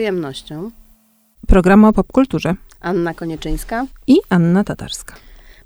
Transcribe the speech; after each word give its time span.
przyjemnością 0.00 0.70
Programu 1.46 1.86
o 1.86 1.92
popkulturze. 1.92 2.54
Anna 2.80 3.14
Konieczyńska 3.14 3.86
I 4.06 4.16
Anna 4.28 4.64
Tatarska. 4.64 5.14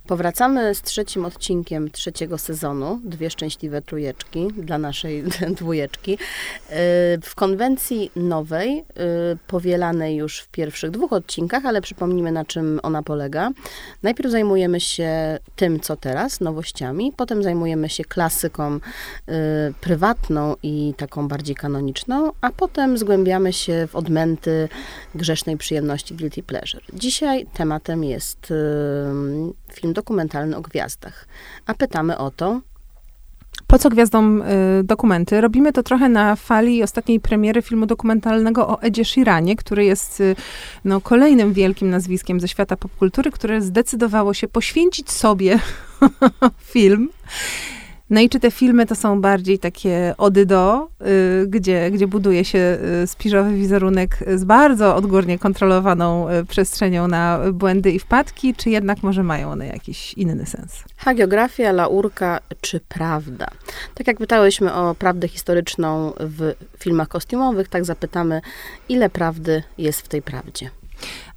Powracamy 0.06 0.74
z 0.74 0.82
trzecim 0.82 1.24
odcinkiem 1.24 1.90
trzeciego 1.90 2.38
sezonu, 2.38 3.00
dwie 3.04 3.30
szczęśliwe 3.30 3.82
trójeczki 3.82 4.48
dla 4.56 4.78
naszej 4.78 5.24
dwójeczki. 5.58 6.12
Y, 6.12 6.18
w 7.22 7.34
konwencji 7.34 8.10
nowej, 8.16 8.78
y, 8.78 8.84
powielanej 9.46 10.16
już 10.16 10.38
w 10.38 10.48
pierwszych 10.48 10.90
dwóch 10.90 11.12
odcinkach, 11.12 11.66
ale 11.66 11.82
przypomnimy 11.82 12.32
na 12.32 12.44
czym 12.44 12.80
ona 12.82 13.02
polega. 13.02 13.50
Najpierw 14.02 14.30
zajmujemy 14.30 14.80
się 14.80 15.38
tym, 15.56 15.80
co 15.80 15.96
teraz, 15.96 16.40
nowościami, 16.40 17.12
potem 17.16 17.42
zajmujemy 17.42 17.88
się 17.88 18.04
klasyką 18.04 18.76
y, 18.76 18.80
prywatną 19.80 20.56
i 20.62 20.94
taką 20.96 21.28
bardziej 21.28 21.56
kanoniczną, 21.56 22.32
a 22.40 22.50
potem 22.50 22.98
zgłębiamy 22.98 23.52
się 23.52 23.86
w 23.86 23.96
odmęty 23.96 24.68
grzesznej 25.14 25.56
przyjemności 25.56 26.14
guilty 26.14 26.42
pleasure. 26.42 26.82
Dzisiaj 26.92 27.46
tematem 27.54 28.04
jest 28.04 28.52
film 29.72 29.93
dokumentalny 29.94 30.56
o 30.56 30.60
gwiazdach. 30.60 31.26
A 31.66 31.74
pytamy 31.74 32.18
o 32.18 32.30
to, 32.30 32.60
po 33.66 33.78
co 33.78 33.90
gwiazdom 33.90 34.42
y, 34.42 34.84
dokumenty? 34.84 35.40
Robimy 35.40 35.72
to 35.72 35.82
trochę 35.82 36.08
na 36.08 36.36
fali 36.36 36.82
ostatniej 36.82 37.20
premiery 37.20 37.62
filmu 37.62 37.86
dokumentalnego 37.86 38.68
o 38.68 38.82
Edzie 38.82 39.04
Sheeranie, 39.04 39.56
który 39.56 39.84
jest 39.84 40.20
y, 40.20 40.36
no, 40.84 41.00
kolejnym 41.00 41.52
wielkim 41.52 41.90
nazwiskiem 41.90 42.40
ze 42.40 42.48
świata 42.48 42.76
popkultury, 42.76 43.30
które 43.30 43.62
zdecydowało 43.62 44.34
się 44.34 44.48
poświęcić 44.48 45.10
sobie 45.10 45.58
film 46.72 47.08
no 48.14 48.20
i 48.20 48.28
czy 48.28 48.40
te 48.40 48.50
filmy 48.50 48.86
to 48.86 48.94
są 48.94 49.20
bardziej 49.20 49.58
takie 49.58 50.14
ody 50.18 50.46
do, 50.46 50.88
y, 51.42 51.46
gdzie, 51.46 51.90
gdzie 51.90 52.06
buduje 52.06 52.44
się 52.44 52.78
y, 53.02 53.06
spiżowy 53.06 53.54
wizerunek 53.54 54.18
z 54.34 54.44
bardzo 54.44 54.96
odgórnie 54.96 55.38
kontrolowaną 55.38 56.30
y, 56.30 56.44
przestrzenią 56.44 57.08
na 57.08 57.40
błędy 57.52 57.90
i 57.90 57.98
wpadki, 57.98 58.54
czy 58.54 58.70
jednak 58.70 59.02
może 59.02 59.22
mają 59.22 59.50
one 59.50 59.66
jakiś 59.66 60.14
inny 60.14 60.46
sens? 60.46 60.84
Hagiografia, 60.96 61.72
laurka 61.72 62.40
czy 62.60 62.80
prawda? 62.80 63.46
Tak 63.94 64.06
jak 64.06 64.18
pytałyśmy 64.18 64.74
o 64.74 64.94
prawdę 64.94 65.28
historyczną 65.28 66.12
w 66.20 66.54
filmach 66.78 67.08
kostiumowych, 67.08 67.68
tak 67.68 67.84
zapytamy, 67.84 68.40
ile 68.88 69.10
prawdy 69.10 69.62
jest 69.78 70.00
w 70.00 70.08
tej 70.08 70.22
prawdzie. 70.22 70.70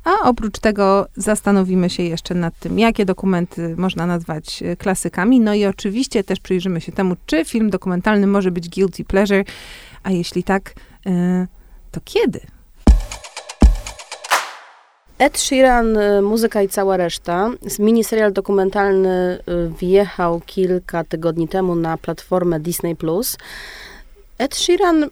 A 0.04 0.30
oprócz 0.30 0.60
tego 0.60 1.08
zastanowimy 1.16 1.90
się 1.90 2.04
jeszcze 2.04 2.36
nad 2.36 2.60
tym, 2.60 2.80
jakie 2.80 3.06
dokumenty 3.06 3.76
można 3.78 4.06
nazwać 4.06 4.64
e, 4.64 4.76
klasykami. 4.76 5.40
No 5.40 5.54
i 5.54 5.66
oczywiście 5.66 6.24
też 6.24 6.40
przyjrzymy 6.40 6.82
się 6.82 6.92
temu, 6.92 7.16
czy 7.26 7.46
film 7.46 7.70
dokumentalny 7.70 8.28
może 8.28 8.52
być 8.52 8.70
guilty 8.70 9.04
pleasure, 9.04 9.44
a 10.04 10.12
jeśli 10.12 10.44
tak, 10.44 10.74
e, 11.06 11.48
to 11.92 12.02
kiedy? 12.04 12.40
Ed 15.20 15.40
Sheeran, 15.40 15.98
e, 15.98 16.22
muzyka 16.22 16.62
i 16.62 16.70
cała 16.70 16.98
reszta. 16.98 17.50
Miniserial 17.80 18.34
dokumentalny 18.34 19.40
wjechał 19.80 20.42
kilka 20.46 21.04
tygodni 21.04 21.48
temu 21.48 21.76
na 21.76 21.98
platformę 21.98 22.60
Disney+. 22.60 22.96
Ed 24.38 24.56
Sheeran 24.56 25.10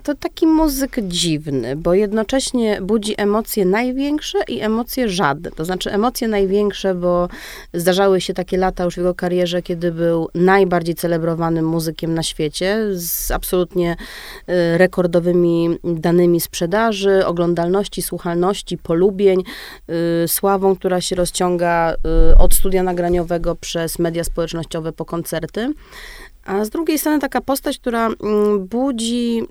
to 0.00 0.14
taki 0.14 0.46
muzyk 0.46 0.96
dziwny, 1.02 1.76
bo 1.76 1.94
jednocześnie 1.94 2.80
budzi 2.82 3.14
emocje 3.16 3.64
największe 3.64 4.38
i 4.48 4.60
emocje 4.60 5.08
żadne. 5.08 5.50
To 5.50 5.64
znaczy 5.64 5.92
emocje 5.92 6.28
największe, 6.28 6.94
bo 6.94 7.28
zdarzały 7.74 8.20
się 8.20 8.34
takie 8.34 8.56
lata 8.56 8.84
już 8.84 8.94
w 8.94 8.96
jego 8.96 9.14
karierze, 9.14 9.62
kiedy 9.62 9.92
był 9.92 10.28
najbardziej 10.34 10.94
celebrowanym 10.94 11.66
muzykiem 11.66 12.14
na 12.14 12.22
świecie, 12.22 12.78
z 12.92 13.30
absolutnie 13.30 13.96
y, 14.48 14.78
rekordowymi 14.78 15.78
danymi 15.84 16.40
sprzedaży, 16.40 17.26
oglądalności, 17.26 18.02
słuchalności, 18.02 18.78
polubień, 18.78 19.42
y, 20.24 20.28
sławą, 20.28 20.76
która 20.76 21.00
się 21.00 21.16
rozciąga 21.16 21.94
y, 22.32 22.38
od 22.38 22.54
studia 22.54 22.82
nagraniowego 22.82 23.54
przez 23.54 23.98
media 23.98 24.24
społecznościowe 24.24 24.92
po 24.92 25.04
koncerty. 25.04 25.72
A 26.44 26.64
z 26.64 26.70
drugiej 26.70 26.98
strony 26.98 27.18
taka 27.18 27.40
postać, 27.40 27.78
która 27.78 28.06
mm, 28.06 28.66
budzi 28.66 29.42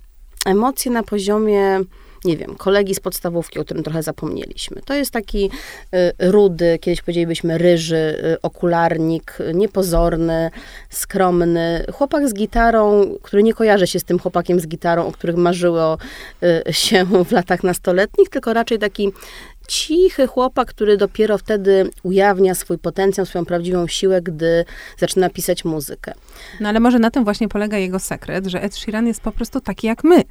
emocje 0.46 0.92
na 0.92 1.04
poziomie 1.04 1.80
nie 2.26 2.38
wiem, 2.38 2.56
kolegi 2.56 2.96
z 2.96 3.00
podstawówki, 3.00 3.60
o 3.60 3.66
którym 3.66 3.84
trochę 3.84 4.04
zapomnieliśmy. 4.04 4.82
To 4.86 4.94
jest 4.94 5.12
taki 5.12 5.50
y, 5.94 6.32
rudy, 6.32 6.80
kiedyś 6.82 7.02
powiedzielibyśmy 7.02 7.58
ryży, 7.58 8.22
y, 8.36 8.42
okularnik, 8.42 9.38
y, 9.40 9.54
niepozorny, 9.54 10.52
skromny. 10.90 11.86
Chłopak 11.94 12.30
z 12.30 12.34
gitarą, 12.34 13.16
który 13.22 13.44
nie 13.44 13.54
kojarzy 13.54 13.88
się 13.88 14.00
z 14.00 14.04
tym 14.04 14.20
chłopakiem 14.20 14.60
z 14.60 14.68
gitarą, 14.68 15.08
o 15.08 15.12
których 15.12 15.36
marzyło 15.36 15.98
y, 16.68 16.74
się 16.74 17.06
w 17.26 17.32
latach 17.32 17.64
nastoletnich, 17.64 18.30
tylko 18.30 18.54
raczej 18.54 18.80
taki 18.80 19.12
cichy 19.68 20.28
chłopak, 20.28 20.68
który 20.68 20.98
dopiero 20.98 21.38
wtedy 21.38 21.90
ujawnia 22.04 22.56
swój 22.56 22.78
potencjał, 22.78 23.26
swoją 23.26 23.46
prawdziwą 23.46 23.88
siłę, 23.88 24.22
gdy 24.22 24.66
zaczyna 24.98 25.30
pisać 25.30 25.66
muzykę. 25.66 26.14
No 26.60 26.70
ale 26.70 26.80
może 26.80 27.00
na 27.00 27.12
tym 27.12 27.24
właśnie 27.24 27.48
polega 27.48 27.78
jego 27.78 28.00
sekret, 28.00 28.46
że 28.46 28.62
Ed 28.62 28.76
Sheeran 28.76 29.08
jest 29.08 29.22
po 29.22 29.32
prostu 29.32 29.62
taki 29.62 29.88
jak 29.88 30.04
my. 30.04 30.24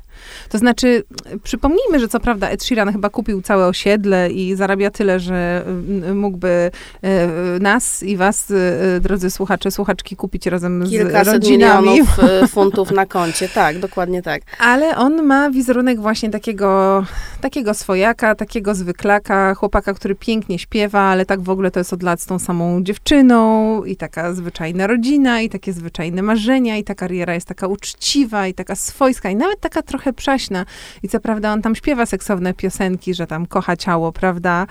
To 0.49 0.59
znaczy, 0.59 1.03
przypomnijmy, 1.43 2.01
że 2.01 2.09
co 2.09 2.21
prawda 2.21 2.49
Ed 2.49 2.65
Sheeran 2.65 2.93
chyba 2.93 3.11
kupił 3.11 3.43
całe 3.43 3.67
osiedle 3.67 4.31
i 4.31 4.55
zarabia 4.55 4.91
tyle, 4.91 5.21
że 5.21 5.63
mm, 5.67 6.19
mógłby 6.19 6.71
e, 7.03 7.29
nas 7.61 8.03
i 8.03 8.17
was, 8.17 8.53
drodzy 9.01 9.31
słuchacze, 9.31 9.71
słuchaczki, 9.71 10.17
kupić 10.17 10.47
razem 10.47 10.87
z 10.87 10.91
Kilkaset 10.91 11.35
rodzinami. 11.35 11.89
milionów 11.89 12.17
funtów 12.55 12.91
na 12.91 13.07
koncie, 13.07 13.49
tak, 13.49 13.79
dokładnie 13.79 14.23
tak. 14.23 14.43
Ale 14.59 14.97
on 14.97 15.23
ma 15.23 15.51
wizerunek 15.51 16.01
właśnie 16.01 16.31
takiego, 16.31 17.05
takiego 17.41 17.75
swojaka, 17.75 18.35
takiego 18.35 18.75
zwyklaka, 18.75 19.26
chłopaka, 19.57 19.95
który 19.95 20.15
pięknie 20.15 20.59
śpiewa, 20.59 21.01
ale 21.01 21.27
tak 21.27 21.41
w 21.41 21.51
ogóle 21.51 21.71
to 21.71 21.81
jest 21.81 21.93
od 21.93 22.03
lat 22.03 22.21
z 22.21 22.27
tą 22.27 22.39
samą 22.39 22.83
dziewczyną 22.83 23.85
i 23.85 23.97
taka 23.97 24.33
zwyczajna 24.33 24.87
rodzina 24.87 25.41
i 25.41 25.49
takie 25.49 25.73
zwyczajne 25.73 26.23
marzenia 26.23 26.77
i 26.77 26.85
ta 26.85 26.95
kariera 26.95 27.35
jest 27.35 27.47
taka 27.47 27.67
uczciwa 27.67 28.47
i 28.47 28.55
taka 28.55 28.77
swojska 28.77 29.31
i 29.31 29.37
nawet 29.37 29.61
taka 29.61 29.83
trochę 29.83 30.13
przaśna. 30.13 30.67
I 31.03 31.09
co 31.09 31.21
prawda 31.21 31.53
on 31.53 31.63
tam 31.63 31.75
śpiewa 31.75 32.07
seksowne 32.07 32.55
piosenki, 32.55 33.15
że 33.15 33.27
tam 33.27 33.47
kocha 33.47 33.77
ciało, 33.77 34.13
prawda? 34.13 34.67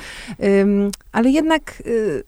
Ale 1.11 1.29
jednak 1.29 1.83
y, 1.85 2.23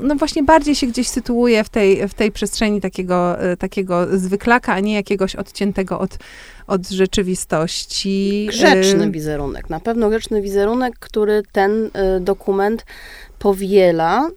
no 0.00 0.14
właśnie 0.14 0.42
bardziej 0.42 0.74
się 0.74 0.86
gdzieś 0.86 1.08
sytuuje 1.08 1.64
w 1.64 1.68
tej, 1.68 2.08
w 2.08 2.14
tej 2.14 2.32
przestrzeni 2.32 2.80
takiego, 2.80 3.44
y, 3.52 3.56
takiego 3.56 4.18
zwyklaka, 4.18 4.72
a 4.74 4.80
nie 4.80 4.94
jakiegoś 4.94 5.36
odciętego 5.36 5.98
od, 5.98 6.18
od 6.66 6.88
rzeczywistości. 6.88 8.46
Grzeczny 8.50 9.10
wizerunek, 9.10 9.70
na 9.70 9.80
pewno 9.80 10.10
grzeczny 10.10 10.42
wizerunek, 10.42 10.98
który 10.98 11.42
ten 11.52 11.90
y, 12.16 12.20
dokument 12.20 12.84
powiela, 13.38 14.30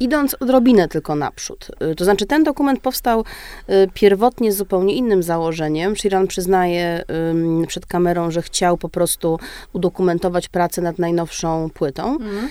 idąc 0.00 0.36
odrobinę 0.40 0.88
tylko 0.88 1.14
naprzód. 1.14 1.68
Y, 1.92 1.94
to 1.94 2.04
znaczy, 2.04 2.26
ten 2.26 2.44
dokument 2.44 2.80
powstał 2.80 3.20
y, 3.20 3.88
pierwotnie 3.94 4.52
z 4.52 4.56
zupełnie 4.56 4.94
innym 4.94 5.22
założeniem. 5.22 5.96
Shiran 5.96 6.26
przyznaje 6.26 7.04
przed 7.66 7.86
kamerą, 7.86 8.30
że 8.30 8.42
chciał 8.42 8.76
po 8.76 8.88
prostu 8.88 9.38
udokumentować 9.72 10.48
pracę 10.48 10.82
nad 10.82 10.98
najnowszą 10.98 11.70
płytą. 11.74 12.12
Mhm. 12.12 12.48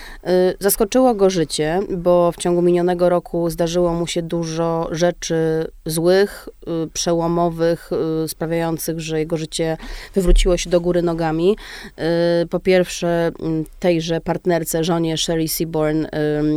Zaskoczyło 0.60 1.16
go 1.16 1.30
życie, 1.30 1.80
bo 1.98 2.32
w 2.32 2.38
ciągu 2.38 2.62
minionego 2.62 3.10
roku 3.10 3.50
zdarzyło 3.50 3.94
mu 3.94 4.08
się 4.08 4.22
dużo 4.22 4.88
rzeczy 4.92 5.68
złych, 5.86 6.50
przełomowych, 6.94 7.90
sprawiających, 8.28 9.00
że 9.00 9.20
jego 9.20 9.38
życie 9.38 9.78
wywróciło 10.16 10.58
się 10.58 10.70
do 10.70 10.82
góry 10.82 11.02
nogami. 11.02 11.58
Po 12.50 12.60
pierwsze, 12.60 13.32
tejże 13.80 14.22
partnerce, 14.22 14.84
żonie 14.84 15.18
Sherry 15.18 15.48
Seaborn, 15.48 16.06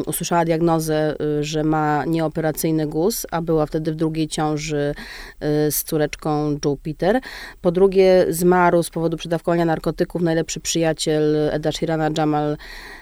usłyszała 0.07 0.45
diagnozę 0.45 0.80
diagnozę, 0.81 1.15
y, 1.41 1.45
że 1.45 1.65
ma 1.65 2.05
nieoperacyjny 2.05 2.87
guz, 2.87 3.27
a 3.31 3.43
była 3.43 3.67
wtedy 3.67 3.93
w 3.93 3.97
drugiej 3.97 4.29
ciąży 4.29 4.95
y, 5.67 5.73
z 5.73 5.85
córeczką 5.85 6.57
Jupiter. 6.65 7.21
Po 7.61 7.73
drugie, 7.73 8.27
zmarł 8.29 8.83
z 8.83 8.91
powodu 8.91 9.17
przedawkowania 9.17 9.65
narkotyków 9.65 10.23
najlepszy 10.23 10.61
przyjaciel 10.61 11.51
Eda 11.53 11.73
Sheerana, 11.73 12.11
Jamal 12.19 12.57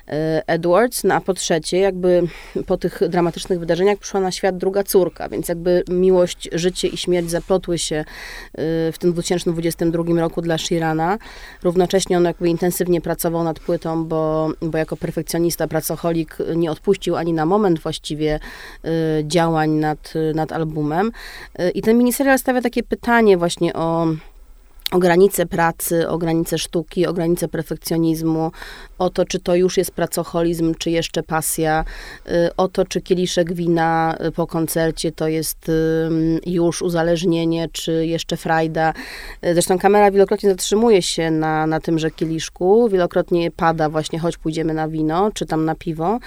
E, 0.08 0.42
Edwards, 0.46 1.04
no 1.04 1.14
a 1.14 1.20
po 1.20 1.34
trzecie, 1.34 1.78
jakby 1.78 2.22
po 2.66 2.76
tych 2.76 3.00
dramatycznych 3.08 3.60
wydarzeniach 3.60 3.98
przyszła 3.98 4.20
na 4.20 4.32
świat 4.32 4.56
druga 4.56 4.82
córka, 4.82 5.28
więc 5.28 5.48
jakby 5.48 5.84
miłość, 5.88 6.48
życie 6.52 6.88
i 6.88 6.96
śmierć 6.96 7.30
zaplotły 7.30 7.78
się 7.78 8.04
w 8.92 8.94
tym 8.98 9.12
2022 9.12 10.20
roku 10.20 10.42
dla 10.42 10.58
Shirana. 10.58 11.18
Równocześnie 11.62 12.16
on 12.16 12.24
jakby 12.24 12.48
intensywnie 12.48 13.00
pracował 13.00 13.44
nad 13.44 13.60
płytą, 13.60 14.04
bo, 14.04 14.50
bo 14.62 14.78
jako 14.78 14.96
perfekcjonista, 14.96 15.68
pracocholik 15.68 16.38
nie 16.56 16.70
odpuścił 16.70 17.16
ani 17.16 17.32
na 17.32 17.46
moment 17.46 17.67
właściwie 17.76 18.40
e, 18.84 18.88
działań 19.24 19.70
nad, 19.70 20.14
nad 20.34 20.52
albumem. 20.52 21.12
I 21.74 21.82
ten 21.82 21.98
miniserial 21.98 22.38
stawia 22.38 22.60
takie 22.60 22.82
pytanie 22.82 23.36
właśnie 23.36 23.74
o 23.74 24.06
o 24.92 24.98
granice 24.98 25.46
pracy, 25.46 26.08
o 26.08 26.18
granice 26.18 26.58
sztuki, 26.58 27.06
o 27.06 27.12
granice 27.12 27.48
perfekcjonizmu, 27.48 28.52
o 28.98 29.10
to, 29.10 29.24
czy 29.24 29.40
to 29.40 29.54
już 29.54 29.76
jest 29.76 29.90
pracoholizm, 29.90 30.74
czy 30.74 30.90
jeszcze 30.90 31.22
pasja, 31.22 31.84
y, 32.26 32.56
o 32.56 32.68
to, 32.68 32.84
czy 32.84 33.00
kieliszek 33.00 33.52
wina 33.52 34.16
y, 34.26 34.32
po 34.32 34.46
koncercie 34.46 35.12
to 35.12 35.28
jest 35.28 35.70
już 36.46 36.82
uzależnienie, 36.82 37.68
czy 37.72 38.06
jeszcze 38.06 38.36
frajda. 38.36 38.92
Y, 39.46 39.52
zresztą 39.52 39.78
kamera 39.78 40.10
wielokrotnie 40.10 40.50
zatrzymuje 40.50 41.02
się 41.02 41.30
na, 41.30 41.66
na 41.66 41.80
tymże 41.80 42.10
kieliszku, 42.10 42.88
wielokrotnie 42.88 43.50
pada 43.50 43.88
właśnie, 43.88 44.18
choć 44.18 44.36
pójdziemy 44.36 44.74
na 44.74 44.88
wino, 44.88 45.30
czy 45.34 45.46
tam 45.46 45.64
na 45.64 45.74
piwo. 45.74 46.18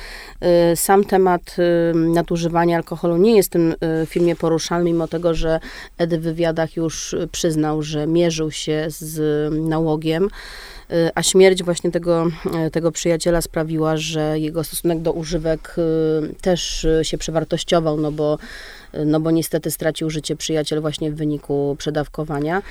Sam 0.75 1.03
temat 1.03 1.55
nadużywania 1.93 2.77
alkoholu 2.77 3.17
nie 3.17 3.35
jest 3.35 3.49
w 3.49 3.51
tym 3.51 3.75
filmie 4.05 4.35
poruszany, 4.35 4.85
mimo 4.85 5.07
tego, 5.07 5.33
że 5.33 5.59
Edy 5.97 6.19
w 6.19 6.21
wywiadach 6.21 6.75
już 6.75 7.15
przyznał, 7.31 7.81
że 7.81 8.07
mierzył 8.07 8.51
się 8.51 8.85
z 8.87 9.19
nałogiem. 9.69 10.29
Y, 10.91 11.09
a 11.15 11.23
śmierć 11.23 11.63
właśnie 11.63 11.91
tego, 11.91 12.27
y, 12.67 12.71
tego 12.71 12.91
przyjaciela 12.91 13.41
sprawiła, 13.41 13.97
że 13.97 14.39
jego 14.39 14.63
stosunek 14.63 14.99
do 15.01 15.11
używek 15.11 15.75
y, 15.77 16.35
też 16.41 16.87
się 17.01 17.17
przewartościował, 17.17 17.97
no 17.97 18.11
bo 18.11 18.37
no 19.05 19.19
bo 19.19 19.31
niestety 19.31 19.71
stracił 19.71 20.09
życie 20.09 20.35
przyjaciel 20.35 20.81
właśnie 20.81 21.11
w 21.11 21.15
wyniku 21.15 21.75
przedawkowania. 21.79 22.61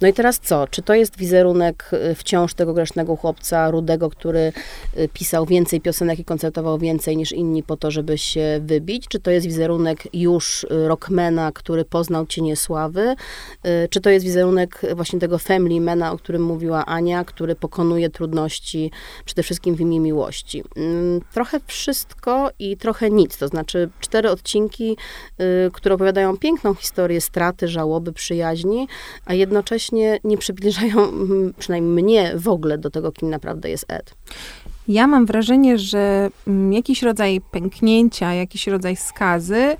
No 0.00 0.08
i 0.08 0.12
teraz 0.12 0.38
co? 0.38 0.66
Czy 0.66 0.82
to 0.82 0.94
jest 0.94 1.16
wizerunek 1.18 1.90
y, 2.10 2.14
wciąż 2.14 2.54
tego 2.54 2.74
grzesznego 2.74 3.16
chłopca 3.16 3.70
rudego, 3.70 4.10
który 4.10 4.52
y, 4.98 5.08
pisał 5.12 5.46
więcej 5.46 5.80
piosenek 5.80 6.18
i 6.18 6.24
koncertował 6.24 6.78
więcej 6.78 7.16
niż 7.16 7.32
inni 7.32 7.62
po 7.62 7.76
to, 7.76 7.90
żeby 7.90 8.18
się 8.18 8.60
wybić? 8.62 9.08
Czy 9.08 9.20
to 9.20 9.30
jest 9.30 9.46
wizerunek 9.46 10.14
już 10.14 10.64
y, 10.64 10.88
rockmana, 10.88 11.52
który 11.52 11.84
poznał 11.84 12.26
cienie 12.26 12.56
sławy? 12.56 13.14
Czy 13.90 14.00
to 14.00 14.10
jest 14.10 14.24
wizerunek 14.24 14.80
właśnie 14.94 15.18
tego 15.18 15.38
family 15.38 15.80
mana, 15.80 16.12
o 16.12 16.18
którym 16.18 16.42
mówiła 16.42 16.86
Ania, 16.86 17.24
który 17.24 17.54
pokonuje 17.54 18.10
trudności 18.10 18.90
przede 19.24 19.42
wszystkim 19.42 19.74
w 19.74 19.80
imię 19.80 20.00
miłości? 20.00 20.64
Mm, 20.76 21.20
trochę 21.32 21.60
wszystko 21.66 22.50
i 22.58 22.76
trochę 22.76 23.10
nic. 23.10 23.38
To 23.38 23.48
znaczy 23.48 23.88
cztery 24.00 24.30
odcinki 24.30 24.96
które 25.70 25.94
opowiadają 25.94 26.36
piękną 26.36 26.74
historię 26.74 27.20
straty, 27.20 27.68
żałoby, 27.68 28.12
przyjaźni, 28.12 28.88
a 29.24 29.34
jednocześnie 29.34 30.20
nie 30.24 30.38
przybliżają 30.38 31.08
mm, 31.08 31.54
przynajmniej 31.58 32.04
mnie 32.04 32.32
w 32.36 32.48
ogóle 32.48 32.78
do 32.78 32.90
tego, 32.90 33.12
kim 33.12 33.30
naprawdę 33.30 33.70
jest 33.70 33.84
Ed. 33.88 34.14
Ja 34.88 35.06
mam 35.06 35.26
wrażenie, 35.26 35.78
że 35.78 36.30
mm, 36.46 36.72
jakiś 36.72 37.02
rodzaj 37.02 37.40
pęknięcia, 37.50 38.34
jakiś 38.34 38.66
rodzaj 38.66 38.96
skazy 38.96 39.76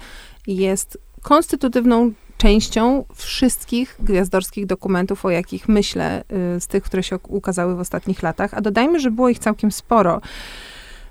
jest 0.47 0.99
konstytutywną 1.23 2.13
częścią 2.39 3.05
wszystkich 3.15 3.97
gwiazdorskich 4.01 4.67
dokumentów, 4.67 5.25
o 5.25 5.31
jakich 5.31 5.69
myślę, 5.69 6.25
y, 6.57 6.61
z 6.61 6.67
tych, 6.67 6.83
które 6.83 7.03
się 7.03 7.19
ukazały 7.29 7.77
w 7.77 7.81
ostatnich 7.81 8.23
latach. 8.23 8.55
A 8.55 8.61
dodajmy, 8.61 9.01
że 9.01 9.11
było 9.11 9.29
ich 9.29 9.39
całkiem 9.39 9.73
sporo. 9.73 10.21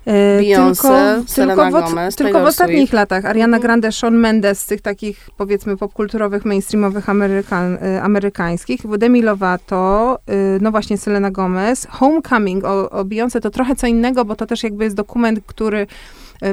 E, 0.06 0.38
Beyoncé, 0.40 1.24
tylko, 1.34 1.64
tylko, 1.64 1.70
Gomez, 1.70 2.16
tylko 2.16 2.40
w 2.40 2.44
ostatnich 2.44 2.78
Swift. 2.78 2.92
latach. 2.92 3.24
Ariana 3.24 3.56
mhm. 3.56 3.62
Grande, 3.62 3.92
Shawn 3.92 4.14
Mendes, 4.14 4.60
z 4.60 4.66
tych 4.66 4.80
takich 4.80 5.30
powiedzmy 5.36 5.76
popkulturowych, 5.76 6.44
mainstreamowych 6.44 7.08
amerykan, 7.08 7.74
y, 7.74 8.02
amerykańskich. 8.02 8.80
Demi 8.98 9.22
Lovato, 9.22 10.18
y, 10.30 10.58
no 10.60 10.70
właśnie 10.70 10.98
Selena 10.98 11.30
Gomez. 11.30 11.86
Homecoming 11.90 12.64
o, 12.64 12.90
o 12.90 13.04
Beyoncé 13.04 13.40
to 13.40 13.50
trochę 13.50 13.76
co 13.76 13.86
innego, 13.86 14.24
bo 14.24 14.36
to 14.36 14.46
też 14.46 14.62
jakby 14.62 14.84
jest 14.84 14.96
dokument, 14.96 15.40
który 15.46 15.86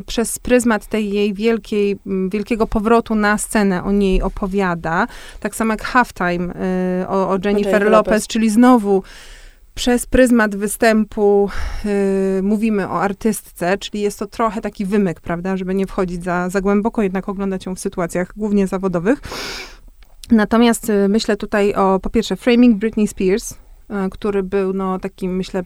przez 0.06 0.40
pryzmat 0.40 0.88
tej 0.88 1.12
jej 1.12 1.34
wielkiej, 1.34 1.98
wielkiego 2.30 2.68
powrotu 2.68 3.16
na 3.16 3.38
scenę 3.38 3.84
o 3.84 3.92
niej 3.92 4.22
opowiada. 4.22 5.08
Tak 5.40 5.56
samo 5.56 5.74
jak 5.74 5.84
Halftime 5.84 6.54
o, 7.08 7.30
o 7.30 7.38
Jennifer 7.46 7.82
Lopez, 7.82 7.92
Lopez, 7.92 8.28
czyli 8.28 8.50
znowu 8.50 9.04
przez 9.75 10.06
pryzmat 10.06 10.56
występu 10.56 11.50
y, 11.86 12.44
mówimy 12.44 12.90
o 12.90 13.02
artystce, 13.02 13.78
czyli 13.78 14.02
jest 14.02 14.20
to 14.20 14.28
trochę 14.28 14.62
taki 14.62 14.86
wymyk, 14.86 15.22
prawda, 15.22 15.58
żeby 15.58 15.75
nie 15.75 15.88
wchodzić 15.88 16.24
za, 16.24 16.50
za 16.50 16.62
głęboko, 16.62 17.02
jednak 17.02 17.30
oglądać 17.30 17.66
ją 17.66 17.75
w 17.75 17.80
sytuacjach 17.80 18.34
głównie 18.38 18.68
zawodowych. 18.68 19.20
Natomiast 20.31 20.90
y, 20.90 21.10
myślę 21.10 21.38
tutaj 21.38 21.74
o, 21.74 22.00
po 22.00 22.10
pierwsze, 22.10 22.36
Framing 22.36 22.78
Britney 22.78 23.08
Spears, 23.08 23.52
y, 23.52 23.56
który 24.12 24.44
był, 24.44 24.74
no, 24.74 25.00
takim, 25.00 25.36
myślę, 25.36 25.64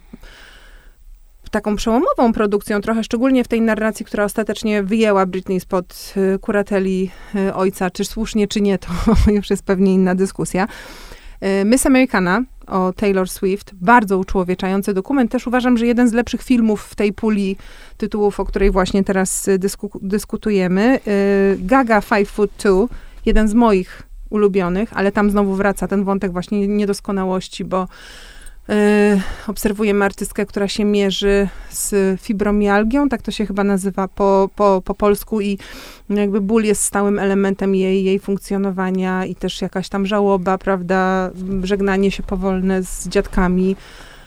taką 1.50 1.76
przełomową 1.76 2.34
produkcją, 2.34 2.82
trochę 2.82 3.04
szczególnie 3.04 3.44
w 3.44 3.48
tej 3.48 3.62
narracji, 3.62 4.06
która 4.06 4.24
ostatecznie 4.24 4.84
wyjęła 4.84 5.26
Britney 5.26 5.60
spod 5.60 6.14
y, 6.36 6.40
kurateli 6.40 7.12
y, 7.36 7.54
ojca, 7.54 7.90
czy 7.90 8.06
słusznie, 8.06 8.48
czy 8.48 8.62
nie, 8.62 8.78
to 8.78 8.88
już 9.32 9.50
jest 9.50 9.64
pewnie 9.64 9.94
inna 9.94 10.16
dyskusja. 10.16 10.68
Y, 11.62 11.66
Miss 11.66 11.86
Americana 11.86 12.42
o 12.68 12.94
Taylor 12.94 13.30
Swift, 13.30 13.72
bardzo 13.74 14.18
uczłowieczający 14.18 14.94
dokument. 14.94 15.32
Też 15.32 15.48
uważam, 15.48 15.78
że 15.78 15.88
jeden 15.88 16.10
z 16.10 16.14
lepszych 16.14 16.44
filmów 16.44 16.84
w 16.84 16.96
tej 16.96 17.14
puli 17.14 17.56
tytułów, 17.98 18.40
o 18.40 18.46
której 18.46 18.72
właśnie 18.72 19.04
teraz 19.04 19.48
y, 19.48 19.60
dysku, 19.60 19.92
dyskutujemy. 20.02 21.00
Y, 21.08 21.58
Gaga 21.60 22.02
Five 22.02 22.30
Foot 22.30 22.58
Two, 22.58 22.90
jeden 23.26 23.48
z 23.48 23.54
moich 23.54 24.04
ulubionych, 24.30 24.90
ale 24.94 25.12
tam 25.12 25.32
znowu 25.32 25.54
wraca 25.54 25.88
ten 25.88 26.04
wątek 26.04 26.32
właśnie 26.32 26.68
niedoskonałości, 26.68 27.66
bo 27.66 27.88
obserwujemy 29.48 30.06
artystkę, 30.06 30.46
która 30.46 30.68
się 30.68 30.86
mierzy 30.86 31.50
z 31.70 32.22
fibromialgią, 32.22 33.10
tak 33.10 33.22
to 33.22 33.32
się 33.32 33.46
chyba 33.46 33.64
nazywa 33.64 34.08
po, 34.08 34.50
po, 34.56 34.82
po 34.86 34.96
polsku 34.96 35.42
i 35.42 35.58
jakby 36.10 36.42
ból 36.42 36.64
jest 36.64 36.84
stałym 36.84 37.20
elementem 37.20 37.76
jej, 37.76 38.04
jej 38.04 38.20
funkcjonowania 38.20 39.26
i 39.26 39.36
też 39.36 39.62
jakaś 39.62 39.90
tam 39.90 40.06
żałoba, 40.06 40.58
prawda, 40.58 41.32
żegnanie 41.64 42.12
się 42.12 42.24
powolne 42.24 42.84
z 42.84 43.08
dziadkami, 43.08 43.76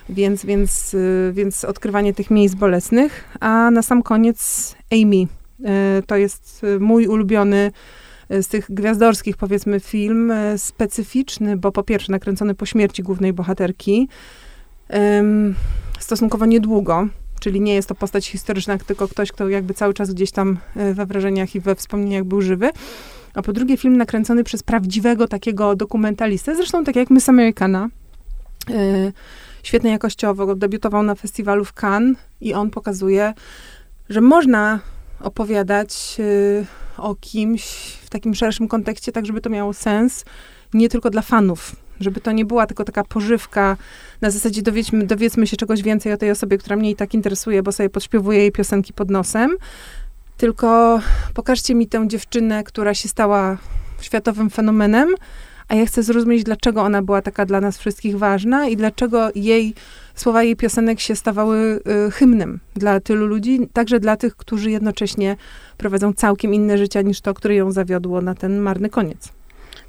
więc, 0.09 0.45
więc, 0.45 0.95
y, 0.95 1.33
więc 1.35 1.65
odkrywanie 1.65 2.15
tych 2.15 2.31
miejsc 2.31 2.55
bolesnych. 2.55 3.25
A 3.41 3.71
na 3.71 3.83
sam 3.83 4.03
koniec 4.03 4.75
Amy. 4.93 5.17
Y, 5.19 6.03
to 6.07 6.17
jest 6.17 6.67
mój 6.81 7.07
ulubiony 7.07 7.73
z 8.31 8.49
tych 8.49 8.67
gwiazdorskich, 8.71 9.37
powiedzmy, 9.37 9.81
film, 9.81 10.31
e, 10.31 10.59
specyficzny, 10.59 11.57
bo 11.57 11.73
po 11.73 11.83
pierwsze 11.83 12.13
nakręcony 12.13 12.55
po 12.55 12.67
śmierci 12.67 13.03
głównej 13.03 13.33
bohaterki, 13.33 14.09
stosunkowo 15.99 16.47
niedługo, 16.47 17.07
czyli 17.41 17.61
nie 17.61 17.75
jest 17.75 17.89
to 17.89 17.95
postać 17.95 18.29
historyczna, 18.29 18.79
tylko 18.79 19.09
ktoś, 19.09 19.33
kto 19.33 19.49
jakby 19.49 19.75
cały 19.75 19.95
czas 19.95 20.15
gdzieś 20.15 20.31
tam 20.31 20.59
e, 20.77 20.95
we 20.95 21.07
wrażeniach 21.07 21.55
i 21.55 21.61
we 21.61 21.75
wspomnieniach 21.75 22.25
był 22.25 22.43
żywy. 22.43 22.71
A 23.35 23.43
po 23.43 23.53
drugie 23.53 23.77
film 23.77 23.97
nakręcony 23.97 24.45
przez 24.45 24.63
prawdziwego 24.63 25.29
takiego 25.29 25.77
dokumentalistę, 25.77 26.57
zresztą 26.57 26.85
tak 26.85 26.97
jak 26.97 27.11
Miss 27.11 27.29
Americana, 27.29 27.89
e, 28.71 29.13
świetnie 29.63 29.91
jakościowo, 29.91 30.55
debiutował 30.55 31.03
na 31.03 31.15
festiwalu 31.15 31.65
w 31.65 31.73
Cannes 31.83 32.17
i 32.41 32.55
on 32.55 32.71
pokazuje, 32.71 33.35
że 34.09 34.21
można 34.21 34.81
opowiadać 35.21 36.17
o 36.97 37.15
kimś 37.15 37.63
w 38.03 38.11
takim 38.11 38.35
szerszym 38.35 38.69
kontekście, 38.69 39.13
tak 39.13 39.27
żeby 39.27 39.41
to 39.41 39.51
miało 39.51 39.73
sens, 39.73 40.25
nie 40.75 40.89
tylko 40.89 41.11
dla 41.11 41.23
fanów. 41.23 41.77
Żeby 42.01 42.21
to 42.21 42.33
nie 42.33 42.45
była 42.45 42.67
tylko 42.67 42.85
taka 42.85 43.05
pożywka, 43.05 43.77
na 44.21 44.31
zasadzie 44.31 44.63
dowiedzmy, 44.63 45.07
dowiedzmy 45.07 45.47
się 45.47 45.57
czegoś 45.57 45.83
więcej 45.83 46.13
o 46.13 46.17
tej 46.17 46.31
osobie, 46.31 46.59
która 46.59 46.77
mnie 46.77 46.91
i 46.91 46.97
tak 46.97 47.15
interesuje, 47.15 47.63
bo 47.63 47.73
sobie 47.73 47.91
podśpiewuje 47.91 48.39
jej 48.39 48.53
piosenki 48.53 48.93
pod 48.93 49.11
nosem. 49.11 49.57
Tylko 50.37 51.01
pokażcie 51.35 51.75
mi 51.75 51.87
tę 51.87 52.09
dziewczynę, 52.09 52.65
która 52.65 52.95
się 52.95 53.09
stała 53.09 53.59
światowym 54.01 54.51
fenomenem, 54.51 55.15
a 55.69 55.75
ja 55.75 55.87
chcę 55.87 56.03
zrozumieć, 56.03 56.45
dlaczego 56.45 56.83
ona 56.83 57.03
była 57.03 57.23
taka 57.23 57.47
dla 57.47 57.61
nas 57.61 57.79
wszystkich 57.79 58.19
ważna 58.19 58.67
i 58.67 58.77
dlaczego 58.77 59.31
jej 59.35 59.75
słowa 60.21 60.43
jej 60.43 60.57
piosenek 60.57 61.01
się 61.01 61.17
stawały 61.17 61.81
y, 62.07 62.11
hymnem 62.11 62.61
dla 62.75 63.01
tylu 63.01 63.27
ludzi, 63.27 63.69
także 63.73 64.01
dla 64.01 64.17
tych, 64.17 64.37
którzy 64.37 64.71
jednocześnie 64.71 65.37
prowadzą 65.77 66.13
całkiem 66.13 66.55
inne 66.55 66.79
życie 66.79 67.05
niż 67.05 67.21
to, 67.21 67.35
które 67.35 67.55
ją 67.55 67.73
zawiodło 67.73 68.21
na 68.21 68.35
ten 68.35 68.61
marny 68.61 68.91
koniec. 68.91 69.29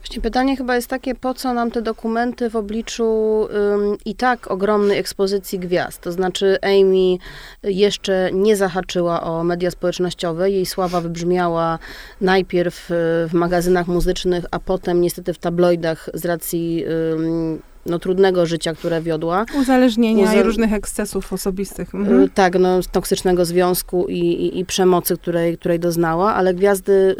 Właśnie 0.01 0.21
pytanie 0.21 0.57
chyba 0.57 0.75
jest 0.75 0.87
takie, 0.87 1.15
po 1.15 1.33
co 1.33 1.53
nam 1.53 1.71
te 1.71 1.81
dokumenty 1.81 2.49
w 2.49 2.55
obliczu 2.55 3.47
ym, 3.73 3.97
i 4.05 4.15
tak 4.15 4.51
ogromnej 4.51 4.97
ekspozycji 4.97 5.59
gwiazd? 5.59 6.01
To 6.01 6.11
znaczy 6.11 6.57
Amy 6.61 7.17
jeszcze 7.63 8.29
nie 8.33 8.55
zahaczyła 8.55 9.23
o 9.23 9.43
media 9.43 9.71
społecznościowe, 9.71 10.51
jej 10.51 10.65
sława 10.65 11.01
wybrzmiała 11.01 11.79
najpierw 12.21 12.91
y, 12.91 12.93
w 13.27 13.33
magazynach 13.33 13.87
muzycznych, 13.87 14.45
a 14.51 14.59
potem 14.59 15.01
niestety 15.01 15.33
w 15.33 15.37
tabloidach 15.37 16.09
z 16.13 16.25
racji 16.25 16.85
ym, 17.13 17.59
no, 17.85 17.99
trudnego 17.99 18.45
życia, 18.45 18.73
które 18.73 19.01
wiodła. 19.01 19.45
Uzależnienia 19.61 20.23
Uza... 20.23 20.33
i 20.33 20.43
różnych 20.43 20.73
ekscesów 20.73 21.33
osobistych. 21.33 21.95
Mhm. 21.95 22.23
Y, 22.23 22.29
tak, 22.29 22.59
no, 22.59 22.79
toksycznego 22.91 23.45
związku 23.45 24.05
i, 24.09 24.19
i, 24.19 24.59
i, 24.59 24.65
przemocy, 24.65 25.17
której, 25.17 25.57
której 25.57 25.79
doznała, 25.79 26.33
ale 26.33 26.53
gwiazdy, 26.53 27.15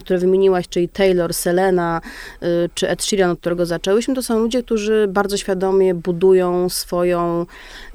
które 0.00 0.18
wymieniłaś, 0.18 0.68
czyli 0.68 0.88
Taylor, 0.88 1.34
Selena 1.34 2.00
y, 2.42 2.46
czy 2.74 2.88
Ed 2.88 3.04
Sheeran, 3.04 3.30
od 3.30 3.40
którego 3.40 3.66
zaczęłyśmy, 3.66 4.14
to 4.14 4.22
są 4.22 4.38
ludzie, 4.38 4.62
którzy 4.62 5.06
bardzo 5.08 5.36
świadomie 5.36 5.94
budują 5.94 6.68
swoją 6.68 7.46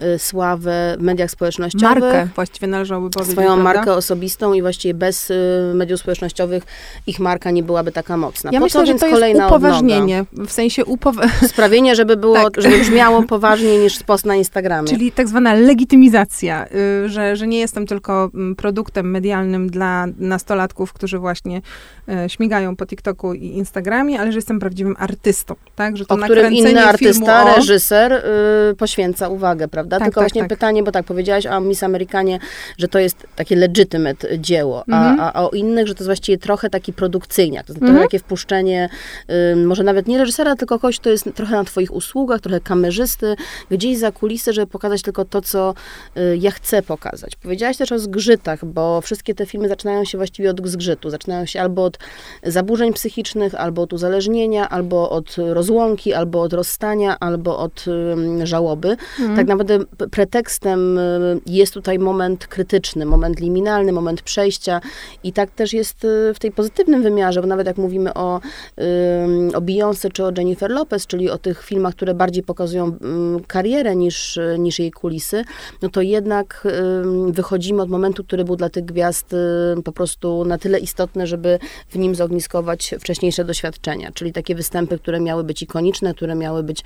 y, 0.03 0.19
sławę 0.19 0.95
w 0.99 1.01
mediach 1.01 1.31
społecznościowych. 1.31 2.03
Markę 2.03 2.27
właściwie 2.35 2.67
należałoby 2.67 3.09
powiedzieć, 3.09 3.33
Swoją 3.33 3.47
prawda? 3.47 3.63
markę 3.63 3.93
osobistą 3.93 4.53
i 4.53 4.61
właściwie 4.61 4.93
bez 4.93 5.31
mediów 5.73 5.99
społecznościowych 5.99 6.63
ich 7.07 7.19
marka 7.19 7.51
nie 7.51 7.63
byłaby 7.63 7.91
taka 7.91 8.17
mocna. 8.17 8.49
Ja 8.53 8.59
po 8.59 8.65
myślę, 8.65 8.81
co 8.81 8.85
że 8.85 8.93
to 8.93 9.09
kolejna 9.09 9.43
jest 9.43 9.55
upoważnienie, 9.55 10.25
odnoga? 10.31 10.49
w 10.49 10.53
sensie 10.53 10.83
upowa- 10.85 11.47
Sprawienie, 11.47 11.95
że 11.95 12.04
żeby 12.05 12.17
było, 12.17 12.35
Tak. 12.35 12.61
żeby 12.63 12.79
brzmiało 12.79 13.23
poważniej 13.35 13.79
niż 13.79 14.03
post 14.03 14.25
na 14.25 14.35
Instagramie. 14.35 14.87
Czyli 14.89 15.11
tak 15.11 15.27
zwana 15.27 15.53
legitymizacja, 15.53 16.65
y, 17.05 17.09
że, 17.09 17.35
że 17.35 17.47
nie 17.47 17.59
jestem 17.59 17.87
tylko 17.87 18.29
mm, 18.33 18.55
produktem 18.55 19.11
medialnym 19.11 19.69
dla 19.69 20.05
nastolatków, 20.17 20.93
którzy 20.93 21.19
właśnie 21.19 21.61
y, 22.25 22.29
śmigają 22.29 22.75
po 22.75 22.85
TikToku 22.85 23.33
i 23.33 23.45
Instagramie, 23.45 24.19
ale 24.19 24.31
że 24.31 24.37
jestem 24.37 24.59
prawdziwym 24.59 24.95
artystą, 24.99 25.55
tak? 25.75 25.97
Że 25.97 26.05
to 26.05 26.15
o 26.15 26.17
którym 26.17 26.53
inny 26.53 26.85
artysta, 26.85 27.43
o... 27.43 27.55
reżyser 27.55 28.13
y, 28.13 28.75
poświęca 28.75 29.29
uwagę, 29.29 29.67
prawda? 29.67 29.97
Tak, 29.99 30.05
Tylko 30.07 30.21
tak, 30.21 30.29
właśnie 30.29 30.41
tak. 30.41 30.49
pytanie, 30.49 30.83
bo 30.83 30.91
tak 30.91 31.05
powiedziałaś 31.05 31.45
o 31.47 31.59
Miss 31.61 31.83
Amerykanie, 31.83 32.39
że 32.77 32.87
to 32.87 32.99
jest 32.99 33.27
takie 33.35 33.55
legitimate 33.55 34.39
dzieło, 34.39 34.83
Mhm. 34.87 35.19
a, 35.19 35.33
a 35.33 35.43
o 35.43 35.49
innych, 35.49 35.87
że 35.87 35.93
to 35.95 35.99
jest 35.99 36.07
właściwie 36.07 36.37
trochę 36.37 36.69
taki 36.69 36.93
produkcyjniak, 36.93 37.65
to 37.65 37.73
jest 37.73 37.81
Mhm. 37.81 37.93
trochę 37.93 38.07
takie 38.07 38.19
wpuszczenie, 38.19 38.89
y, 39.53 39.55
może 39.55 39.83
nawet 39.83 40.07
nie 40.07 40.17
reżysera, 40.17 40.55
tylko 40.55 40.79
kogoś, 40.79 40.99
kto 40.99 41.09
jest 41.09 41.29
trochę 41.35 41.55
na 41.55 41.63
twoich 41.63 41.94
usługach, 41.95 42.41
trochę 42.41 42.59
kamerzysty, 42.59 43.35
gdzieś 43.71 43.97
za 43.97 44.11
kulisy, 44.11 44.53
żeby 44.53 44.67
pokazać 44.67 45.01
tylko 45.01 45.25
to, 45.25 45.41
co 45.41 45.73
y, 46.17 46.37
ja 46.37 46.51
chcę 46.51 46.81
pokazać. 46.81 47.35
Powiedziałaś 47.35 47.77
też 47.77 47.91
o 47.91 47.99
zgrzytach, 47.99 48.65
bo 48.65 49.01
wszystkie 49.01 49.35
te 49.35 49.45
filmy 49.45 49.67
zaczynają 49.67 50.05
się 50.05 50.17
właściwie 50.17 50.49
od 50.49 50.67
zgrzytu. 50.67 51.09
Zaczynają 51.09 51.45
się 51.45 51.61
albo 51.61 51.83
od 51.83 51.97
zaburzeń 52.43 52.93
psychicznych, 52.93 53.55
albo 53.55 53.81
od 53.81 53.93
uzależnienia, 53.93 54.69
albo 54.69 55.09
od 55.09 55.35
rozłąki, 55.37 56.13
albo 56.13 56.41
od 56.41 56.53
rozstania, 56.53 57.19
albo 57.19 57.59
od 57.59 57.85
żałoby. 58.43 58.89
Mhm. 58.89 59.35
Tak 59.35 59.47
naprawdę 59.47 59.79
pretekstem 60.11 60.97
y, 60.97 61.39
jest 61.45 61.73
tutaj 61.73 61.99
moment 61.99 62.47
krytyczny, 62.47 63.05
moment 63.05 63.39
liminalny, 63.39 63.91
moment 63.91 64.21
przejścia 64.21 64.81
i 65.23 65.33
tak 65.33 65.51
też 65.51 65.73
jest 65.73 66.05
y, 66.05 66.33
w 66.33 66.39
tej 66.39 66.51
pozytywnym 66.51 67.03
wymiarze, 67.03 67.41
bo 67.41 67.47
nawet 67.47 67.67
jak 67.67 67.77
mówimy 67.77 68.13
o, 68.13 68.41
o 69.53 69.61
Beyoncé 69.61 70.11
czy 70.11 70.25
o 70.25 70.31
Jennifer 70.37 70.71
Lopez, 70.71 71.07
czyli 71.07 71.29
o 71.29 71.37
tych 71.37 71.63
filmach, 71.63 71.84
które 71.91 72.13
bardziej 72.13 72.43
pokazują 72.43 72.85
ym, 72.85 73.39
karierę 73.47 73.95
niż, 73.95 74.39
niż 74.59 74.79
jej 74.79 74.91
kulisy, 74.91 75.43
no 75.81 75.89
to 75.89 76.01
jednak 76.01 76.67
wychodzimy 77.27 77.81
od 77.81 77.89
momentu, 77.89 78.23
który 78.23 78.43
był 78.43 78.55
dla 78.55 78.69
tych 78.69 78.85
gwiazd 78.85 79.35
po 79.83 79.91
prostu 79.91 80.45
na 80.45 80.57
tyle 80.57 80.79
istotny, 80.79 81.27
żeby 81.27 81.59
w 81.89 81.97
nim 81.97 82.15
zogniskować 82.15 82.95
wcześniejsze 82.99 83.45
doświadczenia, 83.45 84.11
czyli 84.13 84.33
takie 84.33 84.55
występy, 84.55 84.99
które 84.99 85.19
miały 85.19 85.43
być 85.43 85.61
ikoniczne, 85.61 86.13
które 86.13 86.35
miały 86.35 86.63
być 86.63 86.83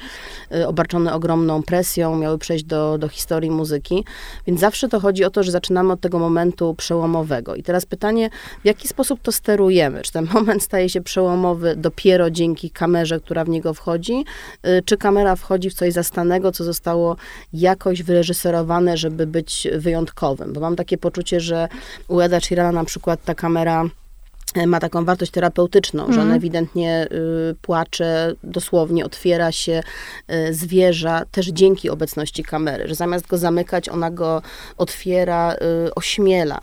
y, 0.56 0.68
obarczone 0.68 1.14
ogromną 1.14 1.64
presją, 1.64 2.18
miały 2.18 2.38
przejść 2.38 2.64
do, 2.64 2.98
do 2.98 3.08
historii 3.08 3.52
muzyki. 3.52 4.06
Więc 4.48 4.60
zawsze 4.60 4.90
to 4.90 5.00
chodzi 5.00 5.24
o 5.26 5.30
to, 5.30 5.44
że 5.44 5.52
zaczynamy 5.52 5.94
od 5.94 6.02
tego 6.02 6.20
momentu 6.20 6.74
przełomowego. 6.74 7.56
I 7.56 7.64
teraz 7.64 7.86
pytanie, 7.86 8.30
w 8.64 8.66
jaki 8.66 8.88
sposób 8.88 9.20
to 9.22 9.32
sterujemy? 9.32 10.02
Czy 10.02 10.12
ten 10.12 10.28
moment 10.34 10.64
staje 10.64 10.90
się 10.90 11.02
przełomowy 11.02 11.76
dopiero 11.76 12.32
dzięki 12.32 12.70
kamerze, 12.70 13.20
która 13.20 13.46
w 13.46 13.50
niego 13.50 13.74
wchodzi, 13.74 14.26
y, 14.68 14.82
czy 14.90 14.98
kamera 14.98 15.36
wchodzi 15.36 15.70
w 15.70 15.74
coś 15.74 15.94
zastanego, 15.94 16.52
co 16.52 16.64
zostało 16.64 17.16
jakoś 17.54 18.04
wyreżyserowane, 18.04 18.98
żeby 18.98 19.28
być 19.28 19.68
wyjątkowym? 19.78 20.54
Bo 20.54 20.62
mam 20.62 20.76
takie 20.76 20.98
poczucie, 20.98 21.40
że 21.40 21.68
u 22.08 22.20
Eda 22.20 22.40
Sheerana 22.40 22.72
na 22.72 22.86
przykład 22.86 23.24
ta 23.24 23.36
kamera 23.36 23.86
ma 24.68 24.80
taką 24.80 25.06
wartość 25.06 25.32
terapeutyczną, 25.32 26.04
że 26.04 26.14
on 26.14 26.20
Mhm. 26.20 26.38
ewidentnie 26.38 27.08
y, 27.52 27.56
płacze, 27.62 28.34
dosłownie 28.44 29.06
otwiera 29.06 29.52
się, 29.52 29.84
y, 30.32 30.54
zwierza, 30.54 31.26
też 31.32 31.48
dzięki 31.48 31.90
obecności 31.90 32.44
kamery, 32.44 32.88
że 32.88 32.96
zamiast 32.96 33.28
go 33.28 33.38
zamykać, 33.38 33.90
ona 33.90 34.12
go 34.12 34.42
otwiera, 34.78 35.56
y, 35.88 35.96
ośmiela. 35.96 36.62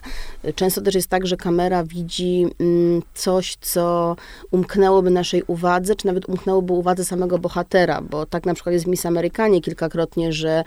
Często 0.55 0.81
też 0.81 0.95
jest 0.95 1.09
tak, 1.09 1.27
że 1.27 1.37
kamera 1.37 1.85
widzi 1.85 2.47
mm, 2.61 3.03
coś, 3.15 3.57
co 3.61 4.17
umknęłoby 4.51 5.11
naszej 5.11 5.43
uwadze, 5.47 5.95
czy 5.95 6.07
nawet 6.07 6.29
umknęłoby 6.29 6.73
uwadze 6.73 7.05
samego 7.05 7.39
bohatera, 7.39 8.01
bo 8.01 8.27
tak 8.27 8.47
na 8.47 8.55
przykład 8.55 8.73
jest 8.73 8.85
w 8.85 8.89
Miss 8.89 9.07
Amerykanie 9.07 9.61
kilkakrotnie, 9.61 10.33
że 10.33 10.65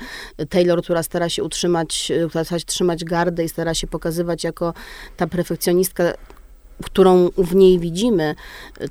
Taylor, 0.50 0.84
która 0.84 1.04
stara 1.04 1.30
się 1.30 1.44
utrzymać, 1.44 2.12
y, 2.26 2.30
która 2.30 2.44
stara 2.44 2.60
się 2.60 2.66
trzymać 2.66 3.04
gardę 3.04 3.44
i 3.44 3.50
stara 3.50 3.74
się 3.74 3.88
pokazywać 3.88 4.44
jako 4.44 4.74
ta 5.18 5.28
perfekcjonistka, 5.28 6.04
którą 6.84 7.30
w 7.38 7.56
niej 7.56 7.80
widzimy, 7.80 8.36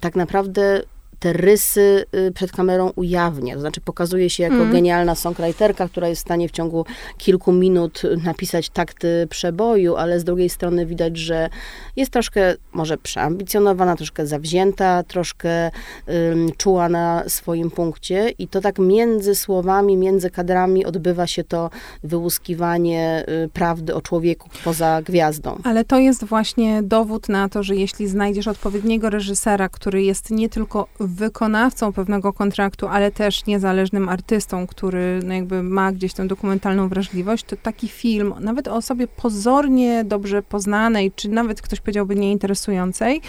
tak 0.01 0.17
naprawdę 0.17 0.83
te 1.19 1.33
rysy 1.33 2.05
y, 2.15 2.33
przed 2.33 2.53
kamerą 2.53 2.91
ujawnia. 2.97 3.55
To 3.55 3.61
znaczy 3.61 3.81
pokazuje 3.81 4.31
się 4.31 4.43
jako 4.43 4.55
Mhm. 4.55 4.73
genialna 4.73 5.15
songwriterka, 5.15 5.89
która 5.89 6.09
jest 6.09 6.23
w 6.23 6.25
stanie 6.25 6.49
w 6.49 6.53
ciągu 6.53 6.85
kilku 7.19 7.53
minut 7.53 8.03
napisać 8.25 8.71
takty 8.71 9.27
przeboju, 9.31 9.97
ale 9.97 10.21
z 10.21 10.25
drugiej 10.25 10.49
strony 10.49 10.87
widać, 10.87 11.17
że 11.17 11.49
jest 11.97 12.11
troszkę 12.13 12.55
może 12.73 12.99
przeambicjonowana, 12.99 13.97
troszkę 13.97 14.27
zawzięta, 14.27 15.03
troszkę 15.03 15.71
ym, 16.09 16.51
czuła 16.57 16.89
na 16.89 17.25
swoim 17.29 17.71
punkcie 17.71 18.31
i 18.39 18.49
to 18.49 18.61
tak 18.61 18.79
między 18.79 19.35
słowami, 19.35 19.97
między 19.97 20.31
kadrami 20.31 20.85
odbywa 20.85 21.27
się 21.27 21.45
to 21.45 21.71
wyłuskiwanie 22.05 23.25
y, 23.45 23.49
prawdy 23.49 23.95
o 23.95 24.03
człowieku 24.03 24.49
poza 24.65 25.03
gwiazdą. 25.03 25.59
Ale 25.65 25.85
to 25.85 25.99
jest 25.99 26.25
właśnie 26.25 26.83
dowód 26.83 27.29
na 27.29 27.49
to, 27.49 27.63
że 27.63 27.77
jeśli 27.77 28.09
znajdziesz 28.09 28.49
odpowiedniego 28.49 29.11
reżysera, 29.11 29.69
który 29.69 30.03
jest 30.03 30.31
nie 30.31 30.49
tylko 30.49 30.87
wykonawcą 31.09 31.93
pewnego 31.93 32.33
kontraktu, 32.33 32.89
ale 32.89 33.11
też 33.11 33.47
niezależnym 33.47 34.09
artystą, 34.09 34.67
który 34.67 35.21
no 35.25 35.35
jakby 35.35 35.63
ma 35.63 35.93
gdzieś 35.93 36.13
tę 36.13 36.27
dokumentalną 36.27 36.89
wrażliwość, 36.89 37.45
to 37.45 37.57
taki 37.57 37.89
film, 37.89 38.35
nawet 38.41 38.69
o 38.69 38.75
osobie 38.75 39.07
pozornie 39.07 40.05
dobrze 40.05 40.43
poznanej, 40.43 41.13
czy 41.13 41.29
nawet 41.29 41.63
ktoś 41.63 41.81
powiedziałby 41.81 42.17
nieinteresującej, 42.17 43.21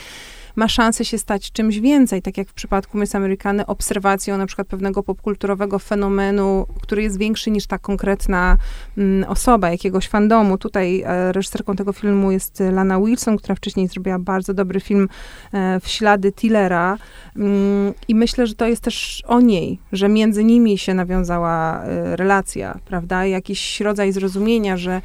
ma 0.55 0.67
szansę 0.67 1.05
się 1.05 1.17
stać 1.17 1.51
czymś 1.51 1.79
więcej, 1.79 2.21
tak 2.21 2.37
jak 2.37 2.49
w 2.49 2.53
przypadku 2.53 2.97
Miss 2.97 3.15
Amerykany, 3.15 3.65
obserwacją 3.65 4.37
na 4.37 4.45
przykład 4.45 4.67
pewnego 4.67 5.03
popkulturowego 5.03 5.79
fenomenu, 5.79 6.65
który 6.81 7.03
jest 7.03 7.17
większy 7.17 7.51
niż 7.51 7.67
ta 7.67 7.77
konkretna 7.77 8.57
mm, 8.97 9.29
osoba, 9.29 9.71
jakiegoś 9.71 10.07
fandomu. 10.07 10.57
Tutaj 10.57 11.01
e, 11.05 11.31
reżyserką 11.31 11.75
tego 11.75 11.93
filmu 11.93 12.31
jest 12.31 12.63
Lana 12.71 12.99
Wilson, 12.99 13.37
która 13.37 13.55
wcześniej 13.55 13.87
zrobiła 13.87 14.19
bardzo 14.19 14.53
dobry 14.53 14.79
film 14.79 15.09
e, 15.53 15.79
w 15.79 15.87
ślady 15.87 16.31
Tillera 16.31 16.97
Mm, 17.35 17.93
i 18.07 18.15
myślę, 18.15 18.47
że 18.47 18.55
to 18.55 18.67
jest 18.67 18.81
też 18.81 19.23
o 19.27 19.41
niej, 19.41 19.79
że 19.91 20.09
między 20.09 20.43
nimi 20.43 20.77
się 20.77 20.93
nawiązała 20.93 21.83
e, 21.83 22.15
relacja, 22.15 22.79
prawda? 22.85 23.25
Jakiś 23.25 23.81
rodzaj 23.81 24.11
zrozumienia, 24.11 24.77
że 24.77 25.01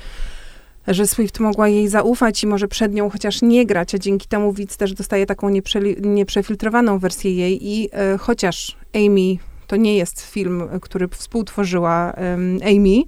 że 0.89 1.07
Swift 1.07 1.41
mogła 1.41 1.69
jej 1.69 1.89
zaufać 1.89 2.43
i 2.43 2.47
może 2.47 2.69
przed 2.69 2.95
nią 2.95 3.11
chociaż 3.11 3.43
nie 3.43 3.67
grać, 3.67 3.95
a 3.95 3.99
dzięki 3.99 4.29
temu 4.29 4.53
widz 4.53 4.77
też 4.77 4.93
dostaje 4.93 5.27
taką 5.27 5.49
nieprzeli- 5.49 6.07
nieprzefiltrowaną 6.07 6.99
wersję 6.99 7.35
jej 7.35 7.69
i 7.69 7.89
e, 7.93 8.19
chociaż 8.19 8.77
Amy 8.95 9.37
to 9.67 9.77
nie 9.77 9.97
jest 9.97 10.21
film, 10.21 10.63
e, 10.63 10.81
który 10.81 11.09
współtworzyła 11.09 12.13
em, 12.13 12.59
Amy, 12.63 13.03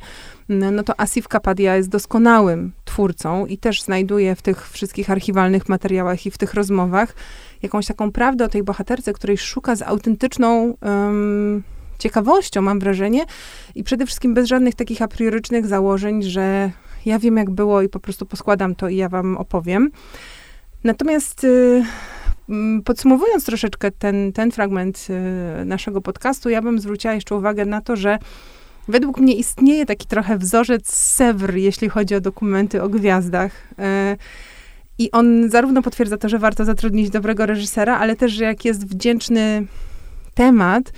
no 0.49 0.83
to 0.83 1.01
Asif 1.01 1.29
Kapadia 1.29 1.77
jest 1.77 1.89
doskonałym 1.89 2.73
twórcą 2.85 3.47
i 3.47 3.59
też 3.59 3.83
znajduje 3.83 4.35
w 4.35 4.43
tych 4.43 4.71
wszystkich 4.71 5.11
archiwalnych 5.11 5.69
materiałach 5.69 6.27
i 6.27 6.31
w 6.31 6.39
tych 6.39 6.55
rozmowach 6.55 7.15
jakąś 7.63 7.87
taką 7.87 8.13
prawdę 8.13 8.45
o 8.45 8.49
tej 8.49 8.63
bohaterce, 8.63 9.13
której 9.13 9.39
szuka 9.39 9.77
z 9.77 9.83
autentyczną 9.83 10.75
em, 10.81 11.63
ciekawością, 11.99 12.63
mam 12.63 12.81
wrażenie, 12.81 13.25
i 13.75 13.85
przede 13.85 14.07
wszystkim 14.07 14.35
bez 14.35 14.49
żadnych 14.49 14.75
takich 14.75 15.03
a 15.03 15.09
priorycznych 15.09 15.67
założeń, 15.67 16.23
że 16.23 16.71
ja 17.07 17.19
wiem, 17.19 17.37
jak 17.37 17.51
było 17.51 17.83
i 17.83 17.89
po 17.89 18.01
prostu 18.01 18.27
poskładam 18.27 18.75
to 18.75 18.89
i 18.89 18.97
ja 18.97 19.09
wam 19.09 19.37
opowiem. 19.37 19.91
Natomiast 20.85 21.45
y, 21.45 21.83
mm, 22.49 22.83
podsumowując 22.83 23.45
troszeczkę 23.45 23.91
ten, 23.91 24.33
ten 24.33 24.51
fragment 24.51 25.07
y, 25.61 25.65
naszego 25.65 26.01
podcastu, 26.01 26.49
ja 26.49 26.63
bym 26.63 26.81
zwróciła 26.81 27.15
jeszcze 27.15 27.35
uwagę 27.35 27.65
na 27.65 27.81
to, 27.81 27.97
że 27.97 28.19
według 28.89 29.19
mnie 29.19 29.35
istnieje 29.35 29.87
taki 29.87 30.07
trochę 30.07 30.39
wzorzec 30.39 30.95
Sewr, 30.95 31.55
jeśli 31.55 31.89
chodzi 31.89 32.15
o 32.15 32.21
dokumenty 32.21 32.83
o 32.83 32.89
gwiazdach. 32.89 33.53
Y, 33.73 34.17
I 34.99 35.11
on 35.11 35.51
zarówno 35.51 35.83
potwierdza 35.83 36.17
to, 36.17 36.29
że 36.29 36.39
warto 36.39 36.65
zatrudnić 36.65 37.11
dobrego 37.11 37.47
reżysera, 37.47 37.99
ale 37.99 38.17
też, 38.17 38.33
że 38.33 38.45
jak 38.45 38.65
jest 38.65 38.87
wdzięczny 38.87 39.67
temat, 40.35 40.93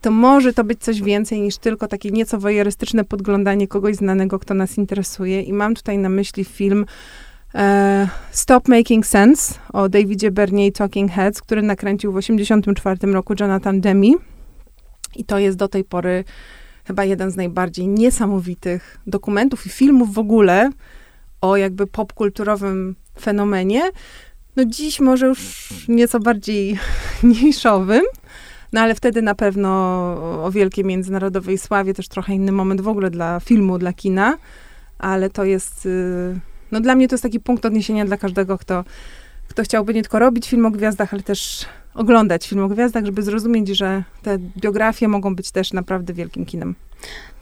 to 0.00 0.10
może 0.10 0.52
to 0.52 0.64
być 0.64 0.80
coś 0.80 1.02
więcej 1.02 1.40
niż 1.40 1.58
tylko 1.58 1.88
takie 1.88 2.10
nieco 2.10 2.38
wojerystyczne 2.38 3.04
podglądanie 3.04 3.68
kogoś 3.68 3.96
znanego, 3.96 4.38
kto 4.38 4.54
nas 4.54 4.78
interesuje. 4.78 5.42
I 5.42 5.52
mam 5.52 5.74
tutaj 5.74 5.98
na 5.98 6.08
myśli 6.08 6.44
film 6.44 6.86
e, 7.54 8.08
Stop 8.30 8.68
Making 8.68 9.06
Sense 9.06 9.54
o 9.72 9.88
Davidzie 9.88 10.30
Bernie 10.30 10.72
Talking 10.72 11.12
Heads, 11.12 11.42
który 11.42 11.62
nakręcił 11.62 12.12
w 12.12 12.14
1984 12.14 13.12
roku 13.12 13.34
Jonathan 13.40 13.80
Demi. 13.80 14.14
I 15.16 15.24
to 15.24 15.38
jest 15.38 15.56
do 15.56 15.68
tej 15.68 15.84
pory 15.84 16.24
chyba 16.84 17.04
jeden 17.04 17.30
z 17.30 17.36
najbardziej 17.36 17.88
niesamowitych 17.88 18.98
dokumentów 19.06 19.66
i 19.66 19.68
filmów 19.68 20.14
w 20.14 20.18
ogóle 20.18 20.70
o 21.40 21.56
jakby 21.56 21.86
popkulturowym 21.86 22.96
fenomenie. 23.20 23.90
No 24.56 24.64
dziś 24.64 25.00
może 25.00 25.26
już 25.26 25.68
nieco 25.88 26.20
bardziej 26.20 26.78
niszowym, 27.42 28.02
no 28.72 28.80
ale 28.80 28.94
wtedy 28.94 29.22
na 29.22 29.34
pewno 29.34 29.68
o 30.44 30.50
wielkiej 30.52 30.84
międzynarodowej 30.84 31.58
sławie, 31.58 31.94
też 31.94 32.08
trochę 32.08 32.34
inny 32.34 32.52
moment 32.52 32.80
w 32.80 32.88
ogóle 32.88 33.10
dla 33.10 33.40
filmu, 33.40 33.78
dla 33.78 33.92
kina, 33.92 34.38
ale 34.98 35.30
to 35.30 35.44
jest, 35.44 35.86
y, 35.86 36.38
no 36.72 36.80
dla 36.80 36.94
mnie 36.94 37.08
to 37.08 37.14
jest 37.14 37.22
taki 37.22 37.40
punkt 37.40 37.66
odniesienia 37.66 38.04
dla 38.04 38.16
każdego, 38.16 38.58
kto, 38.58 38.84
kto 39.48 39.62
chciałby 39.62 39.94
nie 39.94 40.02
tylko 40.02 40.18
robić 40.18 40.48
film 40.48 40.66
o 40.66 40.70
gwiazdach, 40.70 41.14
ale 41.14 41.22
też 41.22 41.66
oglądać 41.94 42.48
film 42.48 42.62
o 42.62 42.68
gwiazdach, 42.68 43.04
żeby 43.04 43.22
zrozumieć, 43.22 43.68
że 43.68 44.04
te 44.22 44.38
biografie 44.38 45.08
mogą 45.08 45.34
być 45.36 45.50
też 45.50 45.72
naprawdę 45.72 46.12
wielkim 46.12 46.46
kinem. 46.46 46.74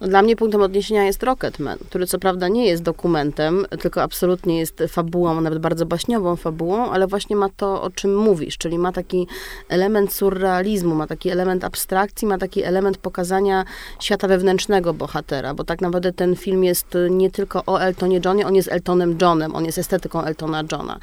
No, 0.01 0.09
dla 0.09 0.23
mnie 0.23 0.37
punktem 0.37 0.63
odniesienia 0.63 1.05
jest 1.05 1.23
Rocketman, 1.23 1.79
który 1.89 2.07
co 2.07 2.19
prawda 2.19 2.49
nie 2.49 2.67
jest 2.67 2.83
dokumentem, 2.83 3.67
tylko 3.81 4.03
absolutnie 4.03 4.59
jest 4.59 4.83
fabułą, 4.89 5.41
nawet 5.41 5.59
bardzo 5.59 5.87
baśniową 5.87 6.37
fabułą, 6.37 6.91
ale 6.91 7.07
właśnie 7.07 7.37
ma 7.37 7.49
to, 7.57 7.83
o 7.83 7.91
czym 7.91 8.17
mówisz, 8.17 8.59
czyli 8.59 8.79
ma 8.79 8.93
taki 8.93 9.27
element 9.69 10.13
surrealizmu, 10.13 10.95
ma 10.95 11.07
taki 11.07 11.31
element 11.31 11.65
abstrakcji, 11.65 12.29
ma 12.29 12.39
taki 12.39 12.63
element 12.63 12.99
pokazania 12.99 13.65
świata 14.01 14.29
wewnętrznego 14.29 14.95
bohatera, 14.95 15.55
bo 15.55 15.65
tak 15.65 15.81
naprawdę 15.81 16.13
ten 16.13 16.37
film 16.37 16.65
jest 16.65 16.87
nie 17.11 17.31
tylko 17.31 17.63
o 17.67 17.81
Eltonie 17.81 18.21
Johnie, 18.25 18.47
on 18.47 18.55
jest 18.55 18.69
Eltonem 18.69 19.19
Johnem, 19.21 19.55
on 19.55 19.65
jest 19.65 19.79
estetyką 19.79 20.25
Eltona 20.25 20.63
Johna. 20.73 20.99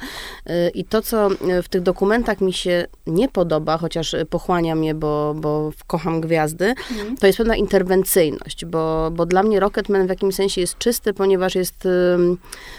Y, 0.46 0.70
I 0.74 0.84
to, 0.84 1.02
co 1.02 1.28
w 1.62 1.68
tych 1.68 1.82
dokumentach 1.82 2.40
mi 2.40 2.52
się 2.52 2.86
nie 3.06 3.28
podoba, 3.28 3.78
chociaż 3.78 4.16
pochłania 4.30 4.74
mnie, 4.74 4.94
bo, 4.94 5.34
bo 5.34 5.72
kocham 5.86 6.20
gwiazdy, 6.20 6.74
mm. 7.00 7.16
to 7.16 7.26
jest 7.26 7.38
pewna 7.38 7.56
interwencyjność, 7.56 8.51
bo 8.64 9.10
bo, 9.10 9.26
dla 9.26 9.42
mnie 9.42 9.60
Rocketman 9.60 10.06
w 10.06 10.08
jakimś 10.08 10.34
sensie 10.34 10.60
jest 10.60 10.78
czysty, 10.78 11.14
ponieważ 11.14 11.54
jest 11.54 11.86
y, 11.86 11.88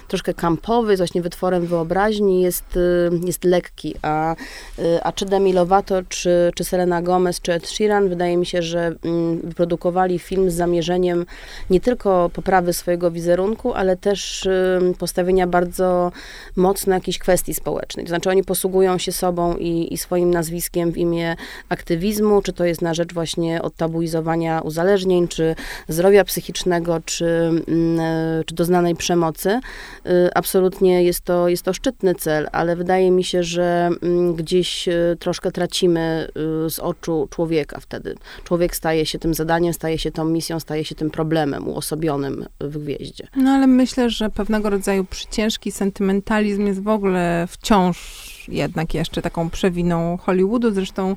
troszkę 0.07 0.33
kampowy, 0.33 0.91
jest 0.91 0.99
właśnie 0.99 1.21
wytworem 1.21 1.65
wyobraźni, 1.67 2.41
jest, 2.41 2.77
y, 2.77 3.09
jest 3.25 3.43
lekki, 3.43 3.95
a, 4.01 4.35
y, 4.79 5.03
a 5.03 5.11
czy 5.11 5.25
Demi 5.25 5.53
Lovato, 5.53 5.95
czy, 6.09 6.51
czy 6.55 6.63
Selena 6.63 7.01
Gomez, 7.01 7.41
czy 7.41 7.53
Ed 7.53 7.67
Sheeran, 7.67 8.09
wydaje 8.09 8.37
mi 8.37 8.45
się, 8.45 8.61
że 8.61 8.95
wyprodukowali 9.43 10.19
film 10.19 10.51
z 10.51 10.53
zamierzeniem 10.53 11.25
nie 11.69 11.81
tylko 11.81 12.29
poprawy 12.33 12.73
swojego 12.73 13.11
wizerunku, 13.11 13.73
ale 13.73 13.97
też 13.97 14.47
postawienia 14.99 15.47
bardzo 15.47 16.11
mocno 16.55 16.93
jakichś 16.93 17.17
kwestii 17.17 17.53
społecznych. 17.53 18.05
To 18.05 18.09
znaczy 18.09 18.29
oni 18.29 18.43
posługują 18.43 18.97
się 18.97 19.11
sobą 19.11 19.57
i, 19.57 19.93
i 19.93 19.97
swoim 19.97 20.31
nazwiskiem 20.31 20.91
w 20.91 20.97
imię 20.97 21.35
aktywizmu, 21.69 22.41
czy 22.41 22.53
to 22.53 22.65
jest 22.65 22.81
na 22.81 22.93
rzecz 22.93 23.13
właśnie 23.13 23.61
odtabuizowania 23.61 24.61
uzależnień, 24.61 25.27
czy 25.27 25.52
zdrowia 25.87 26.23
psychicznego 26.23 26.99
czy, 27.05 27.25
mm, 27.25 27.99
e, 27.99 28.43
czy 28.45 28.55
doznanej 28.55 28.95
przemocy, 28.95 29.49
y, 29.49 30.29
absolutnie 30.35 31.03
jest 31.03 31.21
to, 31.21 31.49
jest 31.49 31.63
to 31.63 31.73
szczytny 31.73 32.15
cel, 32.15 32.47
ale 32.51 32.75
wydaje 32.75 33.11
mi 33.11 33.23
się, 33.23 33.43
że 33.43 33.89
mm, 34.01 34.35
gdzieś 34.35 34.87
e, 34.87 35.15
troszkę 35.19 35.51
tracimy 35.51 36.27
y, 36.65 36.69
z 36.69 36.79
oczu 36.79 37.27
człowieka 37.31 37.79
wtedy. 37.79 38.15
Człowiek 38.43 38.75
staje 38.75 39.05
się 39.05 39.19
tym 39.19 39.33
zadaniem, 39.33 39.73
staje 39.73 39.97
się 39.97 40.11
tą 40.11 40.25
misją, 40.25 40.59
staje 40.59 40.85
się 40.85 40.95
tym 40.95 41.11
problemem 41.11 41.67
uosobionym 41.67 42.45
w 42.61 42.77
gwieździe. 42.77 43.27
No 43.35 43.51
ale 43.51 43.67
myślę, 43.67 44.09
że 44.09 44.29
pewnego 44.29 44.69
rodzaju 44.69 45.03
przyciężki 45.03 45.71
sentymentalizm 45.71 46.67
jest 46.67 46.83
w 46.83 46.87
ogóle 46.87 47.47
wciąż 47.49 48.23
jednak 48.47 48.93
jeszcze 48.93 49.21
taką 49.21 49.49
przewiną 49.49 50.17
Hollywoodu. 50.17 50.71
Zresztą 50.71 51.15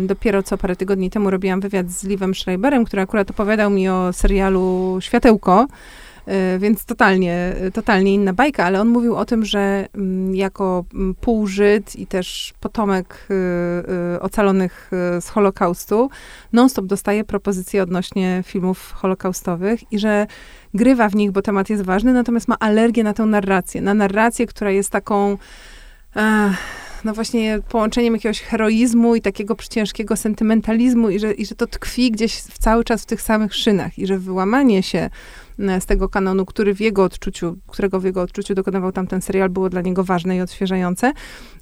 Dopiero 0.00 0.42
co 0.42 0.58
parę 0.58 0.76
tygodni 0.76 1.10
temu 1.10 1.30
robiłam 1.30 1.60
wywiad 1.60 1.90
z 1.90 2.04
Livem 2.04 2.34
Schreiberem, 2.34 2.84
który 2.84 3.02
akurat 3.02 3.30
opowiadał 3.30 3.70
mi 3.70 3.88
o 3.88 4.12
serialu 4.12 4.98
Światełko, 5.00 5.66
e, 6.26 6.58
więc 6.58 6.84
totalnie, 6.84 7.54
totalnie 7.72 8.14
inna 8.14 8.32
bajka, 8.32 8.64
ale 8.64 8.80
on 8.80 8.88
mówił 8.88 9.16
o 9.16 9.24
tym, 9.24 9.44
że 9.44 9.88
mm, 9.94 10.34
jako 10.34 10.84
mm, 10.94 11.14
półżyd 11.14 11.96
i 11.96 12.06
też 12.06 12.54
potomek 12.60 13.26
y, 13.30 13.34
y, 14.16 14.20
ocalonych 14.20 14.90
y, 15.18 15.20
z 15.20 15.28
Holokaustu, 15.28 16.10
non-stop 16.52 16.86
dostaje 16.86 17.24
propozycje 17.24 17.82
odnośnie 17.82 18.42
filmów 18.46 18.92
holokaustowych 18.92 19.92
i 19.92 19.98
że 19.98 20.26
grywa 20.74 21.08
w 21.08 21.14
nich, 21.14 21.30
bo 21.30 21.42
temat 21.42 21.70
jest 21.70 21.82
ważny, 21.82 22.12
natomiast 22.12 22.48
ma 22.48 22.56
alergię 22.58 23.04
na 23.04 23.14
tę 23.14 23.26
narrację, 23.26 23.80
na 23.80 23.94
narrację, 23.94 24.46
która 24.46 24.70
jest 24.70 24.90
taką 24.90 25.36
no 27.04 27.14
właśnie 27.14 27.58
połączeniem 27.68 28.14
jakiegoś 28.14 28.40
heroizmu 28.40 29.14
i 29.14 29.20
takiego 29.20 29.56
ciężkiego 29.70 30.16
sentymentalizmu 30.16 31.10
i 31.10 31.18
że, 31.18 31.32
i 31.32 31.46
że 31.46 31.54
to 31.54 31.66
tkwi 31.66 32.10
gdzieś 32.10 32.42
cały 32.42 32.84
czas 32.84 33.02
w 33.02 33.06
tych 33.06 33.22
samych 33.22 33.54
szynach 33.54 33.98
i 33.98 34.06
że 34.06 34.18
wyłamanie 34.18 34.82
się 34.82 35.10
e, 35.58 35.80
z 35.80 35.86
tego 35.86 36.08
kanonu, 36.08 36.46
który 36.46 36.74
w 36.74 36.80
jego 36.80 37.04
odczuciu, 37.04 37.56
którego 37.66 38.00
w 38.00 38.04
jego 38.04 38.22
odczuciu 38.22 38.54
dokonywał 38.54 38.92
tamten 38.92 39.22
serial, 39.22 39.48
było 39.48 39.68
dla 39.68 39.80
niego 39.80 40.04
ważne 40.04 40.36
i 40.36 40.40
odświeżające. 40.40 41.12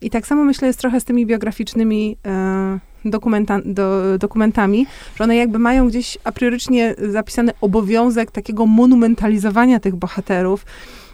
I 0.00 0.10
tak 0.10 0.26
samo 0.26 0.44
myślę 0.44 0.66
jest 0.68 0.80
trochę 0.80 1.00
z 1.00 1.04
tymi 1.04 1.26
biograficznymi 1.26 2.16
e, 2.26 2.78
dokumenta, 3.04 3.60
do, 3.64 4.18
dokumentami, 4.18 4.86
że 5.16 5.24
one 5.24 5.36
jakby 5.36 5.58
mają 5.58 5.88
gdzieś 5.88 6.18
a 6.24 6.32
priorycznie 6.32 6.94
zapisany 7.08 7.52
obowiązek 7.60 8.30
takiego 8.30 8.66
monumentalizowania 8.66 9.80
tych 9.80 9.96
bohaterów, 9.96 10.66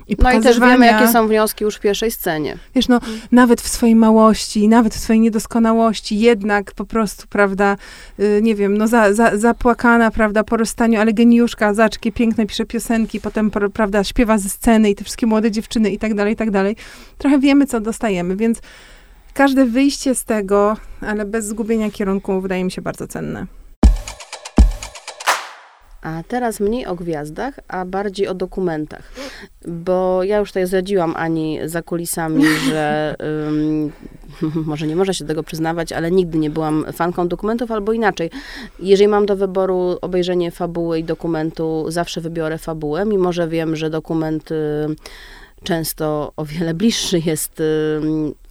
i 0.08 0.16
no 0.18 0.32
i 0.32 0.40
też 0.40 0.60
wiemy, 0.60 0.86
jakie 0.86 1.08
są 1.08 1.28
wnioski 1.28 1.64
już 1.64 1.76
w 1.76 1.80
pierwszej 1.80 2.10
scenie. 2.10 2.56
Wiesz, 2.74 2.88
no, 2.88 3.00
mm. 3.06 3.20
nawet 3.32 3.60
w 3.60 3.68
swojej 3.68 3.96
małości, 3.96 4.68
nawet 4.68 4.94
w 4.94 4.98
swojej 4.98 5.20
niedoskonałości, 5.20 6.18
jednak 6.18 6.72
po 6.72 6.84
prostu, 6.84 7.26
prawda, 7.28 7.76
y, 8.20 8.40
nie 8.42 8.54
wiem, 8.54 8.78
no 8.78 8.88
za, 8.88 9.14
za, 9.14 9.36
zapłakana, 9.36 10.10
prawda, 10.10 10.44
po 10.44 10.56
rozstaniu, 10.56 11.00
ale 11.00 11.12
geniuszka, 11.12 11.74
zaczkie, 11.74 12.12
piękne, 12.12 12.46
pisze 12.46 12.66
piosenki, 12.66 13.20
potem, 13.20 13.50
prawda, 13.50 14.04
śpiewa 14.04 14.38
ze 14.38 14.48
sceny 14.48 14.90
i 14.90 14.94
te 14.94 15.04
wszystkie 15.04 15.26
młode 15.26 15.50
dziewczyny 15.50 15.90
i 15.90 15.98
tak 15.98 16.14
dalej, 16.14 16.32
i 16.32 16.36
tak 16.36 16.50
dalej. 16.50 16.76
Trochę 17.18 17.38
wiemy, 17.38 17.66
co 17.66 17.80
dostajemy, 17.80 18.36
więc 18.36 18.60
każde 19.34 19.64
wyjście 19.64 20.14
z 20.14 20.24
tego, 20.24 20.76
ale 21.00 21.24
bez 21.24 21.46
zgubienia 21.46 21.90
kierunku, 21.90 22.40
wydaje 22.40 22.64
mi 22.64 22.70
się 22.70 22.82
bardzo 22.82 23.06
cenne. 23.08 23.46
A 26.02 26.22
teraz 26.28 26.60
mniej 26.60 26.86
o 26.86 26.94
gwiazdach, 26.94 27.60
a 27.68 27.84
bardziej 27.84 28.28
o 28.28 28.34
dokumentach. 28.34 29.12
Bo 29.66 30.22
ja 30.22 30.38
już 30.38 30.48
tutaj 30.48 30.66
zdradziłam 30.66 31.14
Ani 31.16 31.58
za 31.64 31.82
kulisami, 31.82 32.44
że 32.68 33.14
um, 33.46 33.92
może 34.70 34.86
nie 34.86 34.96
można 34.96 35.12
się 35.14 35.24
do 35.24 35.28
tego 35.28 35.42
przyznawać, 35.42 35.92
ale 35.92 36.10
nigdy 36.10 36.38
nie 36.38 36.50
byłam 36.50 36.84
fanką 36.92 37.28
dokumentów, 37.28 37.70
albo 37.70 37.92
inaczej. 37.92 38.30
Jeżeli 38.80 39.08
mam 39.08 39.26
do 39.26 39.36
wyboru 39.36 39.98
obejrzenie 40.00 40.50
fabuły 40.50 40.98
i 40.98 41.04
dokumentu, 41.04 41.84
zawsze 41.88 42.20
wybiorę 42.20 42.58
fabułę, 42.58 43.04
mimo 43.04 43.32
że 43.32 43.48
wiem, 43.48 43.76
że 43.76 43.90
dokument 43.90 44.52
y, 44.52 44.54
często 45.64 46.32
o 46.36 46.44
wiele 46.44 46.74
bliższy 46.74 47.22
jest 47.26 47.60
y, 47.60 47.64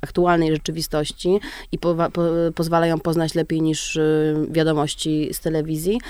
aktualnej 0.02 0.52
rzeczywistości 0.52 1.40
i 1.72 1.78
po, 1.78 1.96
po, 2.14 2.22
pozwalają 2.56 3.00
poznać 3.00 3.36
lepiej 3.36 3.62
niż 3.62 3.96
y, 3.96 4.36
wiadomości 4.50 5.30
z 5.34 5.40
telewizji. 5.40 6.02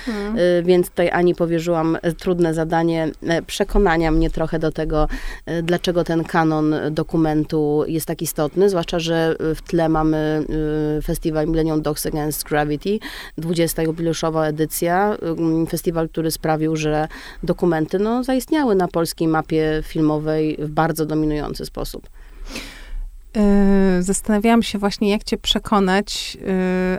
Y, 0.59 0.63
więc 0.63 0.89
tutaj 0.89 1.09
Ani 1.09 1.35
powierzyłam 1.35 1.97
trudne 2.17 2.53
zadanie 2.53 3.11
e, 3.27 3.41
przekonania 3.41 4.11
mnie 4.11 4.29
trochę 4.29 4.59
do 4.59 4.71
tego, 4.71 5.07
e, 5.45 5.63
dlaczego 5.63 6.03
ten 6.03 6.23
kanon 6.23 6.75
dokumentu 6.91 7.83
jest 7.87 8.05
tak 8.05 8.21
istotny, 8.21 8.69
zwłaszcza, 8.69 8.99
że 8.99 9.35
w 9.55 9.61
tle 9.61 9.89
mamy 9.89 10.45
festiwal 11.03 11.47
Millennium 11.47 11.81
Dogs 11.81 12.05
Against 12.05 12.43
Gravity, 12.43 12.99
20. 13.37 13.83
jubileuszowa 13.83 14.45
edycja, 14.45 15.17
festiwal, 15.69 16.09
który 16.09 16.31
sprawił, 16.31 16.75
że 16.75 17.07
dokumenty 17.43 17.99
no, 17.99 18.23
zaistniały 18.23 18.75
na 18.75 18.87
polskiej 18.87 19.27
mapie 19.27 19.81
filmowej 19.83 20.57
w 20.59 20.69
bardzo 20.69 20.90
dominujący 20.93 21.65
sposób. 21.65 22.09
Yy, 23.35 24.03
zastanawiałam 24.03 24.63
się 24.63 24.79
właśnie, 24.79 25.09
jak 25.09 25.23
cię 25.23 25.37
przekonać, 25.37 26.35
yy, 26.35 26.41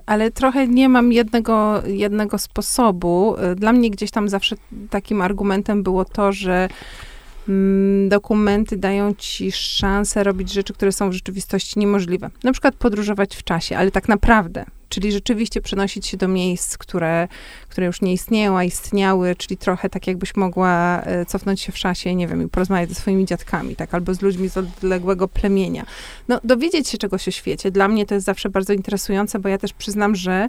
ale 0.06 0.30
trochę 0.30 0.68
nie 0.68 0.88
mam 0.88 1.12
jednego, 1.12 1.82
jednego 1.86 2.38
sposobu. 2.38 3.36
Yy, 3.48 3.54
dla 3.54 3.72
mnie 3.72 3.90
gdzieś 3.90 4.10
tam 4.10 4.28
zawsze 4.28 4.56
takim 4.90 5.22
argumentem 5.22 5.82
było 5.82 6.04
to, 6.04 6.32
że 6.32 6.68
mm, 7.48 8.08
dokumenty 8.08 8.76
dają 8.76 9.14
ci 9.14 9.52
szansę 9.52 10.24
robić 10.24 10.52
rzeczy, 10.52 10.72
które 10.72 10.92
są 10.92 11.10
w 11.10 11.12
rzeczywistości 11.12 11.78
niemożliwe. 11.78 12.30
Na 12.44 12.52
przykład 12.52 12.74
podróżować 12.74 13.36
w 13.36 13.44
czasie, 13.44 13.76
ale 13.76 13.90
tak 13.90 14.08
naprawdę 14.08 14.64
czyli 14.92 15.12
rzeczywiście 15.12 15.60
przenosić 15.60 16.06
się 16.06 16.16
do 16.16 16.28
miejsc, 16.28 16.78
które, 16.78 17.28
które 17.68 17.86
już 17.86 18.00
nie 18.00 18.12
istnieją, 18.12 18.58
a 18.58 18.64
istniały, 18.64 19.36
czyli 19.36 19.56
trochę 19.56 19.90
tak 19.90 20.06
jakbyś 20.06 20.36
mogła 20.36 21.02
e, 21.02 21.26
cofnąć 21.26 21.60
się 21.60 21.72
w 21.72 21.74
czasie, 21.74 22.14
nie 22.14 22.28
wiem, 22.28 22.42
i 22.42 22.48
porozmawiać 22.48 22.88
ze 22.88 22.94
swoimi 22.94 23.26
dziadkami, 23.26 23.76
tak, 23.76 23.94
albo 23.94 24.14
z 24.14 24.22
ludźmi 24.22 24.48
z 24.48 24.56
odległego 24.56 25.28
plemienia. 25.28 25.86
No, 26.28 26.40
dowiedzieć 26.44 26.88
się 26.88 26.98
czegoś 26.98 27.28
o 27.28 27.30
świecie. 27.30 27.70
Dla 27.70 27.88
mnie 27.88 28.06
to 28.06 28.14
jest 28.14 28.26
zawsze 28.26 28.50
bardzo 28.50 28.72
interesujące, 28.72 29.38
bo 29.38 29.48
ja 29.48 29.58
też 29.58 29.72
przyznam, 29.72 30.14
że 30.14 30.48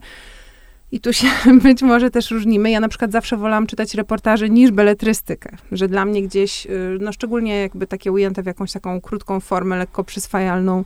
i 0.91 0.99
tu 0.99 1.13
się 1.13 1.27
być 1.63 1.81
może 1.81 2.11
też 2.11 2.31
różnimy. 2.31 2.71
Ja 2.71 2.79
na 2.79 2.89
przykład 2.89 3.11
zawsze 3.11 3.37
wolałam 3.37 3.67
czytać 3.67 3.93
reportaże 3.93 4.49
niż 4.49 4.71
beletrystykę, 4.71 5.57
że 5.71 5.87
dla 5.87 6.05
mnie 6.05 6.23
gdzieś, 6.23 6.65
y, 6.65 6.97
no 7.01 7.11
szczególnie 7.13 7.55
jakby 7.61 7.87
takie 7.87 8.11
ujęte 8.11 8.43
w 8.43 8.45
jakąś 8.45 8.71
taką 8.71 9.01
krótką 9.01 9.39
formę, 9.39 9.77
lekko 9.77 10.03
przyswajalną, 10.03 10.83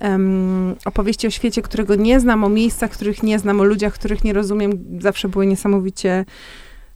um, 0.00 0.76
opowieści 0.84 1.26
o 1.26 1.30
świecie, 1.30 1.62
którego 1.62 1.94
nie 1.94 2.20
znam, 2.20 2.44
o 2.44 2.48
miejscach, 2.48 2.90
których 2.90 3.22
nie 3.22 3.38
znam, 3.38 3.60
o 3.60 3.64
ludziach, 3.64 3.94
których 3.94 4.24
nie 4.24 4.32
rozumiem, 4.32 4.72
zawsze 5.00 5.28
były 5.28 5.46
niesamowicie 5.46 6.24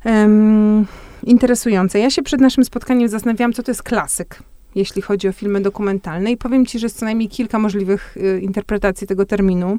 um, 0.05 0.87
interesujące. 1.23 1.99
Ja 1.99 2.11
się 2.11 2.23
przed 2.23 2.41
naszym 2.41 2.65
spotkaniem 2.65 3.09
zastanawiałam, 3.09 3.53
co 3.53 3.63
to 3.63 3.71
jest 3.71 3.83
klasyk 3.83 4.39
jeśli 4.75 5.03
chodzi 5.03 5.29
o 5.29 5.33
filmy 5.33 5.61
dokumentalne 5.61 6.33
i 6.33 6.37
powiem 6.37 6.67
ci, 6.67 6.79
że 6.79 6.87
jest 6.87 6.99
co 6.99 7.05
najmniej 7.05 7.29
kilka 7.29 7.59
możliwych 7.59 8.17
y, 8.17 8.41
interpretacji 8.41 9.07
tego 9.07 9.27
terminu. 9.27 9.79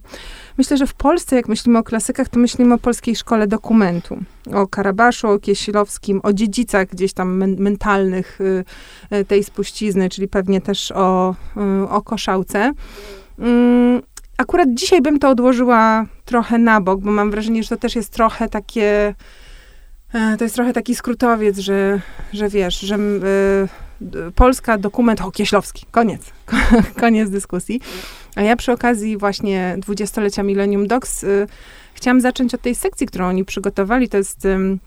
Myślę, 0.58 0.78
że 0.78 0.88
w 0.88 0.94
Polsce, 0.94 1.36
jak 1.36 1.48
myślimy 1.48 1.80
o 1.80 1.84
klasykach, 1.84 2.30
to 2.30 2.40
myślimy 2.40 2.74
o 2.74 2.78
polskiej 2.78 3.16
szkole 3.16 3.48
dokumentu. 3.48 4.18
O 4.54 4.68
Karabaszu, 4.68 5.28
o 5.28 5.40
Kiesilowskim, 5.40 6.20
o 6.24 6.34
dziedzicach 6.34 6.88
gdzieś 6.88 7.14
tam 7.14 7.38
men 7.38 7.56
mentalnych 7.60 8.42
y, 8.42 8.64
y, 9.16 9.26
tej 9.26 9.44
spuścizny, 9.44 10.10
czyli 10.10 10.28
pewnie 10.28 10.62
też 10.62 10.92
o, 10.92 11.36
y, 11.86 11.90
o 11.90 12.02
Koszałce. 12.02 12.72
Mm, 13.40 14.02
akurat 14.38 14.70
dzisiaj 14.74 15.02
bym 15.02 15.20
to 15.20 15.30
odłożyła 15.30 16.06
trochę 16.26 16.58
na 16.58 16.82
bok, 16.82 17.02
bo 17.02 17.12
mam 17.12 17.32
wrażenie, 17.32 17.64
że 17.64 17.70
to 17.70 17.78
też 17.78 17.96
jest 17.96 18.14
trochę 18.14 18.50
takie. 18.50 19.16
e, 20.14 20.38
To 20.38 20.44
jest 20.44 20.56
trochę 20.56 20.74
taki 20.74 20.96
skrótowiec, 20.96 21.58
że, 21.58 22.02
że 22.34 22.50
wiesz, 22.50 22.80
że 22.80 22.96
y, 22.96 23.85
Polska 24.36 24.78
dokument, 24.78 25.22
o 25.22 25.32
koniec, 25.92 26.22
koniec 27.02 27.30
dyskusji. 27.30 27.82
A 28.36 28.42
ja 28.42 28.56
przy 28.56 28.72
okazji 28.72 29.18
właśnie 29.18 29.76
dwudziestolecia 29.78 30.44
Millennium 30.44 30.88
Docs 30.88 31.24
y, 31.24 31.48
chciałam 31.94 32.22
zacząć 32.22 32.54
od 32.54 32.62
tej 32.62 32.76
sekcji, 32.76 33.08
którą 33.08 33.28
oni 33.28 33.46
przygotowali. 33.46 34.10
To 34.10 34.18
jest 34.18 34.46
ym, 34.46 34.80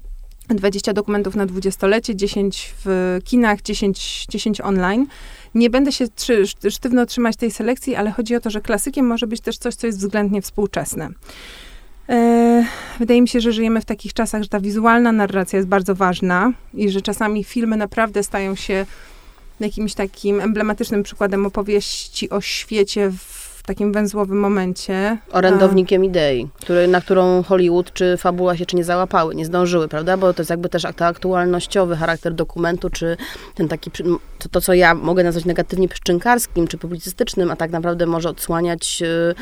20 0.49 0.93
dokumentów 0.93 1.35
na 1.35 1.47
dwudziestolecie, 1.47 2.17
10 2.17 2.75
w 2.85 3.19
kinach, 3.25 3.63
10, 3.63 4.27
10 4.29 4.61
online. 4.61 5.07
Nie 5.55 5.71
będę 5.71 5.93
się 5.93 6.09
trzy, 6.09 6.43
szt- 6.43 6.71
sztywno 6.71 7.07
trzymać 7.07 7.37
tej 7.37 7.51
selekcji, 7.51 7.97
ale 7.97 8.11
chodzi 8.11 8.37
o 8.37 8.41
to, 8.41 8.51
że 8.51 8.61
klasykiem 8.61 9.07
może 9.07 9.27
być 9.27 9.41
też 9.41 9.59
coś, 9.59 9.75
co 9.75 9.87
jest 9.87 9.99
względnie 9.99 10.43
współczesne. 10.43 11.09
E, 12.09 12.65
Wydaje 12.99 13.23
mi 13.23 13.29
się, 13.29 13.41
że 13.41 13.53
żyjemy 13.53 13.81
w 13.81 13.85
takich 13.85 14.13
czasach, 14.13 14.43
że 14.43 14.49
ta 14.49 14.61
wizualna 14.61 15.13
narracja 15.13 15.57
jest 15.57 15.69
bardzo 15.69 15.95
ważna 15.95 16.53
i 16.75 16.91
że 16.91 17.01
czasami 17.01 17.45
filmy 17.45 17.77
naprawdę 17.77 18.23
stają 18.23 18.55
się 18.55 18.87
jakimś 19.61 19.95
takim 19.95 20.41
emblematycznym 20.41 21.03
przykładem 21.03 21.47
opowieści 21.47 22.31
o 22.31 22.41
świecie 22.41 23.11
w 23.11 23.63
takim 23.67 23.93
węzłowym 23.93 24.41
momencie. 24.41 25.19
Orędownikiem 25.33 26.05
idei, 26.05 26.49
który, 26.61 26.89
na 26.89 27.01
którą 27.01 27.43
Hollywood 27.43 27.93
czy 27.93 28.17
fabuła 28.17 28.57
się 28.57 28.67
czy 28.67 28.77
nie 28.77 28.85
załapały, 28.85 29.35
nie 29.35 29.47
zdążyły, 29.47 29.89
prawda? 29.89 30.17
Bo 30.17 30.35
to 30.35 30.43
jest 30.43 30.51
jakby 30.51 30.69
też 30.69 30.83
ten 30.83 31.09
aktualnościowy 31.09 31.97
charakter 31.97 32.35
dokumentu, 32.35 32.91
czy 32.91 33.17
ten 33.55 33.69
taki, 33.69 33.91
to, 34.39 34.49
to 34.49 34.61
co 34.61 34.75
ja 34.75 34.95
mogę 34.95 35.25
nazwać 35.25 35.45
negatywnie 35.45 35.89
pszczynkarskim, 35.89 36.69
czy 36.69 36.79
publicystycznym, 36.79 37.51
a 37.51 37.57
tak 37.57 37.71
naprawdę 37.71 38.07
może 38.07 38.29
odsłaniać 38.29 39.03
y, 39.03 39.35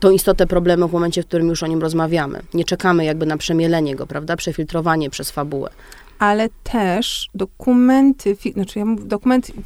tą 0.00 0.10
istotę 0.10 0.46
problemu 0.46 0.88
w 0.88 0.92
momencie, 0.92 1.22
w 1.22 1.26
którym 1.26 1.48
już 1.48 1.62
o 1.62 1.66
nim 1.66 1.80
rozmawiamy. 1.80 2.40
Nie 2.54 2.64
czekamy 2.64 3.04
jakby 3.04 3.26
na 3.26 3.36
przemielenie 3.36 3.96
go, 3.96 4.06
prawda? 4.06 4.36
Przefiltrowanie 4.36 5.10
przez 5.10 5.30
fabułę. 5.30 5.70
ale 6.18 6.48
też 6.62 7.28
dokumenty, 7.34 8.34
fi- 8.36 8.52
znaczy 8.52 8.78
ja 8.78 8.84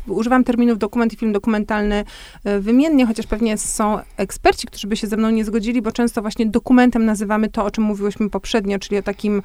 używam 0.06 0.44
terminów 0.44 0.78
dokument 0.78 1.12
i 1.12 1.16
film 1.16 1.32
dokumentalny 1.32 2.04
e, 2.44 2.60
wymiennie, 2.60 3.06
chociaż 3.06 3.26
pewnie 3.26 3.58
są 3.58 3.98
eksperci, 4.16 4.66
którzy 4.66 4.86
by 4.86 4.96
się 4.96 5.06
ze 5.06 5.16
mną 5.16 5.30
nie 5.30 5.44
zgodzili, 5.44 5.82
bo 5.82 5.92
często 5.92 6.20
właśnie 6.22 6.46
dokumentem 6.46 7.04
nazywamy 7.04 7.48
to, 7.48 7.64
o 7.64 7.70
czym 7.70 7.84
mówiłyśmy 7.84 8.30
poprzednio, 8.30 8.78
czyli 8.78 8.98
o 8.98 9.02
takim 9.02 9.42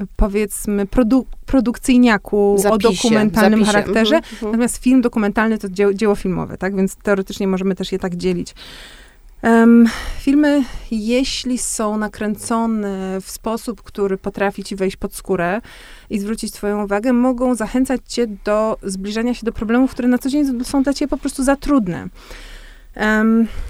e, 0.00 0.04
powiedzmy 0.16 0.84
produ- 0.86 1.24
produkcyjniaku 1.46 2.56
Zapisie, 2.58 2.88
o 2.88 2.92
dokumentalnym 2.92 3.60
zapisie. 3.60 3.72
charakterze. 3.72 4.16
Mhm, 4.16 4.32
mhm. 4.34 4.52
Natomiast 4.52 4.76
film 4.82 5.00
dokumentalny 5.00 5.58
to 5.58 5.68
dzieło, 5.68 5.94
dzieło 5.94 6.14
filmowe, 6.14 6.58
tak? 6.58 6.76
Więc 6.76 6.96
teoretycznie 6.96 7.46
możemy 7.48 7.74
też 7.74 7.92
je 7.92 7.98
tak 7.98 8.16
dzielić. 8.16 8.54
Em, 9.42 9.86
filmy, 10.20 10.62
jeśli 10.90 11.58
są 11.58 11.98
nakręcone 11.98 13.20
w 13.20 13.30
sposób, 13.30 13.82
który 13.82 14.18
potrafi 14.18 14.64
ci 14.64 14.76
wejść 14.76 14.96
pod 14.96 15.14
skórę 15.14 15.60
i 16.10 16.18
zwrócić 16.18 16.52
twoją 16.52 16.84
uwagę, 16.84 17.12
mogą 17.12 17.54
zachęcać 17.54 18.00
cię 18.06 18.26
do 18.44 18.78
zbliżania 18.82 19.34
się 19.34 19.46
do 19.46 19.52
problemów, 19.52 19.90
które 19.90 20.08
na 20.08 20.18
co 20.18 20.28
dzień 20.28 20.64
są 20.64 20.82
dla 20.82 20.94
ciebie 20.94 21.10
po 21.10 21.16
prostu 21.18 21.44
za 21.44 21.56
trudne. 21.56 22.08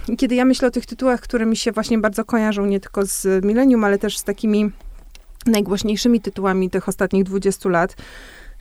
I 0.08 0.16
kiedy 0.16 0.34
ja 0.34 0.44
myślę 0.44 0.68
o 0.68 0.70
tych 0.70 0.86
tytułach, 0.86 1.20
które 1.20 1.46
mi 1.46 1.56
się 1.56 1.72
właśnie 1.72 1.98
bardzo 1.98 2.24
kojarzą, 2.24 2.66
nie 2.66 2.80
tylko 2.80 3.06
z 3.06 3.44
Millennium, 3.44 3.84
ale 3.84 3.98
też 3.98 4.18
z 4.18 4.24
takimi 4.24 4.70
najgłośniejszymi 5.46 6.20
tytułami 6.20 6.70
tych 6.70 6.88
ostatnich 6.88 7.24
20 7.24 7.68
lat, 7.68 7.96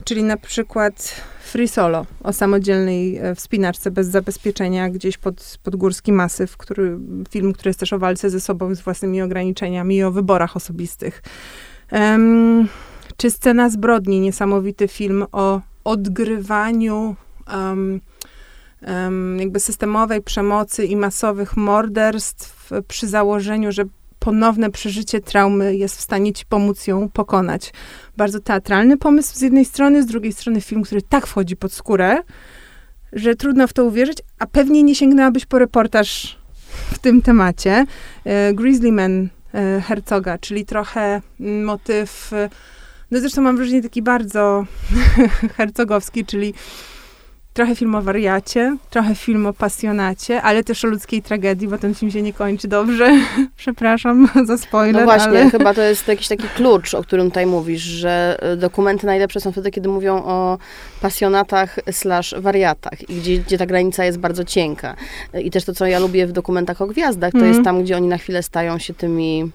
czyli 0.04 0.22
na 0.22 0.36
przykład 0.36 1.20
Free 1.40 1.68
Solo 1.68 2.06
o 2.22 2.32
samodzielnej 2.32 3.16
e, 3.16 3.34
wspinaczce 3.34 3.90
bez 3.90 4.06
zabezpieczenia 4.06 4.90
gdzieś 4.90 5.18
pod, 5.18 5.58
pod 5.62 5.76
górski 5.76 6.12
masyw, 6.12 6.56
który, 6.56 6.98
film, 7.30 7.52
który 7.52 7.68
jest 7.68 7.80
też 7.80 7.92
o 7.92 7.98
walce 7.98 8.30
ze 8.30 8.40
sobą, 8.40 8.74
z 8.74 8.80
własnymi 8.80 9.22
ograniczeniami 9.22 9.96
i 9.96 10.02
o 10.02 10.10
wyborach 10.10 10.56
osobistych. 10.56 11.22
Em, 11.90 12.68
czy 13.16 13.30
Scena 13.30 13.70
zbrodni, 13.70 14.20
niesamowity 14.20 14.88
film 14.88 15.26
o 15.32 15.60
odgrywaniu 15.84 17.16
em, 17.46 18.00
em, 18.82 19.38
jakby 19.38 19.60
systemowej 19.60 20.22
przemocy 20.22 20.84
i 20.84 20.96
masowych 20.96 21.56
morderstw 21.56 22.70
przy 22.88 23.08
założeniu, 23.08 23.72
że 23.72 23.84
ponowne 24.18 24.70
przeżycie 24.70 25.20
traumy 25.20 25.76
jest 25.76 25.96
w 25.96 26.00
stanie 26.00 26.32
ci 26.32 26.46
pomóc 26.46 26.86
ją 26.86 27.08
pokonać. 27.08 27.72
Bardzo 28.16 28.40
teatralny 28.40 28.96
pomysł 28.96 29.36
z 29.36 29.40
jednej 29.40 29.64
strony, 29.64 30.02
z 30.02 30.06
drugiej 30.06 30.32
strony 30.32 30.60
film, 30.60 30.82
który 30.82 31.02
tak 31.02 31.26
wchodzi 31.26 31.56
pod 31.56 31.72
skórę, 31.72 32.22
że 33.12 33.34
trudno 33.34 33.66
w 33.66 33.72
to 33.72 33.84
uwierzyć, 33.84 34.18
a 34.38 34.46
pewnie 34.46 34.82
nie 34.82 34.94
sięgnęłabyś 34.94 35.46
po 35.46 35.58
reportaż 35.58 36.38
w 36.92 36.98
tym 36.98 37.22
temacie. 37.22 37.86
E, 38.24 38.54
Grizzly 38.54 38.92
Man 38.92 39.28
e, 39.54 40.38
czyli 40.40 40.64
trochę 40.64 41.22
motyw, 41.64 42.32
e, 42.32 42.50
no 43.10 43.20
zresztą 43.20 43.42
mam 43.42 43.56
wrażenie 43.56 43.82
taki 43.82 44.02
bardzo 44.02 44.66
hercogowski, 45.56 46.24
czyli 46.24 46.54
trochę 47.58 47.74
film 47.76 47.94
o 47.94 48.02
wariacie, 48.02 48.76
trochę 48.90 49.14
film 49.14 49.46
o 49.46 49.52
pasjonacie, 49.52 50.42
ale 50.42 50.64
też 50.64 50.84
o 50.84 50.88
ludzkiej 50.88 51.22
tragedii, 51.22 51.68
bo 51.68 51.78
ten 51.78 51.94
film 51.94 52.10
się 52.10 52.22
nie 52.22 52.32
kończy 52.32 52.68
dobrze. 52.68 53.10
Przepraszam 53.56 54.28
za 54.44 54.58
spoiler, 54.58 54.94
No 54.94 55.04
właśnie, 55.04 55.28
ale... 55.40 55.50
chyba 55.50 55.74
to 55.74 55.82
jest 55.82 56.08
jakiś 56.08 56.28
taki 56.28 56.48
klucz, 56.56 56.94
o 56.94 57.02
którym 57.02 57.26
tutaj 57.28 57.46
mówisz, 57.46 57.82
że 57.82 58.38
y, 58.52 58.56
dokumenty 58.56 59.06
najlepsze 59.06 59.40
są 59.40 59.52
wtedy, 59.52 59.70
kiedy 59.70 59.88
mówią 59.88 60.22
o 60.24 60.58
pasjonatach 61.00 61.78
slash 61.90 62.34
wariatach 62.38 63.10
i 63.10 63.14
gdzie, 63.14 63.38
gdzie 63.38 63.58
ta 63.58 63.66
granica 63.66 64.04
jest 64.04 64.18
bardzo 64.18 64.44
cienka. 64.44 64.96
Y, 65.34 65.40
I 65.42 65.50
też 65.50 65.64
to, 65.64 65.72
co 65.74 65.86
ja 65.86 65.98
lubię 65.98 66.26
w 66.26 66.32
dokumentach 66.32 66.82
o 66.82 66.86
gwiazdach, 66.86 67.32
to 67.32 67.38
Mhm. 67.38 67.52
jest 67.54 67.64
tam, 67.64 67.82
gdzie 67.82 67.96
oni 67.96 68.08
na 68.08 68.18
chwilę 68.18 68.42
stają 68.42 68.78
się 68.78 68.94
tymi 68.94 69.50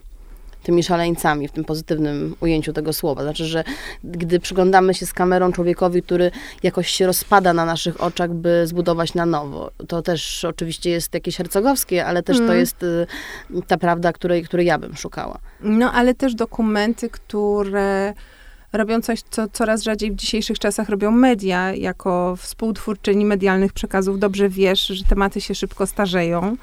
tymi 0.64 0.84
szaleńcami 0.84 1.48
w 1.48 1.52
tym 1.52 1.64
pozytywnym 1.64 2.36
ujęciu 2.40 2.74
tego 2.74 2.94
słowa. 2.94 3.24
Znaczy, 3.24 3.46
że 3.46 3.64
gdy 4.04 4.40
przyglądamy 4.40 4.94
się 4.94 5.06
z 5.06 5.14
kamerą 5.14 5.52
człowiekowi, 5.52 6.02
który 6.02 6.32
jakoś 6.64 6.90
się 6.90 7.06
rozpada 7.06 7.54
na 7.54 7.66
naszych 7.66 8.02
oczach, 8.04 8.34
by 8.34 8.68
zbudować 8.68 9.14
na 9.14 9.26
nowo, 9.26 9.72
to 9.88 10.02
też 10.02 10.46
oczywiście 10.46 10.90
jest 10.90 11.14
jakieś 11.14 11.38
hercogowskie, 11.38 12.06
ale 12.06 12.24
też 12.24 12.38
to 12.38 12.44
Mhm. 12.44 12.60
jest 12.60 12.84
y, 12.84 13.08
ta 13.68 13.78
prawda, 13.78 14.14
której, 14.14 14.44
której 14.44 14.66
ja 14.66 14.78
bym 14.78 14.96
szukała. 14.96 15.40
No, 15.62 15.92
ale 15.92 16.14
też 16.14 16.36
dokumenty, 16.36 17.10
które 17.10 18.14
robią 18.74 19.02
coś, 19.02 19.22
co 19.30 19.48
coraz 19.48 19.84
rzadziej 19.84 20.12
w 20.12 20.16
dzisiejszych 20.16 20.60
czasach 20.60 20.90
robią 20.90 21.12
media. 21.12 21.74
Jako 21.74 22.36
współtwórczyni 22.36 23.26
medialnych 23.26 23.74
przekazów 23.74 24.20
dobrze 24.20 24.50
wiesz, 24.50 24.88
że 24.88 25.04
tematy 25.04 25.42
się 25.42 25.56
szybko 25.56 25.88
starzeją. 25.88 26.58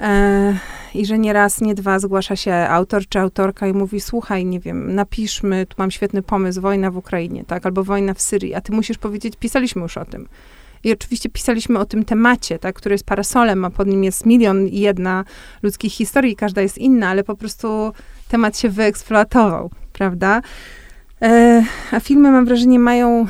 E, 0.00 0.58
I 0.94 1.06
że 1.06 1.18
nie 1.18 1.32
raz, 1.32 1.60
nie 1.60 1.74
dwa 1.74 1.98
zgłasza 1.98 2.36
się 2.36 2.54
autor 2.54 3.08
czy 3.08 3.18
autorka 3.18 3.66
i 3.66 3.72
mówi, 3.72 4.00
słuchaj, 4.00 4.44
nie 4.44 4.60
wiem, 4.60 4.94
napiszmy, 4.94 5.66
tu 5.66 5.74
mam 5.78 5.90
świetny 5.90 6.22
pomysł, 6.22 6.60
wojna 6.60 6.90
w 6.90 6.96
Ukrainie, 6.96 7.44
tak, 7.44 7.66
albo 7.66 7.84
wojna 7.84 8.14
w 8.14 8.20
Syrii, 8.20 8.54
a 8.54 8.60
ty 8.60 8.72
musisz 8.72 8.98
powiedzieć, 8.98 9.34
pisaliśmy 9.36 9.82
już 9.82 9.96
o 9.96 10.04
tym. 10.04 10.28
I 10.84 10.92
oczywiście 10.92 11.28
pisaliśmy 11.28 11.78
o 11.78 11.84
tym 11.84 12.04
temacie, 12.04 12.58
tak, 12.58 12.76
który 12.76 12.94
jest 12.94 13.04
parasolem, 13.04 13.64
a 13.64 13.70
pod 13.70 13.88
nim 13.88 14.04
jest 14.04 14.26
milion 14.26 14.66
i 14.66 14.80
jedna 14.80 15.24
ludzkich 15.62 15.92
historii, 15.92 16.36
każda 16.36 16.62
jest 16.62 16.78
inna, 16.78 17.08
ale 17.08 17.24
po 17.24 17.36
prostu 17.36 17.92
temat 18.28 18.58
się 18.58 18.68
wyeksploatował, 18.68 19.70
prawda? 19.92 20.42
E, 21.22 21.64
a 21.92 22.00
filmy, 22.00 22.30
mam 22.30 22.44
wrażenie, 22.44 22.78
mają 22.78 23.26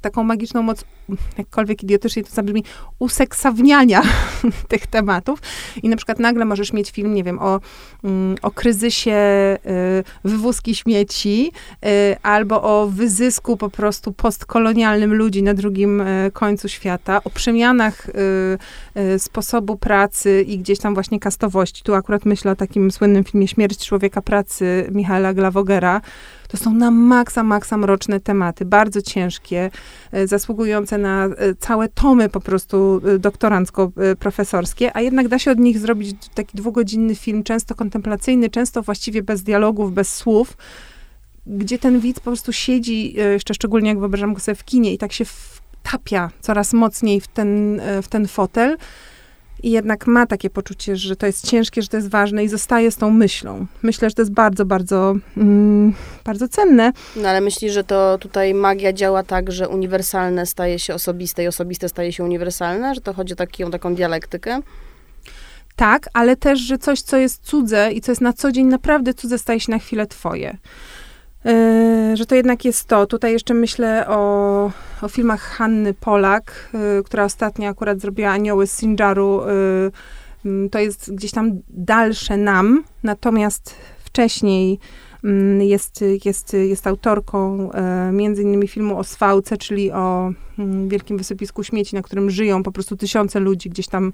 taką 0.00 0.24
magiczną 0.24 0.62
moc, 0.62 0.84
jakkolwiek 1.38 1.82
idiotycznie 1.82 2.24
to 2.24 2.30
zabrzmi, 2.30 2.64
useksawniania 2.98 4.02
tych 4.68 4.86
tematów. 4.86 5.42
I 5.82 5.88
na 5.88 5.96
przykład 5.96 6.18
nagle 6.18 6.44
możesz 6.44 6.72
mieć 6.72 6.90
film, 6.90 7.14
nie 7.14 7.24
wiem, 7.24 7.38
o, 7.38 7.60
mm, 8.04 8.36
o 8.42 8.50
kryzysie 8.50 9.10
y, 9.66 10.28
wywózki 10.28 10.74
śmieci, 10.74 11.52
y, 11.86 12.16
albo 12.22 12.62
o 12.62 12.86
wyzysku 12.86 13.56
po 13.56 13.70
prostu 13.70 14.12
postkolonialnym 14.12 15.14
ludzi 15.14 15.42
na 15.42 15.54
drugim 15.54 16.00
y, 16.00 16.30
końcu 16.32 16.68
świata, 16.68 17.20
o 17.24 17.30
przemianach 17.30 18.06
sposobu 19.18 19.76
pracy 19.76 20.44
i 20.48 20.58
gdzieś 20.58 20.78
tam 20.78 20.94
właśnie 20.94 21.20
kastowości. 21.20 21.82
Tu 21.82 21.94
akurat 21.94 22.24
myślę 22.24 22.52
o 22.52 22.56
takim 22.56 22.90
słynnym 22.90 23.24
filmie 23.24 23.48
Śmierć 23.48 23.86
człowieka 23.86 24.22
pracy 24.22 24.88
Michaela 24.92 25.34
Glawogera. 25.34 26.00
To 26.50 26.56
są 26.56 26.74
na 26.74 26.90
maksa, 26.90 27.42
maksa 27.42 27.76
mroczne 27.76 28.20
tematy, 28.20 28.64
bardzo 28.64 29.02
ciężkie, 29.02 29.70
e, 30.12 30.26
zasługujące 30.26 30.98
na 30.98 31.24
e, 31.24 31.54
całe 31.54 31.88
tomy 31.88 32.28
po 32.28 32.40
prostu 32.40 33.00
e, 33.04 33.18
doktorancko-profesorskie, 33.18 34.90
a 34.94 35.00
jednak 35.00 35.28
da 35.28 35.38
się 35.38 35.50
od 35.50 35.58
nich 35.58 35.78
zrobić 35.78 36.16
taki 36.34 36.56
dwugodzinny 36.56 37.14
film, 37.14 37.42
często 37.42 37.74
kontemplacyjny, 37.74 38.50
często 38.50 38.82
właściwie 38.82 39.22
bez 39.22 39.42
dialogów, 39.42 39.94
bez 39.94 40.14
słów, 40.14 40.56
gdzie 41.46 41.78
ten 41.78 42.00
widz 42.00 42.20
po 42.20 42.24
prostu 42.24 42.52
siedzi, 42.52 43.14
jeszcze 43.14 43.54
szczególnie 43.54 43.88
jak 43.88 43.98
wyobrażam 43.98 44.34
go 44.34 44.40
sobie 44.40 44.54
w 44.54 44.64
kinie 44.64 44.94
i 44.94 44.98
tak 44.98 45.12
się 45.12 45.24
wtapia 45.24 46.30
coraz 46.40 46.72
mocniej 46.72 47.20
w 47.20 47.28
ten, 47.28 47.80
w 48.02 48.08
ten 48.08 48.28
fotel 48.28 48.76
i 49.62 49.70
jednak 49.70 50.06
ma 50.06 50.26
takie 50.26 50.50
poczucie, 50.50 50.96
że 50.96 51.16
to 51.16 51.26
jest 51.26 51.46
ciężkie, 51.50 51.82
że 51.82 51.88
to 51.88 51.96
jest 51.96 52.08
ważne 52.08 52.44
i 52.44 52.48
zostaje 52.48 52.90
z 52.90 52.96
tą 52.96 53.10
myślą. 53.10 53.66
Myślę, 53.82 54.08
że 54.10 54.14
to 54.14 54.22
jest 54.22 54.32
bardzo, 54.32 54.64
bardzo, 54.64 55.14
mm, 55.36 55.94
bardzo 56.24 56.48
cenne. 56.48 56.92
No 57.16 57.28
ale 57.28 57.40
myślisz, 57.40 57.72
że 57.72 57.84
to 57.84 58.18
tutaj 58.18 58.54
magia 58.54 58.92
działa 58.92 59.22
tak, 59.22 59.52
że 59.52 59.68
uniwersalne 59.68 60.46
staje 60.46 60.78
się 60.78 60.94
osobiste 60.94 61.44
i 61.44 61.48
osobiste 61.48 61.88
staje 61.88 62.12
się 62.12 62.24
uniwersalne? 62.24 62.94
Że 62.94 63.00
to 63.00 63.12
chodzi 63.12 63.32
o 63.32 63.36
taką, 63.36 63.70
taką 63.70 63.94
dialektykę? 63.94 64.60
tak, 65.80 66.08
ale 66.12 66.36
też, 66.36 66.60
że 66.60 66.78
coś, 66.78 67.00
co 67.02 67.16
jest 67.16 67.42
cudze 67.42 67.92
i 67.92 68.00
co 68.00 68.12
jest 68.12 68.20
na 68.20 68.32
co 68.32 68.52
dzień 68.52 68.66
naprawdę 68.66 69.14
cudze, 69.14 69.38
staje 69.38 69.60
się 69.60 69.72
na 69.72 69.78
chwilę 69.78 70.06
twoje. 70.06 70.56
Yy, 71.44 72.16
że 72.16 72.26
to 72.26 72.34
jednak 72.34 72.64
jest 72.64 72.88
to. 72.88 73.06
Tutaj 73.06 73.32
jeszcze 73.32 73.54
myślę 73.54 74.08
o, 74.08 74.70
o 75.02 75.08
filmach 75.08 75.40
Hanny 75.40 75.94
Polak, 75.94 76.70
yy, 76.72 77.02
która 77.04 77.24
ostatnio 77.24 77.68
akurat 77.68 78.00
zrobiła 78.00 78.30
Anioły 78.30 78.66
z 78.66 78.72
Sinjaru. 78.72 79.42
Yy, 79.46 79.90
to 80.70 80.78
jest 80.78 81.14
gdzieś 81.14 81.30
tam 81.30 81.60
dalsze 81.68 82.36
nam, 82.36 82.84
natomiast 83.02 83.74
wcześniej 84.04 84.78
mm, 85.24 85.62
jest, 85.62 86.04
jest, 86.24 86.52
jest 86.52 86.86
autorką 86.86 87.72
e, 87.72 88.12
między 88.12 88.42
innymi 88.42 88.68
filmu 88.68 88.98
o 88.98 89.04
Swałce, 89.04 89.56
czyli 89.56 89.92
o 89.92 90.32
mm, 90.58 90.88
wielkim 90.88 91.18
wysypisku 91.18 91.64
śmieci, 91.64 91.96
na 91.96 92.02
którym 92.02 92.30
żyją 92.30 92.62
po 92.62 92.72
prostu 92.72 92.96
tysiące 92.96 93.40
ludzi 93.40 93.70
gdzieś 93.70 93.88
tam 93.88 94.06
e, 94.06 94.12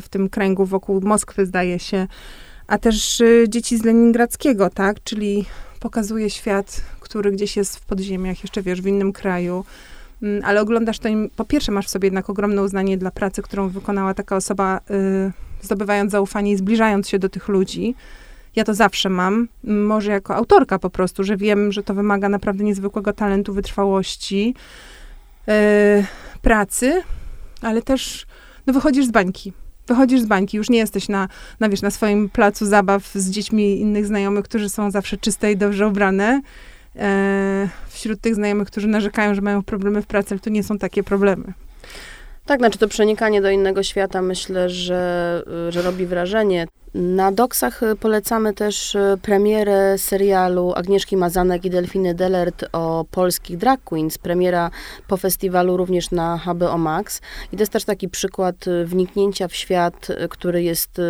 w 0.00 0.08
tym 0.10 0.28
kręgu 0.28 0.64
wokół 0.64 1.00
Moskwy, 1.00 1.46
zdaje 1.46 1.78
się. 1.78 2.06
A 2.66 2.78
też 2.78 3.20
e, 3.20 3.48
dzieci 3.48 3.78
z 3.78 3.84
Leningradzkiego, 3.84 4.70
tak? 4.70 5.02
Czyli 5.02 5.44
pokazuje 5.80 6.30
świat, 6.30 6.82
który 7.00 7.32
gdzieś 7.32 7.56
jest 7.56 7.76
w 7.76 7.86
podziemiach, 7.86 8.42
jeszcze 8.42 8.62
wiesz, 8.62 8.82
w 8.82 8.86
innym 8.86 9.12
kraju. 9.12 9.64
Mm, 10.22 10.44
ale 10.44 10.60
oglądasz 10.60 10.98
to 10.98 11.08
i 11.08 11.30
po 11.36 11.44
pierwsze 11.44 11.72
masz 11.72 11.86
w 11.86 11.90
sobie 11.90 12.06
jednak 12.06 12.30
ogromne 12.30 12.62
uznanie 12.62 12.98
dla 12.98 13.10
pracy, 13.10 13.42
którą 13.42 13.68
wykonała 13.68 14.14
taka 14.14 14.36
osoba, 14.36 14.80
y, 14.90 15.32
zdobywając 15.62 16.12
zaufanie 16.12 16.52
i 16.52 16.56
zbliżając 16.56 17.08
się 17.08 17.18
do 17.18 17.28
tych 17.28 17.48
ludzi. 17.48 17.94
Ja 18.56 18.64
to 18.64 18.74
zawsze 18.74 19.08
mam, 19.08 19.48
może 19.64 20.10
jako 20.10 20.34
autorka 20.34 20.78
po 20.78 20.90
prostu, 20.90 21.24
że 21.24 21.36
wiem, 21.36 21.72
że 21.72 21.82
to 21.82 21.94
wymaga 21.94 22.28
naprawdę 22.28 22.64
niezwykłego 22.64 23.12
talentu, 23.12 23.52
wytrwałości, 23.52 24.54
yy, 25.46 25.54
pracy, 26.42 27.02
ale 27.62 27.82
też 27.82 28.26
no, 28.66 28.72
wychodzisz 28.72 29.06
z 29.06 29.10
bańki. 29.10 29.52
Wychodzisz 29.86 30.20
z 30.20 30.26
bańki, 30.26 30.56
już 30.56 30.70
nie 30.70 30.78
jesteś 30.78 31.08
na, 31.08 31.28
na, 31.60 31.68
wiesz, 31.68 31.82
na 31.82 31.90
swoim 31.90 32.28
placu 32.28 32.66
zabaw 32.66 33.10
z 33.14 33.30
dziećmi 33.30 33.80
innych 33.80 34.06
znajomych, 34.06 34.44
którzy 34.44 34.68
są 34.68 34.90
zawsze 34.90 35.16
czyste 35.16 35.52
i 35.52 35.56
dobrze 35.56 35.88
ubrane. 35.88 36.40
E, 36.98 37.68
wśród 37.88 38.20
tych 38.20 38.34
znajomych, 38.34 38.68
którzy 38.68 38.88
narzekają, 38.88 39.34
że 39.34 39.40
mają 39.40 39.62
problemy 39.62 40.02
w 40.02 40.06
pracy, 40.06 40.28
ale 40.30 40.40
to 40.40 40.50
nie 40.50 40.62
są 40.62 40.78
takie 40.78 41.02
problemy. 41.02 41.52
Tak, 42.46 42.60
znaczy 42.60 42.78
to 42.78 42.88
przenikanie 42.88 43.42
do 43.42 43.50
innego 43.50 43.82
świata 43.82 44.22
myślę, 44.22 44.70
że, 44.70 45.42
że 45.68 45.82
robi 45.82 46.06
wrażenie. 46.06 46.66
Na 46.94 47.32
doksach 47.32 47.80
polecamy 48.00 48.54
też 48.54 48.96
premierę 49.22 49.98
serialu 49.98 50.72
Agnieszki 50.76 51.16
Mazanek 51.16 51.64
i 51.64 51.70
Delfiny 51.70 52.14
Delert 52.14 52.64
o 52.72 53.04
polskich 53.10 53.56
drag 53.56 53.84
queens. 53.84 54.18
Premiera 54.18 54.70
po 55.08 55.16
festiwalu 55.16 55.76
również 55.76 56.10
na 56.10 56.38
HBO 56.38 56.78
Max. 56.78 57.20
I 57.52 57.56
to 57.56 57.62
jest 57.62 57.72
też 57.72 57.84
taki 57.84 58.08
przykład 58.08 58.56
wniknięcia 58.84 59.48
w 59.48 59.54
świat, 59.54 60.08
który 60.30 60.62
jest 60.62 61.00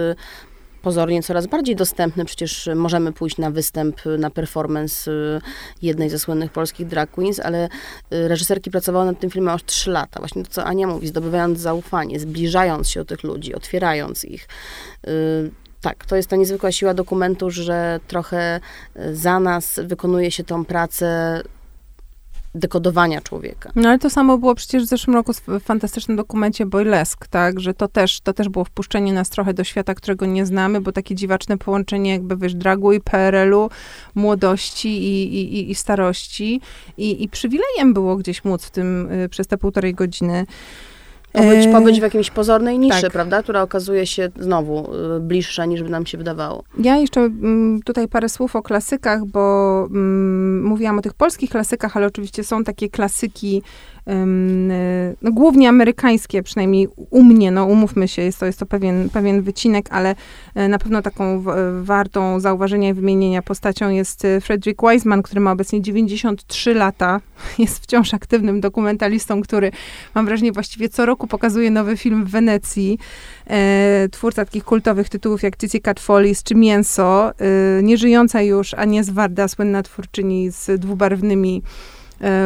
pozornie 0.89 1.23
coraz 1.23 1.47
bardziej 1.47 1.77
dostępny. 1.77 2.25
Przecież 2.25 2.69
możemy 2.75 3.13
pójść 3.13 3.39
na 3.39 3.51
występ, 3.51 3.97
na 4.19 4.31
performance 4.31 5.11
y, 5.11 5.41
jednej 5.83 6.11
ze 6.11 6.19
słynnych 6.19 6.53
polskich 6.53 6.87
drag 6.87 7.11
queens, 7.11 7.41
ale 7.41 7.69
y, 8.13 8.29
reżyserki 8.29 8.71
pracowały 8.71 9.07
nad 9.07 9.21
tym 9.21 9.31
filmem 9.31 9.55
aż 9.55 9.65
trzy 9.65 9.91
lata. 9.91 10.21
Właśnie 10.21 10.45
to, 10.45 10.51
co 10.51 10.65
Ania 10.65 10.87
mówi, 10.87 11.07
zdobywając 11.09 11.59
zaufanie, 11.59 12.21
zbliżając 12.21 12.89
się 12.89 13.01
do 13.01 13.05
tych 13.05 13.23
ludzi, 13.23 13.55
otwierając 13.55 14.25
ich. 14.25 14.49
Y, 15.09 15.51
tak, 15.81 16.07
to 16.07 16.17
jest 16.17 16.29
ta 16.29 16.37
niezwykła 16.37 16.73
siła 16.73 16.95
dokumentu, 16.95 17.51
że 17.51 18.01
trochę 18.07 18.61
za 19.13 19.41
nas 19.41 19.81
wykonuje 19.85 20.31
się 20.31 20.45
tą 20.45 20.65
pracę 20.65 21.43
dekodowania 22.55 23.21
człowieka. 23.21 23.73
No 23.75 23.89
ale 23.89 23.99
to 23.99 24.11
samo 24.11 24.39
było 24.39 24.55
przecież 24.55 24.83
w 24.83 24.87
zeszłym 24.87 25.17
roku 25.17 25.33
w 25.33 25.61
fantastycznym 25.61 26.17
dokumencie 26.17 26.67
Boylesk, 26.67 27.27
tak, 27.27 27.61
że 27.61 27.75
to 27.75 27.89
też, 27.89 28.21
to 28.21 28.33
też 28.33 28.49
było 28.49 28.65
wpuszczenie 28.65 29.13
nas 29.13 29.31
trochę 29.31 29.55
do 29.55 29.65
świata, 29.65 29.95
którego 29.95 30.27
nie 30.27 30.47
znamy, 30.47 30.81
bo 30.81 30.93
takie 30.93 31.15
dziwaczne 31.15 31.59
połączenie 31.59 32.11
jakby, 32.11 32.37
wiesz, 32.37 32.55
dragu 32.55 32.93
i 32.93 33.01
PRL-u, 33.01 33.71
młodości 34.15 34.89
i, 34.89 35.35
i, 35.35 35.71
i 35.71 35.75
starości 35.75 36.61
i, 36.97 37.25
i 37.25 37.29
przywilejem 37.29 37.95
było 37.95 38.17
gdzieś 38.17 38.45
móc 38.45 38.65
w 38.65 38.71
tym 38.71 39.13
y, 39.13 39.29
przez 39.29 39.47
te 39.47 39.59
półtorej 39.59 39.95
godziny 39.95 40.47
Pobyć, 41.33 41.67
e, 41.67 41.73
pobyć 41.73 42.01
w 42.01 42.03
jakiejś 42.03 42.31
pozornej 42.31 42.79
niszy, 42.79 43.03
tak. 43.03 43.13
prawda? 43.13 43.43
Która 43.43 43.63
okazuje 43.63 44.07
się 44.07 44.29
znowu 44.41 44.95
y, 45.17 45.21
bliższa 45.21 45.65
niż 45.65 45.83
by 45.83 45.89
nam 45.89 46.07
się 46.07 46.19
wydawało. 46.19 46.65
Ja 46.79 46.97
jeszcze 46.97 47.21
mm, 47.21 47.83
tutaj 47.83 48.09
parę 48.09 48.29
słów 48.29 48.57
o 48.57 48.63
klasykach, 48.63 49.27
bo 49.27 49.85
mm, 49.91 50.65
mówiłam 50.65 50.99
o 50.99 51.03
tych 51.03 51.15
polskich 51.15 51.51
klasykach, 51.51 51.97
ale 51.97 52.07
oczywiście 52.07 52.45
są 52.45 52.65
takie 52.65 52.89
klasyki 52.89 53.63
no, 55.23 55.33
głównie 55.33 55.69
amerykańskie, 55.69 56.43
przynajmniej 56.43 56.89
u 57.11 57.23
mnie, 57.23 57.51
no 57.51 57.65
umówmy 57.65 58.09
się, 58.09 58.23
jest 58.23 58.41
to, 58.41 58.47
jest 58.47 58.59
to 58.59 58.67
pewien, 58.67 59.11
pewien 59.11 59.43
wycinek, 59.43 59.89
ale 59.91 60.15
e, 60.55 60.69
na 60.69 60.79
pewno 60.79 61.03
taką 61.03 61.45
wartą 61.83 62.41
zauważenia 62.41 62.89
i 62.89 62.95
wymienienia 62.95 63.43
postacią 63.43 63.91
jest 63.91 64.25
e, 64.25 64.41
Frederick 64.41 64.83
Wiseman, 64.83 65.23
który 65.23 65.41
ma 65.41 65.53
obecnie 65.53 65.83
93 65.83 66.75
lata, 66.75 67.21
jest 67.59 67.83
wciąż 67.83 68.15
aktywnym 68.15 68.61
dokumentalistą, 68.61 69.43
który 69.43 69.71
mam 70.15 70.27
wrażenie 70.27 70.53
właściwie 70.53 70.89
co 70.89 71.07
roku 71.07 71.27
pokazuje 71.27 71.71
nowy 71.71 71.97
film 71.97 72.25
w 72.25 72.31
Wenecji. 72.31 72.99
E, 73.47 74.09
twórca 74.13 74.45
takich 74.45 74.65
kultowych 74.65 75.09
tytułów 75.09 75.43
jak 75.43 75.57
Cici 75.57 75.81
Cat 75.81 76.01
Follies 76.01 76.43
czy 76.43 76.55
Mięso, 76.55 77.31
e, 77.31 77.83
nieżyjąca 77.83 78.43
już 78.43 78.75
Anies 78.75 79.11
Warda, 79.11 79.49
słynna 79.49 79.83
twórczyni 79.83 80.51
z 80.51 80.81
dwubarwnymi 80.81 81.39
E, 81.49 81.63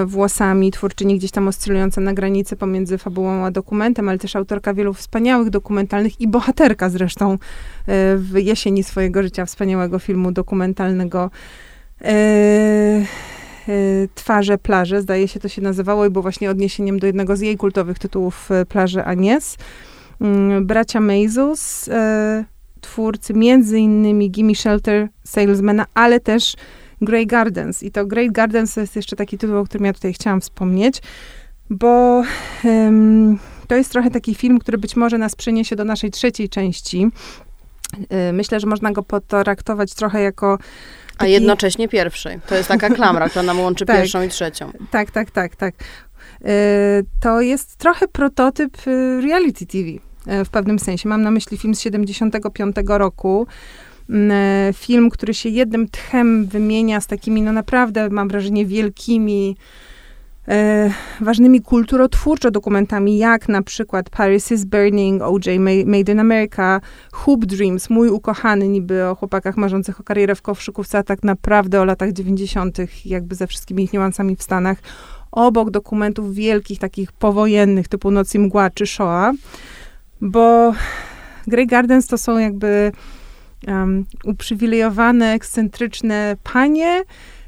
włosami, 0.07 0.71
twórczyni 0.71 1.19
gdzieś 1.19 1.31
tam 1.31 1.49
oscylująca 1.49 2.01
na 2.01 2.13
granicy 2.13 2.57
pomiędzy 2.57 2.99
fabułą 2.99 3.45
a 3.45 3.51
dokumentem, 3.51 4.09
ale 4.09 4.19
też 4.19 4.37
autorka 4.37 4.75
wielu 4.75 4.95
wspaniałych 4.95 5.51
dokumentalnych 5.51 6.21
i 6.21 6.29
bohaterka 6.29 6.91
zresztą 6.91 7.33
e, 7.33 7.37
w 8.17 8.33
jesieni 8.37 8.83
swojego 8.83 9.23
życia 9.23 9.47
wspaniałego 9.47 9.99
filmu 9.99 10.33
dokumentalnego 10.33 11.31
e, 12.03 13.07
Twarze 14.15 14.59
plaże, 14.59 15.03
zdaje 15.03 15.29
się 15.29 15.41
to 15.41 15.49
się 15.49 15.63
nazywało 15.63 16.07
i 16.07 16.11
było 16.11 16.23
właśnie 16.23 16.51
odniesieniem 16.51 16.99
do 16.99 17.07
jednego 17.07 17.37
z 17.37 17.41
jej 17.41 17.57
kultowych 17.57 17.99
tytułów 17.99 18.49
Plaże 18.69 19.05
Anies. 19.05 19.57
Mm, 20.21 20.67
bracia 20.67 21.01
Mazus, 21.01 21.91
twórcy 22.81 23.35
między 23.35 23.79
innymi 23.79 24.31
Gimme 24.31 24.55
Shelter, 24.55 25.09
Salesmana, 25.25 25.87
ale 25.95 26.21
też 26.21 26.57
Grey 27.03 27.27
Gardens. 27.27 27.83
I 27.83 27.91
to 27.91 28.07
Grey 28.07 28.31
Gardens 28.31 28.75
to 28.75 28.81
jest 28.81 28.97
jeszcze 28.97 29.17
taki 29.17 29.39
tytuł, 29.39 29.57
o 29.57 29.65
którym 29.65 29.85
ja 29.85 29.93
tutaj 29.93 30.13
chciałam 30.13 30.41
wspomnieć, 30.41 31.03
bo 31.71 32.23
to 33.69 33.75
jest 33.75 33.93
trochę 33.93 34.11
taki 34.11 34.35
film, 34.35 34.59
który 34.59 34.79
być 34.79 34.97
może 34.97 35.19
nas 35.19 35.35
przeniesie 35.35 35.77
do 35.77 35.85
naszej 35.85 36.11
trzeciej 36.11 36.49
części. 36.49 37.09
Y, 38.29 38.33
myślę, 38.33 38.61
że 38.61 38.67
można 38.67 38.93
go 38.93 39.03
potraktować 39.03 39.95
trochę 39.95 40.23
jako 40.23 40.59
Taki... 41.13 41.25
A 41.25 41.27
jednocześnie 41.27 41.89
pierwszej. 41.89 42.41
To 42.47 42.55
jest 42.55 42.69
taka 42.69 42.91
klamra, 42.91 43.29
która 43.29 43.43
nam 43.43 43.61
łączy 43.61 43.87
tak, 43.87 43.97
pierwszą 43.97 44.23
i 44.23 44.29
trzecią. 44.29 44.73
Tak, 44.91 45.11
tak, 45.11 45.31
tak, 45.31 45.57
tak. 45.57 45.75
Y, 45.75 46.47
to 47.21 47.41
jest 47.41 47.77
trochę 47.77 48.09
prototyp 48.09 48.87
y, 48.87 49.21
reality 49.21 49.67
TV 49.67 49.89
w 50.45 50.49
pewnym 50.49 50.79
sensie. 50.79 51.09
Mam 51.09 51.23
na 51.23 51.31
myśli 51.31 51.59
film 51.59 51.75
z 51.75 51.81
75 51.81 52.77
roku, 52.87 53.47
E, 53.47 53.92
film, 54.73 55.11
który 55.11 55.35
się 55.35 55.49
jednym 55.49 55.89
tchem 55.89 56.47
wymienia 56.47 57.01
z 57.01 57.07
takimi, 57.07 57.43
no 57.43 57.53
naprawdę, 57.53 58.11
mam 58.11 58.29
wrażenie, 58.29 58.67
wielkimi, 58.67 59.57
e, 60.49 60.91
ważnymi 61.21 61.61
kulturotwórczo 61.61 62.51
dokumentami, 62.51 63.19
jak 63.19 63.49
na 63.49 63.63
przykład 63.63 64.11
Paris 64.11 64.53
is 64.53 64.65
Burning, 64.65 65.23
O.J. 65.23 65.61
Made 65.87 66.13
in 66.13 66.21
America, 66.21 66.81
Hoop 67.13 67.45
Dreams, 67.45 67.91
mój 67.91 68.09
ukochany 68.09 68.69
niby 68.69 69.07
o 69.07 69.15
chłopakach 69.15 69.57
marzących 69.57 70.01
o 70.01 70.03
karierę 70.03 70.35
w 70.35 70.43
kowszykówce, 70.43 70.99
a 70.99 71.03
tak 71.03 71.23
naprawdę 71.23 71.81
o 71.81 71.85
latach 71.85 72.13
90., 72.13 72.79
jakby 73.05 73.35
ze 73.35 73.47
wszystkimi 73.47 73.85
ich 73.85 73.93
niuansami 73.93 74.37
w 74.37 74.43
Stanach, 74.43 74.79
obok 75.33 75.71
dokumentów 75.71 76.35
wielkich, 76.35 76.79
takich 76.79 77.13
powojennych, 77.13 77.89
typu 77.89 78.11
Noc 78.11 78.35
i 78.35 78.39
Mgła 78.39 78.71
czy 78.71 78.87
Shoah, 78.87 79.35
bo 80.21 80.75
Grey 81.47 81.67
Gardens 81.67 82.07
to 82.07 82.19
są 82.19 82.39
jakby 82.39 82.93
um, 83.67 84.07
uprzywilejowane, 84.25 85.33
ekscentryczne 85.33 86.37
panie 86.43 87.03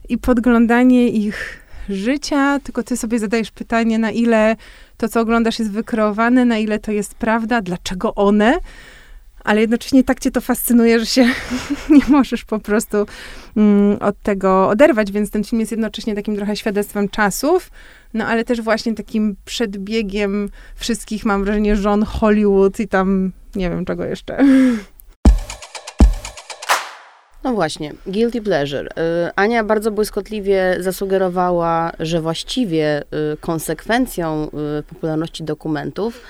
i 0.09 0.19
podglądanie 0.19 1.09
ich 1.09 1.65
życia, 1.89 2.61
tylko 2.61 2.83
ty 2.83 2.97
sobie 2.97 3.19
zadajesz 3.19 3.51
pytanie, 3.51 3.99
na 3.99 4.11
ile 4.11 4.57
to, 4.97 5.09
co 5.09 5.21
oglądasz, 5.21 5.59
jest 5.59 5.71
wykreowane, 5.71 6.45
na 6.45 6.59
ile 6.59 6.79
to 6.79 6.93
jest 6.93 7.15
prawda, 7.15 7.61
dlaczego 7.61 8.15
one, 8.15 8.59
ale 9.45 9.61
jednocześnie 9.61 10.05
tak 10.05 10.21
cię 10.21 10.31
to 10.31 10.41
fascynuje, 10.41 11.01
że 11.01 11.07
się 11.07 11.27
nie 11.97 12.03
możesz 12.09 12.45
po 12.45 12.59
prostu 12.59 13.07
mm, 13.57 13.99
od 14.01 14.23
tego 14.23 14.69
oderwać, 14.69 15.13
więc 15.13 15.31
ten 15.31 15.45
film 15.45 15.61
jest 15.61 15.73
jednocześnie 15.73 16.15
takim 16.15 16.37
trochę 16.37 16.57
świadectwem 16.57 17.09
czasów, 17.09 17.71
no 18.15 18.27
ale 18.27 18.45
też 18.45 18.61
właśnie 18.61 18.95
takim 18.95 19.37
przedbiegiem 19.45 20.49
wszystkich, 20.77 21.25
mam 21.25 21.45
wrażenie, 21.45 21.77
żon 21.77 22.03
Hollywood 22.03 22.81
i 22.81 22.89
tam 22.89 23.33
nie 23.57 23.71
wiem 23.71 23.85
czego 23.85 24.05
jeszcze. 24.05 24.39
No 27.45 27.55
właśnie, 27.55 27.93
guilty 28.07 28.43
pleasure. 28.43 28.87
Y, 28.87 29.31
Ania 29.37 29.65
bardzo 29.65 29.91
błyskotliwie 29.91 30.77
zasugerowała, 30.81 31.93
że 32.01 32.21
właściwie 32.21 33.03
y, 33.03 33.37
konsekwencją 33.41 34.51
y, 34.79 34.83
popularności 34.83 35.45
dokumentów 35.45 36.21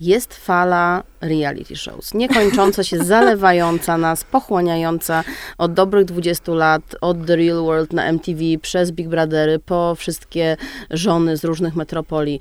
jest 0.00 0.34
fala 0.34 1.02
reality 1.22 1.76
shows. 1.76 2.14
Niekończąca 2.14 2.84
się, 2.84 3.04
zalewająca 3.04 3.98
nas, 3.98 4.24
pochłaniająca 4.24 5.24
od 5.58 5.72
dobrych 5.72 6.04
20 6.04 6.52
lat, 6.52 6.82
od 7.00 7.26
The 7.26 7.36
Real 7.36 7.62
World 7.62 7.92
na 7.92 8.04
MTV, 8.04 8.40
przez 8.62 8.92
Big 8.92 9.08
Brothery, 9.08 9.58
po 9.58 9.94
wszystkie 9.94 10.56
żony 10.90 11.36
z 11.36 11.44
różnych 11.44 11.76
metropolii. 11.76 12.40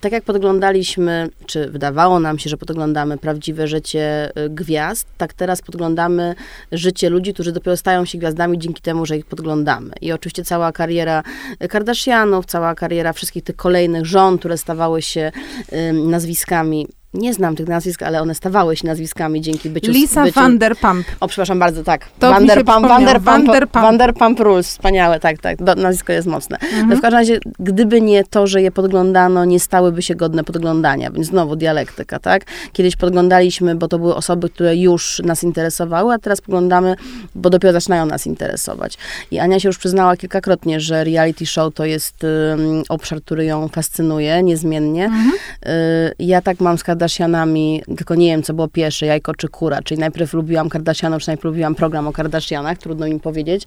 Tak 0.00 0.12
jak 0.12 0.24
podglądaliśmy, 0.24 1.28
czy 1.46 1.70
wydawało 1.70 2.20
nam 2.20 2.38
się, 2.38 2.50
że 2.50 2.56
podglądamy 2.56 3.18
prawdziwe 3.18 3.68
życie 3.68 4.30
y, 4.38 4.50
gwiazd, 4.50 5.08
tak 5.18 5.32
teraz 5.32 5.62
podglądamy 5.62 6.34
życie 6.72 7.10
ludzi, 7.10 7.34
którzy 7.34 7.52
dopiero 7.52 7.76
stają 7.76 8.04
się 8.04 8.18
gwiazdami 8.18 8.58
dzięki 8.58 8.82
temu, 8.82 9.06
że 9.06 9.16
ich 9.16 9.26
podglądamy. 9.26 9.92
I 10.00 10.12
oczywiście 10.12 10.44
cała 10.44 10.72
kariera 10.72 11.22
Kardashianów, 11.68 12.46
cała 12.46 12.74
kariera 12.74 13.12
wszystkich 13.12 13.44
tych 13.44 13.56
kolejnych 13.56 14.06
żon, 14.06 14.38
które 14.38 14.58
stawały 14.58 15.02
się 15.02 15.32
y, 15.72 15.92
nazwiskami 15.92 16.86
nie 17.14 17.34
znam 17.34 17.56
tych 17.56 17.68
nazwisk, 17.68 18.02
ale 18.02 18.22
one 18.22 18.34
stawały 18.34 18.76
się 18.76 18.86
nazwiskami 18.86 19.40
dzięki 19.40 19.70
byciu... 19.70 19.92
Lisa 19.92 20.24
byciu... 20.24 20.40
Vanderpump. 20.40 21.06
O, 21.20 21.28
przepraszam 21.28 21.58
bardzo, 21.58 21.84
tak. 21.84 22.08
To 22.18 22.30
Vanderpump, 22.30 22.86
Vanderpump, 22.86 23.26
Vanderpump. 23.26 23.84
Vanderpump 23.84 24.40
Rules, 24.40 24.68
wspaniałe, 24.68 25.20
tak, 25.20 25.38
tak. 25.38 25.62
Do, 25.62 25.74
nazwisko 25.74 26.12
jest 26.12 26.28
mocne. 26.28 26.58
Mhm. 26.58 26.98
W 26.98 27.00
każdym 27.00 27.18
razie, 27.18 27.38
gdyby 27.58 28.00
nie 28.00 28.24
to, 28.24 28.46
że 28.46 28.62
je 28.62 28.70
podglądano, 28.70 29.44
nie 29.44 29.60
stałyby 29.60 30.02
się 30.02 30.14
godne 30.14 30.44
podglądania, 30.44 31.10
więc 31.10 31.26
znowu 31.26 31.56
dialektyka, 31.56 32.18
tak? 32.18 32.44
Kiedyś 32.72 32.96
podglądaliśmy, 32.96 33.74
bo 33.74 33.88
to 33.88 33.98
były 33.98 34.14
osoby, 34.14 34.48
które 34.48 34.76
już 34.76 35.22
nas 35.24 35.44
interesowały, 35.44 36.14
a 36.14 36.18
teraz 36.18 36.40
podglądamy, 36.40 36.96
bo 37.34 37.50
dopiero 37.50 37.72
zaczynają 37.72 38.06
nas 38.06 38.26
interesować. 38.26 38.98
I 39.30 39.38
Ania 39.38 39.60
się 39.60 39.68
już 39.68 39.78
przyznała 39.78 40.16
kilkakrotnie, 40.16 40.80
że 40.80 41.04
reality 41.04 41.46
show 41.46 41.74
to 41.74 41.84
jest 41.84 42.24
um, 42.24 42.82
obszar, 42.88 43.22
który 43.22 43.44
ją 43.44 43.68
fascynuje 43.68 44.42
niezmiennie. 44.42 45.04
Mhm. 45.04 45.32
Y, 45.66 46.14
ja 46.18 46.42
tak 46.42 46.60
mam 46.60 46.78
z 46.78 46.82
Kardashianami, 47.02 47.82
tylko 47.96 48.14
nie 48.14 48.26
wiem, 48.26 48.42
co 48.42 48.54
było 48.54 48.68
pierwsze, 48.68 49.06
jajko 49.06 49.34
czy 49.34 49.48
kura, 49.48 49.82
czyli 49.82 50.00
najpierw 50.00 50.32
lubiłam 50.32 50.68
Kardashianów, 50.68 51.22
czy 51.22 51.28
najpierw 51.28 51.44
lubiłam 51.44 51.74
program 51.74 52.08
o 52.08 52.12
Kardashianach, 52.12 52.78
trudno 52.78 53.06
mi 53.06 53.20
powiedzieć, 53.20 53.62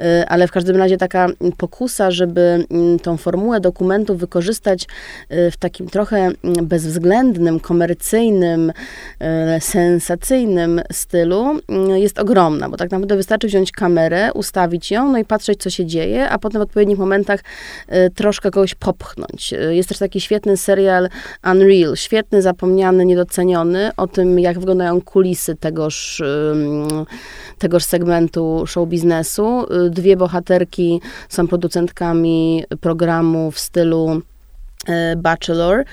y, 0.00 0.28
ale 0.28 0.48
w 0.48 0.52
każdym 0.52 0.76
razie 0.76 0.96
taka 0.96 1.28
pokusa, 1.56 2.10
żeby 2.10 2.66
mm, 2.70 2.98
tą 2.98 3.16
formułę 3.16 3.60
dokumentu 3.60 4.16
wykorzystać 4.16 4.82
y, 4.82 5.50
w 5.50 5.56
takim 5.56 5.88
trochę 5.88 6.16
mm, 6.16 6.66
bezwzględnym, 6.66 7.60
komercyjnym, 7.60 8.72
y, 9.56 9.60
sensacyjnym 9.60 10.80
stylu 10.92 11.58
jest 11.94 12.18
ogromna, 12.18 12.68
bo 12.68 12.76
tak 12.76 12.90
naprawdę 12.90 13.16
wystarczy 13.16 13.46
wziąć 13.46 13.72
kamerę, 13.72 14.32
ustawić 14.32 14.90
ją, 14.90 15.12
no 15.12 15.18
i 15.18 15.24
patrzeć, 15.24 15.62
co 15.62 15.70
się 15.70 15.86
dzieje, 15.86 16.28
a 16.30 16.38
potem 16.38 16.60
w 16.60 16.62
odpowiednich 16.62 16.98
momentach 16.98 17.40
troszkę 18.14 18.50
kogoś 18.50 18.74
popchnąć. 18.74 19.54
Jest 19.70 19.88
też 19.88 19.98
taki 19.98 20.20
świetny 20.20 20.56
serial 20.56 21.08
Unreal, 21.52 21.96
świetny, 21.96 22.42
zapomniany, 22.42 22.77
niedoceniony, 23.04 23.90
o 23.96 24.06
tym, 24.06 24.38
jak 24.38 24.58
wyglądają 24.58 25.00
kulisy 25.00 25.56
tegoż, 25.56 26.22
tegoż 27.58 27.84
segmentu 27.84 28.64
show 28.66 28.88
biznesu. 28.88 29.66
Y, 29.86 29.90
Dwie 29.90 30.16
bohaterki 30.16 31.00
są 31.28 31.48
producentkami 31.48 32.64
programu 32.80 33.50
w 33.50 33.58
stylu 33.58 34.20
y, 34.88 35.16
Bachelor 35.16 35.80
y, 35.80 35.84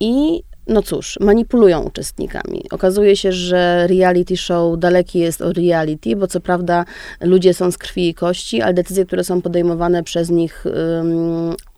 i 0.00 0.42
no 0.68 0.82
cóż, 0.82 1.18
manipulują 1.20 1.82
uczestnikami. 1.82 2.64
Okazuje 2.70 3.16
się, 3.16 3.32
że 3.32 3.86
reality 3.86 4.36
show 4.36 4.78
daleki 4.78 5.18
jest 5.18 5.42
od 5.42 5.58
reality, 5.58 6.16
bo 6.16 6.26
co 6.26 6.40
prawda 6.40 6.84
ludzie 7.20 7.54
są 7.54 7.70
z 7.70 7.78
krwi 7.78 8.08
i 8.08 8.14
kości, 8.14 8.62
ale 8.62 8.74
decyzje, 8.74 9.06
które 9.06 9.24
są 9.24 9.42
podejmowane 9.42 10.02
przez 10.02 10.30
nich, 10.30 10.64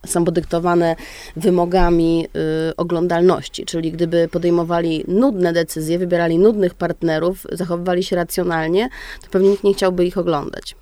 są 0.05 0.25
podyktowane 0.25 0.95
wymogami 1.35 2.27
y, 2.69 2.75
oglądalności. 2.75 3.65
Czyli 3.65 3.91
gdyby 3.91 4.29
podejmowali 4.31 5.03
nudne 5.07 5.53
decyzje, 5.53 5.99
wybierali 5.99 6.39
nudnych 6.39 6.73
partnerów, 6.73 7.47
zachowywali 7.51 8.03
się 8.03 8.15
racjonalnie, 8.15 8.89
to 9.21 9.27
pewnie 9.31 9.49
nikt 9.49 9.63
nie 9.63 9.73
chciałby 9.73 10.05
ich 10.05 10.17
oglądać. 10.17 10.75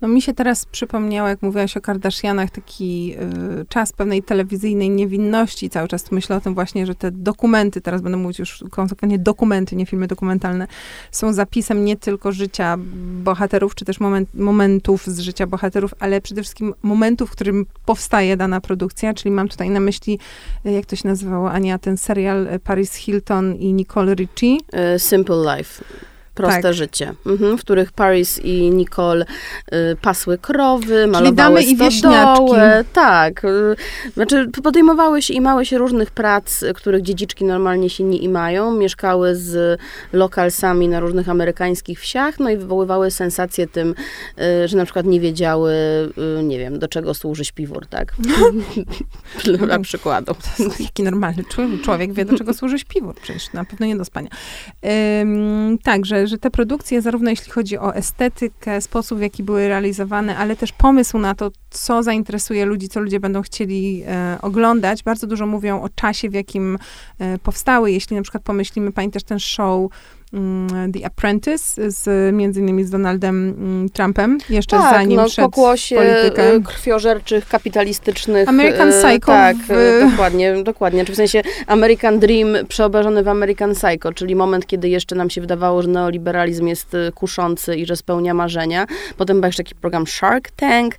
No 0.00 0.08
mi 0.08 0.22
się 0.22 0.34
teraz 0.34 0.66
przypomniało, 0.66 1.28
jak 1.28 1.42
mówiłaś 1.42 1.76
o 1.76 1.80
Kardashianach, 1.80 2.50
taki 2.50 3.14
y, 3.60 3.66
czas 3.68 3.92
pewnej 3.92 4.22
telewizyjnej 4.22 4.90
niewinności. 4.90 5.70
Cały 5.70 5.88
czas 5.88 6.12
myślę 6.12 6.36
o 6.36 6.40
tym 6.40 6.54
właśnie, 6.54 6.86
że 6.86 6.94
te 6.94 7.10
dokumenty, 7.10 7.80
teraz 7.80 8.02
będę 8.02 8.18
mówić 8.18 8.38
już 8.38 8.64
konsekwentnie 8.70 9.18
dokumenty, 9.18 9.76
nie 9.76 9.86
filmy 9.86 10.06
dokumentalne, 10.06 10.66
są 11.10 11.32
zapisem 11.32 11.84
nie 11.84 11.96
tylko 11.96 12.32
życia 12.32 12.76
bohaterów, 13.24 13.74
czy 13.74 13.84
też 13.84 14.00
moment, 14.00 14.34
momentów 14.34 15.06
z 15.06 15.18
życia 15.18 15.46
bohaterów, 15.46 15.94
ale 15.98 16.20
przede 16.20 16.42
wszystkim 16.42 16.74
momentów, 16.82 17.30
w 17.30 17.32
którym 17.32 17.66
powstaje 17.84 18.36
dana 18.36 18.60
produkcja, 18.60 19.14
czyli 19.14 19.30
mam 19.30 19.48
tutaj 19.48 19.70
na 19.70 19.80
myśli, 19.80 20.18
y, 20.66 20.72
jak 20.72 20.86
to 20.86 20.96
się 20.96 21.08
nazywało, 21.08 21.50
Ania, 21.50 21.78
ten 21.78 21.96
serial 21.96 22.46
y, 22.46 22.58
Paris 22.58 22.94
Hilton 22.94 23.54
i 23.54 23.72
Nicole 23.72 24.14
Richie. 24.14 24.58
Y, 24.94 24.98
Simple 24.98 25.56
Life. 25.56 25.84
Proste 26.36 26.62
Tak. 26.62 26.74
życie, 26.74 27.14
mhm, 27.26 27.58
w 27.58 27.60
których 27.60 27.92
Paris 27.92 28.38
i 28.38 28.70
Nicole 28.70 29.24
y, 29.24 29.96
pasły 30.02 30.38
krowy, 30.38 31.06
malowały 31.06 31.34
damy 31.36 31.62
i 31.62 31.76
stodołę. 31.76 31.90
wieśniaczki. 31.90 32.88
Tak. 32.92 33.44
Y, 33.44 33.76
znaczy 34.14 34.48
podejmowały 34.62 35.22
się 35.22 35.34
i 35.34 35.40
mały 35.40 35.66
się 35.66 35.78
różnych 35.78 36.10
prac, 36.10 36.64
których 36.74 37.02
dziedziczki 37.02 37.44
normalnie 37.44 37.90
się 37.90 38.04
nie 38.04 38.18
imają. 38.18 38.76
Mieszkały 38.76 39.36
z 39.36 39.80
lokalsami 40.12 40.88
na 40.88 41.00
różnych 41.00 41.28
amerykańskich 41.28 42.00
wsiach, 42.00 42.38
no 42.40 42.50
i 42.50 42.56
wywoływały 42.56 43.10
sensację 43.10 43.66
tym, 43.66 43.94
y, 44.64 44.68
że 44.68 44.76
na 44.76 44.84
przykład 44.84 45.06
nie 45.06 45.20
wiedziały, 45.20 45.72
y, 46.40 46.42
nie 46.42 46.58
wiem, 46.58 46.78
do 46.78 46.88
czego 46.88 47.14
służy 47.14 47.44
śpiwór, 47.44 47.86
tak? 47.86 48.14
Dla 49.66 49.78
przykładu. 49.78 50.34
Jaki 50.80 51.02
normalny 51.02 51.44
człowiek, 51.44 51.82
człowiek 51.82 52.12
wie, 52.12 52.24
do 52.24 52.38
czego 52.38 52.54
służy 52.54 52.78
śpiwór, 52.78 53.14
przecież 53.22 53.52
na 53.52 53.64
pewno 53.64 53.86
nie 53.86 53.96
do 53.96 54.04
spania. 54.04 54.28
Ym, 55.22 55.78
tak, 55.82 56.06
że, 56.06 56.25
że 56.26 56.38
te 56.38 56.50
produkcje, 56.50 57.02
zarówno 57.02 57.30
jeśli 57.30 57.52
chodzi 57.52 57.78
o 57.78 57.94
estetykę, 57.94 58.80
sposób, 58.80 59.18
w 59.18 59.22
jaki 59.22 59.42
były 59.42 59.68
realizowane, 59.68 60.36
ale 60.36 60.56
też 60.56 60.72
pomysł 60.72 61.18
na 61.18 61.34
to, 61.34 61.50
co 61.70 62.02
zainteresuje 62.02 62.64
ludzi, 62.64 62.88
co 62.88 63.00
ludzie 63.00 63.20
będą 63.20 63.42
chcieli 63.42 64.02
e, 64.06 64.38
oglądać, 64.42 65.02
bardzo 65.02 65.26
dużo 65.26 65.46
mówią 65.46 65.82
o 65.82 65.88
czasie, 65.88 66.30
w 66.30 66.34
jakim 66.34 66.78
e, 67.18 67.38
powstały. 67.38 67.92
Jeśli 67.92 68.16
na 68.16 68.22
przykład 68.22 68.42
pomyślimy, 68.42 68.92
pamiętasz 68.92 69.22
ten 69.22 69.38
show 69.38 69.90
The 70.92 71.06
Apprentice, 71.06 71.90
z, 71.90 72.34
między 72.34 72.60
innymi 72.60 72.84
z 72.84 72.90
Donaldem 72.90 73.48
mm, 73.48 73.88
Trumpem, 73.88 74.38
jeszcze 74.50 74.76
tak, 74.76 74.94
zanim 74.94 75.16
no, 75.16 75.28
wszedł 75.28 75.48
pokłosie 75.48 75.96
politykę. 75.96 76.54
y, 76.54 76.62
krwiożerczych, 76.62 77.48
kapitalistycznych... 77.48 78.48
American 78.48 78.88
y, 78.88 78.92
Psycho 78.92 79.26
Tak, 79.26 79.56
w- 79.56 79.70
y, 79.70 80.10
dokładnie, 80.10 80.62
dokładnie. 80.62 81.04
Czy 81.04 81.12
w 81.12 81.16
sensie 81.16 81.42
American 81.66 82.18
Dream 82.18 82.66
przeobrażony 82.68 83.22
w 83.22 83.28
American 83.28 83.74
Psycho, 83.74 84.12
czyli 84.12 84.36
moment, 84.36 84.66
kiedy 84.66 84.88
jeszcze 84.88 85.16
nam 85.16 85.30
się 85.30 85.40
wydawało, 85.40 85.82
że 85.82 85.88
neoliberalizm 85.88 86.66
jest 86.66 86.96
kuszący 87.14 87.76
i 87.76 87.86
że 87.86 87.96
spełnia 87.96 88.34
marzenia. 88.34 88.86
Potem 89.16 89.40
był 89.40 89.48
jeszcze 89.48 89.64
taki 89.64 89.74
program 89.74 90.06
Shark 90.06 90.50
Tank, 90.50 90.94